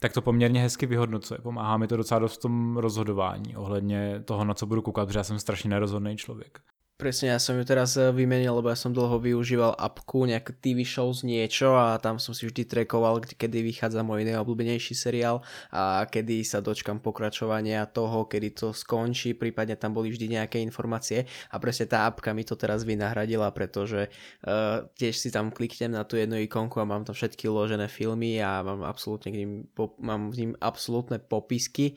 tak 0.00 0.12
to 0.12 0.22
poměrně 0.22 0.60
hezky 0.60 0.86
vyhodnocuje. 0.86 1.40
Pomáhá 1.40 1.76
mi 1.76 1.86
to 1.86 1.96
docela 1.96 2.20
dost 2.20 2.34
v 2.34 2.42
tom 2.42 2.76
rozhodování 2.76 3.56
ohledně 3.56 4.22
toho, 4.24 4.44
na 4.44 4.54
co 4.54 4.66
budu 4.66 4.82
koukat, 4.82 5.08
protože 5.08 5.18
já 5.18 5.24
jsem 5.24 5.38
strašně 5.38 5.70
nerozhodný 5.70 6.16
člověk. 6.16 6.60
Presne, 6.98 7.30
ja 7.30 7.38
som 7.38 7.54
ju 7.54 7.62
teraz 7.62 7.94
eh, 7.94 8.10
vymenil, 8.10 8.58
lebo 8.58 8.66
ja 8.66 8.74
som 8.74 8.90
dlho 8.90 9.22
využíval 9.22 9.70
apku, 9.78 10.26
nejaké 10.26 10.50
TV 10.58 10.82
shows, 10.82 11.22
niečo 11.22 11.70
a 11.78 11.94
tam 12.02 12.18
som 12.18 12.34
si 12.34 12.42
vždy 12.42 12.66
trackoval, 12.66 13.22
kedy 13.22 13.62
vychádza 13.62 14.02
môj 14.02 14.26
najobľúbenejší 14.26 14.98
seriál 14.98 15.38
a 15.70 16.02
kedy 16.10 16.42
sa 16.42 16.58
dočkam 16.58 16.98
pokračovania 16.98 17.86
toho, 17.86 18.26
kedy 18.26 18.50
to 18.50 18.74
skončí, 18.74 19.38
prípadne 19.38 19.78
tam 19.78 19.94
boli 19.94 20.10
vždy 20.10 20.42
nejaké 20.42 20.58
informácie 20.58 21.22
a 21.54 21.62
presne 21.62 21.86
tá 21.86 22.10
apka 22.10 22.34
mi 22.34 22.42
to 22.42 22.58
teraz 22.58 22.82
vynahradila, 22.82 23.54
pretože 23.54 24.10
uh, 24.10 24.82
tiež 24.98 25.14
si 25.14 25.30
tam 25.30 25.54
kliknem 25.54 25.94
na 25.94 26.02
tú 26.02 26.18
jednu 26.18 26.42
ikonku 26.50 26.82
a 26.82 26.88
mám 26.88 27.06
tam 27.06 27.14
všetky 27.14 27.46
uložené 27.46 27.86
filmy 27.86 28.42
a 28.42 28.66
mám 28.66 28.82
absolútne 28.82 29.30
k 29.30 29.46
ním, 29.46 29.70
po, 29.70 29.94
mám 30.02 30.34
v 30.34 30.50
ním 30.50 30.52
absolútne 30.58 31.22
popisky 31.22 31.94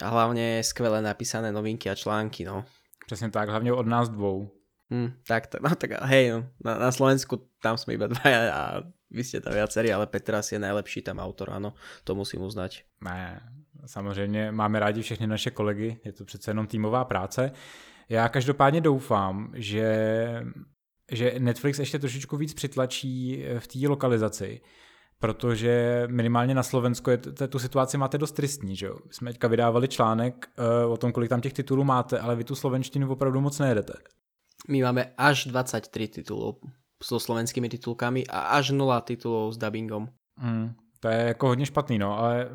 a 0.00 0.08
hlavne 0.08 0.64
skvelé 0.64 1.04
napísané 1.04 1.52
novinky 1.52 1.92
a 1.92 1.98
články, 1.98 2.48
no. 2.48 2.64
Přesně 3.08 3.30
tak, 3.30 3.48
hlavně 3.48 3.72
od 3.72 3.86
nás 3.86 4.08
dvou. 4.08 4.50
Hmm, 4.90 5.12
tak, 5.26 5.60
no 5.60 5.74
tak 5.74 5.90
hej, 6.02 6.30
no, 6.30 6.46
na, 6.64 6.78
na 6.78 6.92
Slovensku 6.92 7.48
tam 7.62 7.78
jsme 7.78 7.94
iba 7.94 8.06
dva 8.06 8.20
a 8.52 8.82
vy 9.10 9.24
jste 9.24 9.40
tam 9.40 9.52
viacerí, 9.52 9.92
ale 9.92 10.06
Petras 10.06 10.52
je 10.52 10.58
nejlepší 10.58 11.02
tam 11.02 11.18
autor, 11.18 11.50
ano, 11.50 11.74
to 12.04 12.14
musím 12.14 12.42
uznat. 12.42 12.70
Ne, 13.00 13.40
samozřejmě 13.86 14.52
máme 14.52 14.80
rádi 14.80 15.02
všechny 15.02 15.26
naše 15.26 15.50
kolegy, 15.50 16.00
je 16.04 16.12
to 16.12 16.24
přece 16.24 16.50
jenom 16.50 16.66
týmová 16.66 17.04
práce. 17.04 17.52
Já 18.08 18.28
každopádně 18.28 18.80
doufám, 18.80 19.52
že, 19.54 20.42
že 21.10 21.34
Netflix 21.38 21.78
ještě 21.78 21.98
trošičku 21.98 22.36
víc 22.36 22.54
přitlačí 22.54 23.44
v 23.58 23.66
té 23.66 23.88
lokalizaci, 23.88 24.60
protože 25.20 26.02
minimálně 26.10 26.54
na 26.54 26.62
Slovensku 26.62 27.10
je 27.10 27.18
t- 27.18 27.48
tu 27.48 27.58
situaci 27.58 27.98
máte 27.98 28.18
dost 28.18 28.32
tristní, 28.32 28.76
že 28.76 28.86
jo? 28.86 28.96
My 29.06 29.14
jsme 29.14 29.32
teďka 29.32 29.48
vydávali 29.48 29.88
článek 29.88 30.48
uh, 30.86 30.92
o 30.92 30.96
tom, 30.96 31.12
kolik 31.12 31.28
tam 31.28 31.40
těch 31.40 31.52
titulů 31.52 31.84
máte, 31.84 32.18
ale 32.18 32.36
vy 32.36 32.44
tu 32.44 32.54
slovenštinu 32.54 33.10
opravdu 33.10 33.40
moc 33.40 33.58
nejedete. 33.58 33.92
My 34.68 34.82
máme 34.82 35.12
až 35.18 35.46
23 35.46 36.08
titulů 36.08 36.60
so 37.02 37.24
slovenskými 37.24 37.68
titulkami 37.68 38.26
a 38.26 38.40
až 38.40 38.70
0 38.70 39.00
titulů 39.00 39.52
s 39.52 39.58
dubbingom. 39.58 40.08
Mm. 40.42 40.74
To 41.00 41.08
je 41.08 41.16
jako 41.16 41.46
hodně 41.46 41.66
špatný, 41.66 41.98
no, 41.98 42.18
ale 42.18 42.48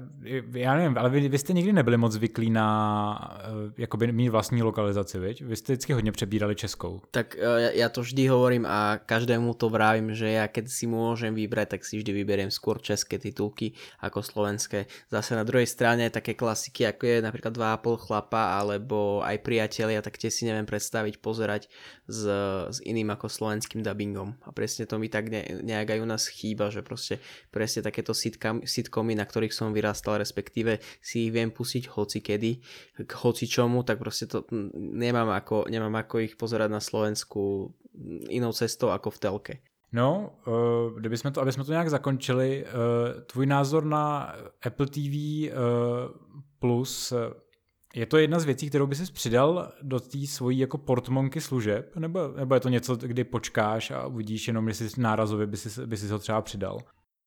já 0.54 0.76
nevím, 0.76 0.98
ale 0.98 1.10
vy, 1.10 1.30
vy 1.30 1.38
jste 1.38 1.54
nikdy 1.54 1.74
nebyli 1.74 1.98
moc 1.98 2.12
zvyklí 2.12 2.50
na 2.50 3.39
uh, 3.66 3.72
jakoby 3.78 4.12
mít 4.12 4.30
vlastní 4.30 4.62
lokalizaci, 4.62 5.20
viď? 5.20 5.41
Vy 5.41 5.56
jste 5.56 5.74
vždycky 5.74 5.94
hodně 5.94 6.12
přebírali 6.12 6.56
českou. 6.56 7.02
Tak 7.12 7.36
uh, 7.39 7.72
ja 7.74 7.89
to 7.89 8.02
vždy 8.02 8.28
hovorím 8.28 8.66
a 8.66 9.00
každému 9.06 9.54
to 9.54 9.70
vravím, 9.70 10.16
že 10.16 10.28
ja 10.28 10.48
keď 10.48 10.68
si 10.68 10.86
môžem 10.88 11.32
vybrať, 11.32 11.78
tak 11.78 11.82
si 11.86 11.98
vždy 11.98 12.12
vyberiem 12.14 12.52
skôr 12.52 12.84
české 12.84 13.16
titulky 13.20 13.74
ako 14.04 14.20
slovenské. 14.22 14.86
Zase 15.08 15.36
na 15.36 15.48
druhej 15.48 15.68
strane 15.68 16.10
také 16.12 16.36
klasiky, 16.36 16.84
ako 16.84 17.04
je 17.08 17.18
napríklad 17.24 17.54
2,5 17.56 18.06
chlapa 18.06 18.60
alebo 18.60 19.24
aj 19.24 19.39
priatelia, 19.39 20.04
tak 20.04 20.20
tie 20.20 20.28
si 20.28 20.44
neviem 20.44 20.68
predstaviť 20.68 21.24
pozerať 21.24 21.72
s, 22.12 22.22
s 22.70 22.78
iným 22.84 23.08
ako 23.16 23.32
slovenským 23.32 23.80
dubbingom. 23.80 24.36
A 24.44 24.52
presne 24.52 24.84
to 24.84 25.00
mi 25.00 25.08
tak 25.08 25.32
ne, 25.32 25.64
nejak 25.64 25.96
aj 25.96 26.00
u 26.04 26.08
nás 26.08 26.28
chýba, 26.28 26.68
že 26.70 26.84
proste 26.84 27.24
presne 27.50 27.86
takéto 27.86 28.12
sitcomy, 28.64 29.14
na 29.16 29.26
ktorých 29.26 29.54
som 29.54 29.76
vyrastal, 29.76 30.18
respektíve 30.18 30.80
si 31.02 31.28
ich 31.28 31.34
viem 31.34 31.52
pustiť 31.52 31.90
hoci 31.94 32.20
kedy, 32.22 32.52
k 33.04 33.12
hoci 33.26 33.46
čomu, 33.48 33.84
tak 33.84 34.00
proste 34.00 34.26
to 34.26 34.46
nemám 34.74 35.30
ako, 35.34 35.68
nemám 35.70 35.96
ako 36.02 36.24
ich 36.24 36.34
pozerať 36.38 36.70
na 36.72 36.82
Slovensku 36.82 37.74
inou 38.30 38.52
cestou 38.54 38.90
ako 38.90 39.10
v 39.14 39.22
telke. 39.22 39.54
No, 39.94 40.42
uh, 40.50 41.00
kdybychom 41.00 41.32
to, 41.32 41.42
aby 41.42 41.52
jsme 41.52 41.64
to 41.64 41.72
nějak 41.72 41.90
zakončili, 41.90 42.66
uh, 42.66 43.22
tvůj 43.22 43.46
názor 43.46 43.86
na 43.86 44.36
Apple 44.66 44.88
TV 44.88 44.98
uh, 44.98 45.54
Plus, 46.60 47.14
je 47.96 48.06
to 48.06 48.18
jedna 48.18 48.40
z 48.40 48.46
věcí, 48.46 48.70
kterou 48.70 48.88
by 48.88 48.96
si 48.96 49.12
přidal 49.12 49.72
do 49.82 50.00
té 50.00 50.28
svojí 50.28 50.60
jako 50.60 50.78
portmonky 50.78 51.42
služeb, 51.42 51.96
nebo, 51.96 52.28
nebo 52.28 52.54
je 52.54 52.60
to 52.60 52.70
něco, 52.70 52.96
kdy 52.96 53.24
počkáš 53.24 53.92
a 53.92 54.08
uvidíš 54.08 54.48
jenom, 54.48 54.68
jestli 54.68 54.90
nárazově 54.98 55.48
by 55.48 55.58
si, 55.58 55.86
by 55.86 55.98
si 55.98 56.08
ho 56.08 56.20
třeba 56.20 56.42
přidal? 56.42 56.78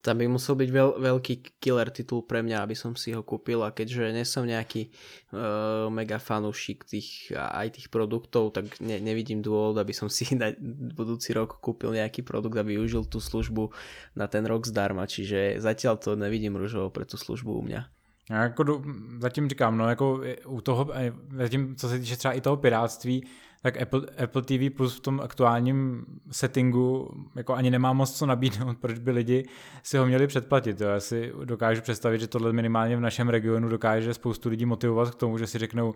Tam 0.03 0.23
by 0.23 0.31
musel 0.31 0.55
byť 0.55 0.71
veľ, 0.71 0.91
veľký 1.03 1.59
killer 1.59 1.91
titul 1.91 2.23
pre 2.23 2.39
mňa, 2.39 2.63
aby 2.63 2.79
som 2.79 2.95
si 2.95 3.11
ho 3.11 3.27
kúpil 3.27 3.59
a 3.67 3.75
keďže 3.75 4.15
nie 4.15 4.23
som 4.23 4.47
nejaký 4.47 4.95
uh, 5.35 5.91
mega 5.91 6.23
fanúšik 6.23 6.87
tých, 6.87 7.35
aj 7.35 7.75
tých 7.75 7.91
produktov, 7.91 8.55
tak 8.55 8.71
ne, 8.79 9.03
nevidím 9.03 9.43
dôvod, 9.43 9.75
aby 9.83 9.91
som 9.91 10.07
si 10.07 10.31
na 10.39 10.55
budúci 10.95 11.35
rok 11.35 11.59
kúpil 11.59 11.91
nejaký 11.91 12.23
produkt 12.23 12.55
a 12.55 12.63
využil 12.63 13.03
tú 13.11 13.19
službu 13.19 13.75
na 14.15 14.31
ten 14.31 14.47
rok 14.47 14.63
zdarma, 14.63 15.11
čiže 15.11 15.59
zatiaľ 15.59 15.99
to 15.99 16.15
nevidím 16.15 16.55
rúžovo 16.55 16.95
pre 16.95 17.03
tú 17.03 17.19
službu 17.19 17.51
u 17.51 17.63
mňa. 17.67 17.83
Já 18.31 18.43
jako 18.43 18.63
do, 18.63 18.83
zatím 19.19 19.49
říkám, 19.49 19.79
no 19.79 19.89
jako 19.89 20.21
u 20.47 20.61
toho, 20.61 20.93
zatím 21.31 21.77
co 21.77 21.89
se 21.89 21.99
týče 21.99 22.17
třeba 22.17 22.35
i 22.35 22.41
toho 22.41 22.57
piráctví, 22.57 23.27
tak 23.67 23.83
Apple, 23.83 24.01
Apple 24.25 24.43
TV 24.43 24.77
Plus 24.77 24.97
v 24.97 25.01
tom 25.01 25.21
aktuálním 25.21 26.07
settingu 26.31 27.11
jako 27.37 27.55
ani 27.55 27.71
nemá 27.71 27.93
moc 27.93 28.19
co 28.19 28.27
nabídnout, 28.27 28.79
proč 28.79 28.99
by 28.99 29.11
lidi 29.11 29.49
si 29.83 29.99
ho 29.99 30.07
měli 30.07 30.27
předplatit. 30.27 30.81
Jo. 30.81 30.89
Já 30.89 31.01
si 31.01 31.33
dokážu 31.45 31.83
představit, 31.83 32.19
že 32.19 32.27
tohle 32.27 32.53
minimálně 32.53 32.97
v 32.97 33.01
našem 33.01 33.29
regionu 33.29 33.69
dokáže 33.69 34.15
spoustu 34.15 34.49
lidí 34.49 34.67
motivovat 34.67 35.11
k 35.11 35.15
tomu, 35.15 35.39
že 35.39 35.47
si 35.47 35.59
řeknou, 35.59 35.89
uh, 35.89 35.95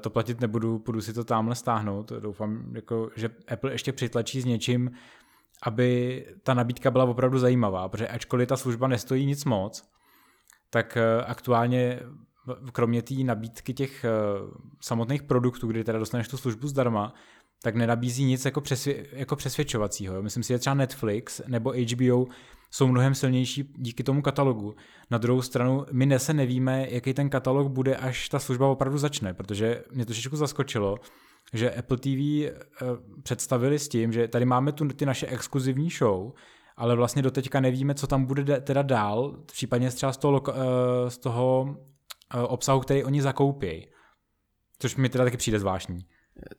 to 0.00 0.10
platit 0.10 0.40
nebudu, 0.40 0.78
půjdu 0.78 1.00
si 1.00 1.12
to 1.12 1.24
tamhle 1.24 1.54
stáhnout. 1.54 2.12
Doufám, 2.20 2.64
jako, 2.74 3.10
že 3.16 3.30
Apple 3.52 3.72
ještě 3.72 3.92
přitlačí 3.92 4.40
s 4.40 4.44
něčím, 4.44 4.90
aby 5.62 6.26
ta 6.42 6.54
nabídka 6.54 6.90
byla 6.90 7.04
opravdu 7.04 7.38
zajímavá, 7.38 7.88
protože 7.88 8.08
ačkoliv 8.08 8.48
ta 8.48 8.56
služba 8.56 8.88
nestojí 8.88 9.26
nic 9.26 9.44
moc, 9.44 9.82
tak 10.70 10.96
eh, 10.96 11.24
aktuálně 11.24 12.00
kromě 12.72 13.02
té 13.02 13.14
nabídky 13.14 13.74
těch 13.74 14.04
uh, 14.42 14.50
samotných 14.80 15.22
produktů, 15.22 15.66
kdy 15.66 15.84
teda 15.84 15.98
dostaneš 15.98 16.28
tu 16.28 16.36
službu 16.36 16.68
zdarma, 16.68 17.14
tak 17.62 17.74
nenabízí 17.74 18.24
nic 18.24 18.44
jako, 18.44 18.60
přesvě, 18.60 19.06
jako 19.12 19.36
přesvědčovacího. 19.36 20.14
Jo. 20.14 20.22
Myslím 20.22 20.42
si, 20.42 20.52
že 20.52 20.58
třeba 20.58 20.74
Netflix 20.74 21.40
nebo 21.46 21.72
HBO 21.72 22.26
jsou 22.70 22.88
mnohem 22.88 23.14
silnější 23.14 23.72
díky 23.76 24.04
tomu 24.04 24.22
katalogu. 24.22 24.74
Na 25.10 25.18
druhou 25.18 25.42
stranu, 25.42 25.86
my 25.92 26.06
nese 26.06 26.34
nevíme, 26.34 26.86
jaký 26.90 27.14
ten 27.14 27.30
katalog 27.30 27.68
bude, 27.68 27.96
až 27.96 28.28
ta 28.28 28.38
služba 28.38 28.68
opravdu 28.68 28.98
začne, 28.98 29.34
protože 29.34 29.82
mě 29.92 30.06
trošičku 30.06 30.36
zaskočilo, 30.36 30.98
že 31.52 31.70
Apple 31.70 31.96
TV 31.96 32.08
eh, 32.08 32.52
představili 33.22 33.78
s 33.78 33.88
tím, 33.88 34.12
že 34.12 34.28
tady 34.28 34.44
máme 34.44 34.72
tu, 34.72 34.88
ty 34.88 35.06
naše 35.06 35.26
exkluzivní 35.26 35.90
show, 35.90 36.32
ale 36.76 36.96
vlastně 36.96 37.22
doteďka 37.22 37.60
nevíme, 37.60 37.94
co 37.94 38.06
tam 38.06 38.24
bude 38.24 38.60
teda 38.60 38.82
dál, 38.82 39.36
případně 39.46 39.90
třeba 39.90 40.12
z 40.12 40.16
toho, 40.16 40.40
uh, 40.40 40.54
z 41.08 41.18
toho 41.18 41.76
Eh, 41.80 41.89
obsahu, 42.34 42.80
který 42.80 43.04
oni 43.04 43.22
zakoupí. 43.22 43.88
Což 44.78 44.96
mi 44.96 45.08
teda 45.08 45.24
taky 45.24 45.36
přijde 45.36 45.58
zvláštní. 45.58 46.06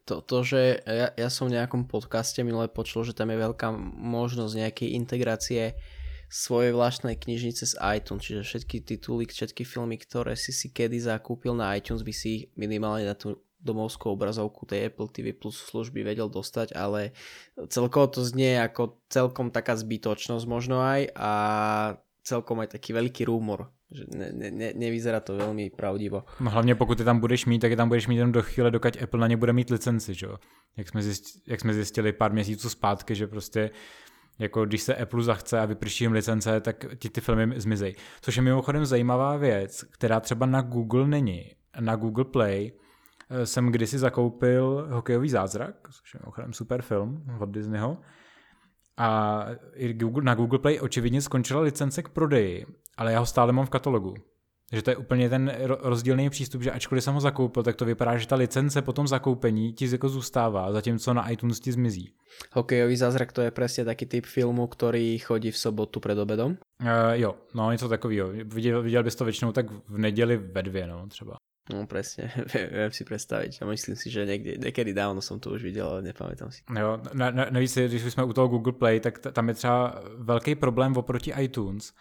To, 0.05 0.22
to 0.22 0.43
že 0.43 0.78
ja, 0.86 1.09
ja 1.17 1.30
v 1.32 1.55
nejakom 1.57 1.89
podcaste 1.89 2.38
minule 2.45 2.69
počul, 2.69 3.01
že 3.01 3.17
tam 3.17 3.34
je 3.34 3.41
veľká 3.41 3.74
možnosť 3.97 4.53
nejakej 4.53 4.89
integrácie 4.93 5.74
svojej 6.30 6.72
vlastnej 6.72 7.17
knižnice 7.17 7.65
z 7.65 7.76
iTunes, 7.97 8.24
čiže 8.24 8.45
všetky 8.45 8.78
tituly, 8.86 9.26
všetky 9.26 9.65
filmy, 9.65 9.97
ktoré 9.97 10.38
si 10.38 10.53
si 10.53 10.69
kedy 10.69 11.01
zakúpil 11.01 11.57
na 11.57 11.76
iTunes, 11.76 12.05
by 12.05 12.13
si 12.13 12.28
ich 12.30 12.43
minimálne 12.55 13.09
na 13.09 13.17
tú 13.17 13.41
domovskú 13.61 14.13
obrazovku 14.15 14.65
tej 14.65 14.89
Apple 14.89 15.09
TV 15.09 15.38
Plus 15.38 15.53
služby 15.53 16.01
vedel 16.01 16.30
dostať, 16.30 16.74
ale 16.74 17.13
celkovo 17.69 18.09
to 18.09 18.22
znie 18.26 18.57
ako 18.57 19.01
celkom 19.09 19.53
taká 19.53 19.78
zbytočnosť 19.78 20.45
možno 20.49 20.82
aj 20.82 21.13
a 21.13 21.32
celkom 22.24 22.59
aj 22.59 22.67
taký 22.78 22.93
veľký 22.93 23.26
rumor 23.26 23.72
že 23.91 24.03
ne, 24.07 24.32
ne, 24.32 24.51
ne, 24.51 24.74
nevyzerá 24.76 25.19
to 25.19 25.38
velmi 25.38 25.69
pravdivo. 25.69 26.24
No 26.39 26.51
hlavně 26.51 26.76
pokud 26.76 26.99
je 26.99 27.05
tam 27.05 27.19
budeš 27.19 27.45
mít, 27.45 27.59
tak 27.59 27.72
je 27.72 27.78
tam 27.78 27.88
budeš 27.88 28.07
mít 28.07 28.15
jenom 28.15 28.32
do 28.32 28.41
chvíle, 28.41 28.72
dokud 28.72 29.01
Apple 29.03 29.19
na 29.19 29.28
ně 29.28 29.38
bude 29.38 29.53
mít 29.53 29.69
licenci, 29.69 30.13
že? 30.13 30.28
Jak, 30.78 30.89
jsme 30.89 31.01
zjistili, 31.01 31.43
jak 31.47 31.59
jsme 31.59 31.74
zjistili 31.74 32.13
pár 32.13 32.34
měsíců 32.34 32.69
zpátky, 32.69 33.15
že 33.15 33.28
prostě 33.28 33.69
jako 34.39 34.65
když 34.65 34.82
se 34.82 34.95
Apple 34.95 35.24
zachce 35.24 35.59
a 35.59 35.65
vyprší 35.65 36.03
jim 36.03 36.11
licence, 36.11 36.61
tak 36.61 36.86
ti 36.99 37.09
ty 37.09 37.22
filmy 37.22 37.59
zmizejí. 37.59 37.95
Což 38.22 38.36
je 38.36 38.41
mimochodem 38.41 38.86
zajímavá 38.86 39.38
věc, 39.38 39.84
která 39.91 40.19
třeba 40.19 40.45
na 40.45 40.61
Google 40.61 41.07
není. 41.07 41.51
Na 41.80 41.95
Google 41.95 42.26
Play 42.26 42.72
eh, 43.30 43.45
jsem 43.45 43.72
kdysi 43.72 43.99
zakoupil 43.99 44.88
Hokejový 44.91 45.30
zázrak, 45.30 45.76
což 45.91 46.13
je 46.13 46.19
mimochodem 46.24 46.53
super 46.53 46.82
film 46.82 47.24
od 47.39 47.49
Disneyho. 47.49 47.97
A 49.01 49.45
Google, 49.93 50.23
na 50.23 50.35
Google 50.35 50.59
Play 50.59 50.79
očividně 50.81 51.21
skončila 51.21 51.61
licence 51.61 52.03
k 52.03 52.09
prodeji 52.09 52.65
ale 52.97 53.13
já 53.13 53.19
ho 53.19 53.25
stále 53.25 53.53
mám 53.53 53.65
v 53.65 53.69
katalogu. 53.69 54.13
Takže 54.69 54.81
to 54.81 54.89
je 54.89 54.95
úplně 54.95 55.29
ten 55.29 55.53
rozdílný 55.81 56.29
přístup, 56.29 56.61
že 56.61 56.71
ačkoliv 56.71 57.03
jsem 57.03 57.13
ho 57.13 57.21
zakoupil, 57.21 57.63
tak 57.63 57.75
to 57.75 57.85
vypadá, 57.85 58.17
že 58.17 58.27
ta 58.27 58.35
licence 58.35 58.81
po 58.81 58.93
tom 58.93 59.07
zakoupení 59.07 59.73
ti 59.73 59.91
jako 59.91 60.09
zůstává, 60.09 60.71
zatímco 60.71 61.13
na 61.13 61.29
iTunes 61.29 61.59
ti 61.59 61.71
zmizí. 61.71 62.13
Hokejový 62.51 62.95
zázrak 62.95 63.31
to 63.31 63.41
je 63.41 63.51
přesně 63.51 63.85
taky 63.85 64.05
typ 64.05 64.25
filmu, 64.25 64.67
který 64.67 65.17
chodí 65.17 65.51
v 65.51 65.57
sobotu 65.57 65.99
před 65.99 66.17
obedom? 66.17 66.51
Uh, 66.51 66.87
jo, 67.11 67.35
no 67.53 67.71
něco 67.71 67.89
takového. 67.89 68.29
Viděl, 68.29 68.83
viděl 68.83 69.03
bys 69.03 69.15
to 69.15 69.25
většinou 69.25 69.51
tak 69.51 69.71
v 69.71 69.97
neděli 69.97 70.37
ve 70.37 70.63
dvě, 70.63 70.87
no 70.87 71.07
třeba. 71.07 71.35
No 71.70 71.86
presne, 71.86 72.34
viem 72.74 72.89
si 72.89 73.05
predstaviť. 73.05 73.62
A 73.62 73.70
myslím 73.70 73.93
si, 73.93 74.09
že 74.09 74.26
niekde, 74.26 74.57
niekedy 74.57 74.97
dávno 74.97 75.22
som 75.22 75.38
to 75.38 75.53
už 75.53 75.62
viděl, 75.62 75.86
ale 75.88 76.01
nepamätám 76.01 76.49
si. 76.49 76.66
Jo, 76.66 76.97
na, 77.14 77.32
na, 77.32 77.45
navíc, 77.53 77.78
když 77.78 78.01
jsme 78.01 78.24
u 78.24 78.34
toho 78.34 78.47
Google 78.47 78.74
Play, 78.74 78.99
tak 78.99 79.20
tam 79.20 79.47
je 79.47 79.53
třeba 79.53 80.01
velký 80.18 80.55
problém 80.55 80.97
oproti 80.97 81.34
iTunes, 81.38 81.93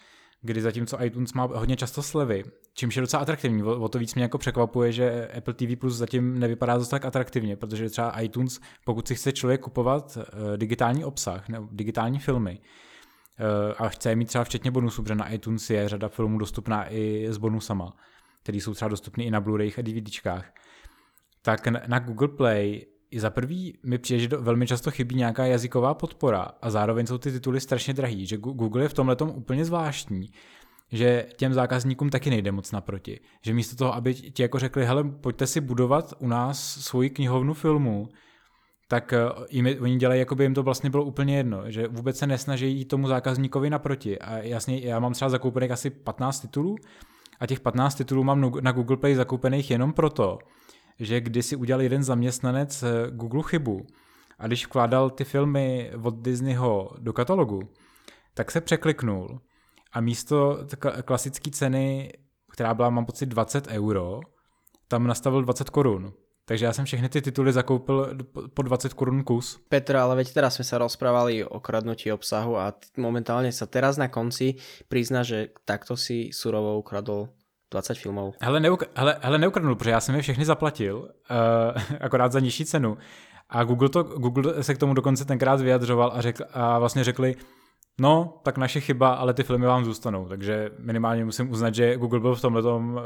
kdy 0.43 0.61
zatímco 0.61 1.05
iTunes 1.05 1.33
má 1.33 1.45
hodně 1.45 1.77
často 1.77 2.03
slevy, 2.03 2.45
čímž 2.75 2.97
je 2.97 3.01
docela 3.01 3.23
atraktivní. 3.23 3.63
O, 3.63 3.89
to 3.89 3.99
víc 3.99 4.15
mě 4.15 4.25
jako 4.25 4.39
překvapuje, 4.39 4.93
že 4.93 5.29
Apple 5.29 5.55
TV 5.55 5.77
Plus 5.79 5.97
zatím 5.97 6.39
nevypadá 6.39 6.79
zase 6.79 6.91
tak 6.91 7.05
atraktivně, 7.05 7.57
protože 7.57 7.91
třeba 7.91 8.21
iTunes, 8.21 8.61
pokud 8.85 9.09
si 9.09 9.15
chce 9.15 9.33
člověk 9.33 9.61
kupovat 9.61 10.17
uh, 10.17 10.57
digitální 10.57 11.05
obsah 11.05 11.49
nebo 11.49 11.69
digitální 11.73 12.19
filmy, 12.19 12.59
uh, 12.59 13.75
a 13.79 13.89
chce 13.89 14.09
je 14.09 14.17
mít 14.17 14.29
třeba 14.29 14.45
včetně 14.45 14.71
bonusů, 14.71 15.03
protože 15.03 15.15
na 15.15 15.29
iTunes 15.29 15.71
je 15.71 15.89
řada 15.89 16.09
filmů 16.09 16.39
dostupná 16.39 16.93
i 16.93 17.27
s 17.31 17.37
bonusama, 17.37 17.97
které 18.43 18.59
jsou 18.59 18.74
třeba 18.74 18.88
dostupné 18.88 19.24
i 19.24 19.30
na 19.30 19.41
Blu-rayích 19.41 19.78
a 19.78 19.82
DVDčkách, 19.82 20.53
tak 21.43 21.66
na 21.66 21.99
Google 21.99 22.28
Play 22.28 22.86
za 23.16 23.30
prvý 23.30 23.78
mi 23.82 23.99
přijde, 23.99 24.20
že 24.20 24.28
velmi 24.28 24.66
často 24.66 24.91
chybí 24.91 25.14
nějaká 25.14 25.47
jazyková 25.47 25.95
podpora 25.95 26.51
a 26.62 26.70
zároveň 26.70 27.07
jsou 27.07 27.18
ty 27.18 27.32
tituly 27.32 27.61
strašně 27.61 27.95
drahý, 27.95 28.26
že 28.26 28.36
Google 28.36 28.82
je 28.82 28.88
v 28.88 28.95
tomhle 28.95 29.16
úplně 29.16 29.64
zvláštní, 29.64 30.30
že 30.93 31.26
těm 31.36 31.55
zákazníkům 31.55 32.11
taky 32.11 32.30
nejde 32.30 32.53
moc 32.53 32.72
naproti. 32.72 33.20
Že 33.45 33.55
místo 33.55 33.76
toho, 33.76 33.95
aby 33.95 34.14
ti 34.14 34.43
jako 34.43 34.59
řekli, 34.59 34.86
hele, 34.86 35.05
pojďte 35.05 35.47
si 35.47 35.61
budovat 35.61 36.14
u 36.18 36.28
nás 36.28 36.80
svoji 36.80 37.11
knihovnu 37.11 37.55
filmu, 37.55 38.09
tak 38.88 39.12
eh, 39.12 39.18
jim, 39.51 39.66
oni 39.80 39.97
dělají, 39.97 40.20
jako 40.20 40.34
by 40.34 40.45
jim 40.45 40.55
to 40.55 40.62
vlastně 40.62 40.91
bylo 40.91 41.05
úplně 41.05 41.36
jedno, 41.36 41.70
že 41.70 41.88
vůbec 41.88 42.18
se 42.18 42.26
nesnaží 42.26 42.76
jít 42.78 42.84
tomu 42.84 43.09
zákazníkovi 43.09 43.70
naproti. 43.70 44.18
A 44.18 44.38
jasně, 44.38 44.80
já 44.80 45.01
mám 45.01 45.12
třeba 45.12 45.28
zakoupených 45.28 45.70
asi 45.70 45.91
15 45.91 46.41
titulů 46.41 46.76
a 47.41 47.47
těch 47.47 47.61
15 47.61 47.95
titulů 47.95 48.24
mám 48.24 48.53
na 48.61 48.72
Google 48.72 48.97
Play 48.97 49.14
zakoupených 49.14 49.70
jenom 49.70 49.93
proto, 49.93 50.38
že 50.99 51.20
když 51.20 51.47
si 51.47 51.57
udělal 51.57 51.82
jeden 51.82 52.03
zaměstnanec 52.03 52.82
eh, 52.82 53.11
Google 53.11 53.43
chybu 53.43 53.86
a 54.38 54.47
když 54.47 54.66
vkládal 54.66 55.11
ty 55.11 55.24
filmy 55.24 55.93
od 56.03 56.14
Disneyho 56.14 56.91
do 56.99 57.12
katalogu, 57.12 57.61
tak 58.34 58.51
se 58.51 58.61
překliknul 58.61 59.41
a 59.93 60.01
místo 60.01 60.59
klasické 61.05 61.51
ceny, 61.51 62.12
která 62.53 62.74
byla, 62.74 62.91
mám 62.91 63.07
pocit, 63.07 63.26
20 63.26 63.66
euro, 63.66 64.20
tam 64.88 65.07
nastavil 65.07 65.43
20 65.43 65.70
korun. 65.70 66.12
Takže 66.51 66.64
já 66.64 66.72
jsem 66.72 66.84
všechny 66.84 67.09
ty 67.09 67.22
tituly 67.22 67.53
zakoupil 67.53 68.18
po 68.55 68.62
20 68.62 68.94
korun 68.94 69.24
kus. 69.24 69.61
Petr, 69.68 69.96
ale 69.96 70.16
veď 70.16 70.32
teraz 70.32 70.55
jsme 70.55 70.64
se 70.64 70.78
rozprávali 70.78 71.44
o 71.44 71.61
kradnutí 71.61 72.12
obsahu 72.12 72.59
a 72.59 72.74
momentálně 72.96 73.53
se 73.53 73.66
teraz 73.66 73.96
na 73.96 74.09
konci 74.09 74.55
prizná, 74.88 75.22
že 75.22 75.48
takto 75.64 75.96
si 75.96 76.30
surovo 76.32 76.78
ukradl 76.78 77.28
20 77.70 77.98
filmů. 77.98 78.32
Hele, 78.40 78.61
neuk- 78.61 78.86
hele, 78.94 79.16
hele 79.20 79.38
neukradnul, 79.38 79.74
protože 79.74 79.90
já 79.90 80.01
jsem 80.01 80.14
je 80.14 80.22
všechny 80.22 80.44
zaplatil, 80.44 80.98
uh, 80.98 81.96
akorát 82.01 82.32
za 82.32 82.40
nižší 82.40 82.64
cenu. 82.64 82.98
A 83.48 83.64
Google, 83.64 83.88
to, 83.88 84.03
Google 84.03 84.62
se 84.62 84.74
k 84.74 84.78
tomu 84.78 84.94
dokonce 84.94 85.24
tenkrát 85.24 85.61
vyjadřoval 85.61 86.12
a, 86.14 86.20
řekl, 86.20 86.44
a 86.53 86.78
vlastně 86.78 87.05
řekli, 87.05 87.36
no, 88.01 88.40
tak 88.42 88.59
naše 88.59 88.80
chyba, 88.80 89.12
ale 89.12 89.34
ty 89.34 89.42
filmy 89.42 89.66
vám 89.66 89.84
zůstanou. 89.84 90.28
Takže 90.28 90.70
minimálně 90.78 91.24
musím 91.24 91.51
uznat, 91.51 91.74
že 91.74 91.96
Google 91.96 92.20
byl 92.20 92.34
v 92.34 92.40
tomhle 92.40 92.62
tom, 92.62 92.94
uh, 92.94 93.01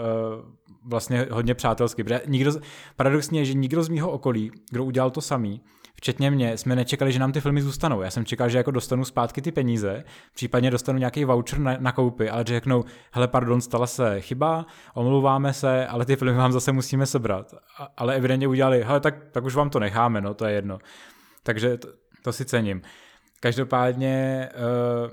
vlastně 0.85 1.27
hodně 1.31 1.55
přátelský. 1.55 2.03
Protože 2.05 2.21
nikdo, 2.27 2.53
paradoxně 2.97 3.41
je, 3.41 3.45
že 3.45 3.55
nikdo 3.55 3.83
z 3.83 3.89
mýho 3.89 4.11
okolí, 4.11 4.51
kdo 4.71 4.85
udělal 4.85 5.11
to 5.11 5.21
samý, 5.21 5.61
včetně 5.95 6.31
mě, 6.31 6.57
jsme 6.59 6.77
nečekali, 6.77 7.13
že 7.13 7.19
nám 7.19 7.33
ty 7.33 7.41
filmy 7.41 7.63
zůstanou. 7.63 8.03
Já 8.03 8.11
jsem 8.11 8.25
čekal, 8.25 8.49
že 8.49 8.59
jako 8.59 8.71
dostanu 8.71 9.05
zpátky 9.05 9.43
ty 9.43 9.53
peníze, 9.53 10.05
případně 10.35 10.71
dostanu 10.71 10.99
nějaký 10.99 11.25
voucher 11.25 11.59
na, 11.59 11.77
na 11.81 11.93
koupy, 11.93 12.31
ale 12.31 12.45
řeknou, 12.45 12.85
hele, 13.13 13.29
pardon, 13.29 13.61
stala 13.61 13.87
se 13.87 14.21
chyba, 14.21 14.67
omlouváme 14.95 15.53
se, 15.53 15.87
ale 15.87 16.05
ty 16.05 16.17
filmy 16.17 16.39
vám 16.39 16.53
zase 16.53 16.73
musíme 16.73 17.07
sebrat. 17.07 17.55
A, 17.79 17.89
ale 17.97 18.15
evidentně 18.15 18.49
udělali, 18.49 18.83
hele, 18.83 19.01
tak, 19.01 19.15
tak 19.31 19.45
už 19.45 19.55
vám 19.55 19.71
to 19.71 19.81
necháme, 19.81 20.21
no, 20.21 20.35
to 20.35 20.45
je 20.45 20.53
jedno. 20.53 20.79
Takže 21.43 21.77
to, 21.79 21.89
To 22.25 22.33
si 22.33 22.45
cením. 22.45 22.83
Každopádně, 23.45 24.49
uh, 24.55 25.11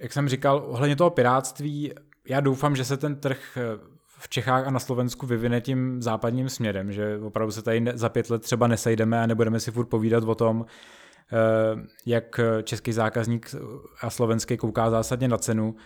jak 0.00 0.12
jsem 0.12 0.28
říkal, 0.28 0.62
ohledně 0.66 0.96
toho 0.96 1.10
piráctví, 1.10 1.92
já 2.28 2.40
doufám, 2.40 2.76
že 2.76 2.84
se 2.84 2.96
ten 2.96 3.16
trh 3.16 3.58
v 4.06 4.28
Čechách 4.28 4.66
a 4.66 4.70
na 4.70 4.78
Slovensku 4.78 5.26
vyvine 5.26 5.60
tím 5.60 6.02
západním 6.02 6.48
směrem, 6.48 6.92
že 6.92 7.18
opravdu 7.18 7.52
se 7.52 7.62
tady 7.62 7.84
za 7.94 8.08
pět 8.08 8.30
let 8.30 8.42
třeba 8.42 8.66
nesejdeme 8.66 9.22
a 9.22 9.26
nebudeme 9.26 9.60
si 9.60 9.70
furt 9.70 9.86
povídat 9.86 10.24
o 10.24 10.34
tom, 10.34 10.66
eh, 10.66 11.36
jak 12.06 12.40
český 12.62 12.92
zákazník 12.92 13.54
a 14.00 14.10
slovenský 14.10 14.56
kouká 14.56 14.90
zásadně 14.90 15.28
na 15.28 15.38
cenu 15.38 15.76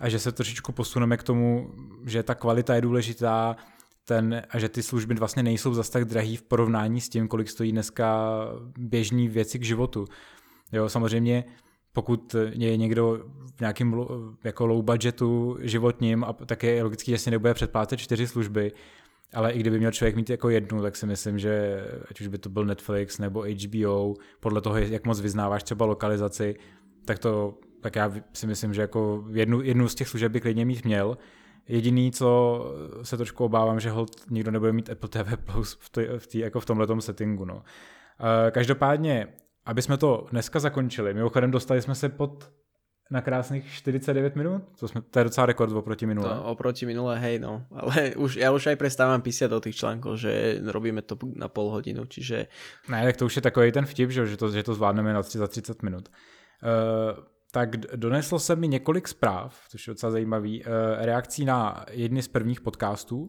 a 0.00 0.08
že 0.08 0.18
se 0.18 0.32
trošičku 0.32 0.72
posuneme 0.72 1.16
k 1.16 1.22
tomu, 1.22 1.70
že 2.06 2.22
ta 2.22 2.34
kvalita 2.34 2.74
je 2.74 2.80
důležitá 2.80 3.56
ten, 4.04 4.42
a 4.50 4.58
že 4.58 4.68
ty 4.68 4.82
služby 4.82 5.14
vlastně 5.14 5.42
nejsou 5.42 5.74
zas 5.74 5.90
tak 5.90 6.04
drahý 6.04 6.36
v 6.36 6.42
porovnání 6.42 7.00
s 7.00 7.08
tím, 7.08 7.28
kolik 7.28 7.50
stojí 7.50 7.72
dneska 7.72 8.40
běžní 8.78 9.28
věci 9.28 9.58
k 9.58 9.64
životu. 9.64 10.06
Jo, 10.72 10.88
samozřejmě 10.88 11.44
pokud 11.92 12.36
je 12.50 12.76
někdo 12.76 13.24
v 13.56 13.60
nějakém 13.60 14.06
jako 14.44 14.66
low 14.66 14.82
budgetu 14.82 15.56
životním, 15.60 16.24
a 16.24 16.32
tak 16.32 16.62
je 16.62 16.82
logicky, 16.82 17.10
že 17.10 17.18
si 17.18 17.30
nebude 17.30 17.54
předplácet 17.54 18.00
čtyři 18.00 18.26
služby, 18.26 18.72
ale 19.34 19.52
i 19.52 19.60
kdyby 19.60 19.78
měl 19.78 19.90
člověk 19.90 20.16
mít 20.16 20.30
jako 20.30 20.48
jednu, 20.48 20.82
tak 20.82 20.96
si 20.96 21.06
myslím, 21.06 21.38
že 21.38 21.84
ať 22.10 22.20
už 22.20 22.26
by 22.26 22.38
to 22.38 22.48
byl 22.48 22.64
Netflix 22.64 23.18
nebo 23.18 23.44
HBO, 23.64 24.14
podle 24.40 24.60
toho, 24.60 24.76
jak 24.76 25.06
moc 25.06 25.20
vyznáváš 25.20 25.62
třeba 25.62 25.86
lokalizaci, 25.86 26.56
tak 27.04 27.18
to, 27.18 27.58
tak 27.80 27.96
já 27.96 28.12
si 28.32 28.46
myslím, 28.46 28.74
že 28.74 28.80
jako 28.80 29.24
jednu, 29.32 29.62
jednu 29.62 29.88
z 29.88 29.94
těch 29.94 30.08
služeb 30.08 30.32
by 30.32 30.40
klidně 30.40 30.64
mít 30.64 30.84
měl. 30.84 31.18
Jediný, 31.68 32.12
co 32.12 32.60
se 33.02 33.16
trošku 33.16 33.44
obávám, 33.44 33.80
že 33.80 33.90
hold 33.90 34.10
nikdo 34.30 34.50
nebude 34.50 34.72
mít 34.72 34.90
Apple 34.90 35.08
TV 35.08 35.36
Plus 35.52 35.78
v, 35.80 35.90
tý, 35.90 36.02
v, 36.18 36.26
tý, 36.26 36.38
jako 36.38 36.60
v 36.60 36.66
tomhle 36.66 37.00
settingu. 37.00 37.44
No. 37.44 37.62
Každopádně 38.50 39.28
aby 39.64 39.82
jsme 39.82 39.96
to 39.96 40.26
dneska 40.30 40.58
zakončili, 40.60 41.14
mimochodem 41.14 41.50
dostali 41.50 41.82
jsme 41.82 41.94
se 41.94 42.08
pod 42.08 42.50
na 43.10 43.20
krásných 43.20 43.72
49 43.72 44.36
minut, 44.36 44.62
to, 44.78 44.88
jsme, 44.88 45.00
to 45.00 45.18
je 45.18 45.24
docela 45.24 45.46
rekord 45.46 45.72
oproti 45.72 46.06
minule. 46.06 46.28
To, 46.28 46.44
oproti 46.44 46.86
minule, 46.86 47.18
hej 47.18 47.38
no, 47.38 47.66
ale 47.70 48.14
už, 48.14 48.36
já 48.36 48.52
už 48.52 48.66
aj 48.66 48.76
prestávam 48.76 49.22
písať 49.22 49.50
do 49.50 49.60
tých 49.60 49.76
článkov, 49.76 50.16
že 50.16 50.62
robíme 50.62 51.02
to 51.02 51.18
na 51.34 51.48
pol 51.48 51.70
hodinu, 51.70 52.06
čiže... 52.06 52.46
Ne, 52.88 53.04
tak 53.04 53.16
to 53.16 53.26
už 53.26 53.36
je 53.36 53.42
takový 53.42 53.72
ten 53.72 53.86
vtip, 53.86 54.10
že, 54.10 54.26
že, 54.26 54.36
to, 54.36 54.48
že 54.48 54.62
to 54.62 54.74
zvládneme 54.74 55.12
na, 55.12 55.22
za 55.22 55.46
30 55.46 55.82
minut. 55.82 56.08
Uh, 56.62 57.18
tak 57.50 57.76
doneslo 57.76 58.38
se 58.38 58.56
mi 58.56 58.68
několik 58.68 59.08
zpráv, 59.08 59.58
což 59.68 59.86
je 59.86 59.90
docela 59.90 60.12
zajímavý, 60.12 60.64
uh, 60.64 60.70
reakcí 60.98 61.44
na 61.44 61.86
jedny 61.90 62.22
z 62.22 62.28
prvních 62.28 62.60
podcastů, 62.60 63.18
uh, 63.18 63.28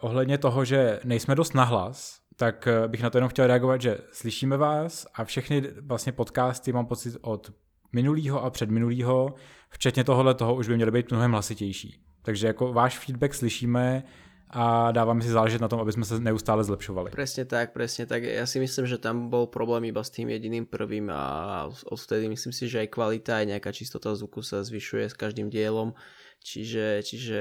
ohledně 0.00 0.38
toho, 0.38 0.64
že 0.64 1.00
nejsme 1.04 1.34
dost 1.34 1.54
nahlas, 1.54 2.20
tak 2.36 2.66
eh, 2.66 2.88
bych 2.88 3.02
na 3.02 3.10
to 3.10 3.18
jenom 3.18 3.30
chtěl 3.30 3.46
reagovat, 3.46 3.80
že 3.80 3.98
slyšíme 4.12 4.56
vás 4.56 5.06
a 5.14 5.24
všechny 5.24 5.62
vlastně 5.80 6.12
podcasty 6.12 6.72
mám 6.72 6.86
pocit 6.86 7.16
od 7.20 7.52
minulého 7.92 8.44
a 8.44 8.50
předminulého, 8.50 9.34
včetně 9.70 10.04
tohohle 10.04 10.34
toho 10.34 10.54
už 10.54 10.68
by 10.68 10.76
měly 10.76 10.90
být 10.90 11.10
mnohem 11.10 11.32
hlasitější. 11.32 12.00
Takže 12.22 12.46
jako 12.46 12.72
váš 12.72 12.98
feedback 12.98 13.34
slyšíme 13.34 14.02
a 14.50 14.92
dáváme 14.92 15.22
si 15.22 15.28
záležet 15.28 15.60
na 15.60 15.68
tom, 15.68 15.80
aby 15.80 15.92
jsme 15.92 16.04
se 16.04 16.20
neustále 16.20 16.64
zlepšovali. 16.64 17.10
Presne 17.10 17.44
tak, 17.44 17.74
presne 17.74 18.06
tak. 18.06 18.22
Ja 18.22 18.46
si 18.46 18.62
myslím, 18.62 18.86
že 18.86 19.02
tam 19.02 19.26
bol 19.26 19.50
problém 19.50 19.90
iba 19.90 19.98
s 19.98 20.14
tým 20.14 20.30
jediným 20.30 20.62
prvým 20.62 21.10
a 21.10 21.66
odvtedy 21.90 22.30
myslím 22.30 22.54
si, 22.54 22.70
že 22.70 22.86
aj 22.86 22.94
kvalita, 22.94 23.42
aj 23.42 23.50
nejaká 23.50 23.74
čistota 23.74 24.14
zvuku 24.14 24.46
sa 24.46 24.62
zvyšuje 24.62 25.10
s 25.10 25.18
každým 25.18 25.50
dielom. 25.50 25.98
Čiže, 26.44 27.00
čiže 27.00 27.40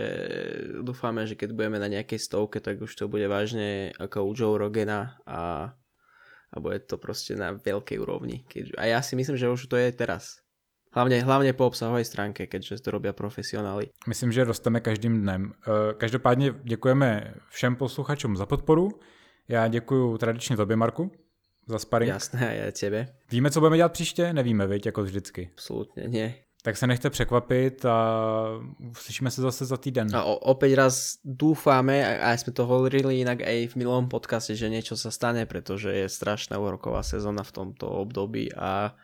dúfame, 0.80 1.28
že 1.28 1.36
keď 1.36 1.52
budeme 1.52 1.76
na 1.76 1.92
nejakej 1.92 2.24
stovke, 2.24 2.64
tak 2.64 2.80
už 2.80 2.96
to 2.96 3.12
bude 3.12 3.28
vážne 3.28 3.92
ako 4.00 4.24
u 4.24 4.32
Joe 4.32 4.56
Rogena 4.56 5.20
a, 5.28 5.76
a 6.48 6.56
bude 6.64 6.80
to 6.88 6.96
proste 6.96 7.36
na 7.36 7.52
veľkej 7.52 8.00
úrovni. 8.00 8.48
Keď, 8.48 8.80
a 8.80 8.88
ja 8.88 9.04
si 9.04 9.20
myslím, 9.20 9.36
že 9.36 9.52
už 9.52 9.68
to 9.68 9.76
je 9.76 9.92
teraz. 9.92 10.40
Hlavně, 10.96 11.24
hlavně 11.24 11.54
po 11.54 11.68
obsahovej 11.68 12.06
stránke, 12.06 12.48
keďže 12.48 12.80
to 12.80 12.92
robia 12.92 13.14
profesionáli. 13.14 13.90
Myslím, 14.08 14.32
že 14.32 14.44
rosteme 14.44 14.80
každým 14.80 15.22
dnem. 15.22 15.54
Eh, 15.68 15.94
každopádně 15.98 16.54
děkujeme 16.64 17.34
všem 17.50 17.76
posluchačům 17.76 18.38
za 18.38 18.46
podporu. 18.46 19.00
Já 19.48 19.68
děkuji 19.68 20.18
tradičně 20.18 20.58
tobě, 20.58 20.76
Marku, 20.76 21.12
za 21.68 21.80
sparring. 21.80 22.10
Jasné, 22.10 22.50
a 22.50 22.52
já 22.52 22.72
tebe. 22.72 23.08
Víme, 23.32 23.52
co 23.52 23.60
budeme 23.60 23.78
dělat 23.78 23.92
příště? 23.92 24.34
Nevíme, 24.34 24.68
viď, 24.68 24.86
jako 24.86 25.04
vždycky. 25.04 25.50
Absolutně, 25.54 26.08
ne. 26.08 26.34
Tak 26.64 26.78
se 26.78 26.88
nechte 26.88 27.10
překvapit 27.10 27.86
a 27.86 27.98
slyšíme 28.94 29.32
se 29.32 29.42
zase 29.42 29.66
za 29.66 29.78
týden. 29.78 30.08
A 30.16 30.24
opäť 30.24 30.80
raz 30.80 31.20
dúfame, 31.28 32.00
a 32.00 32.32
sme 32.40 32.56
to 32.56 32.64
hovorili 32.64 33.20
inak 33.20 33.44
aj 33.44 33.76
v 33.76 33.84
milom 33.84 34.08
podcaste, 34.08 34.56
že 34.56 34.72
niečo 34.72 34.96
sa 34.96 35.12
stane, 35.12 35.44
pretože 35.44 35.92
je 35.92 36.08
strašná 36.08 36.56
úroková 36.56 37.04
sezóna 37.04 37.44
v 37.44 37.52
tomto 37.52 37.92
období 37.92 38.48
a, 38.56 38.96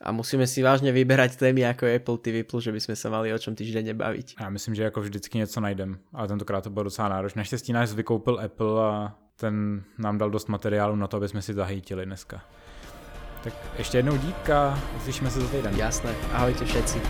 a 0.00 0.08
musíme 0.16 0.48
si 0.48 0.64
vážne 0.64 0.88
vyberať 0.88 1.36
témy 1.36 1.68
ako 1.68 1.92
Apple 1.92 2.18
TV+, 2.24 2.40
že 2.48 2.72
by 2.72 2.80
sme 2.80 2.96
sa 2.96 3.12
mali 3.12 3.36
o 3.36 3.38
čom 3.38 3.52
týždeň 3.52 3.92
baviť. 3.92 4.40
Já 4.40 4.48
myslím, 4.48 4.74
že 4.74 4.82
jako 4.82 5.00
vždycky 5.00 5.38
něco 5.38 5.60
najdem, 5.60 5.98
ale 6.12 6.28
tentokrát 6.28 6.64
to 6.64 6.70
bylo 6.70 6.88
docela 6.88 7.08
náročné. 7.08 7.40
Naštěstí 7.40 7.72
náš 7.72 7.92
vykoupil 7.92 8.40
Apple 8.40 8.80
a 8.80 9.12
ten 9.36 9.84
nám 9.98 10.18
dal 10.18 10.30
dost 10.30 10.48
materiálu 10.48 10.96
na 10.96 11.06
to, 11.06 11.16
aby 11.16 11.28
jsme 11.28 11.42
si 11.42 11.54
zahejtili 11.54 12.06
dneska. 12.06 12.40
Tak 13.44 13.52
ještě 13.78 13.98
jednou 13.98 14.16
dík 14.16 14.50
a 14.50 14.78
uslyšíme 14.96 15.30
se 15.30 15.40
za 15.40 15.48
týden. 15.48 15.76
Jasné, 15.76 16.10
ahojte 16.32 16.64
všetci. 16.64 17.00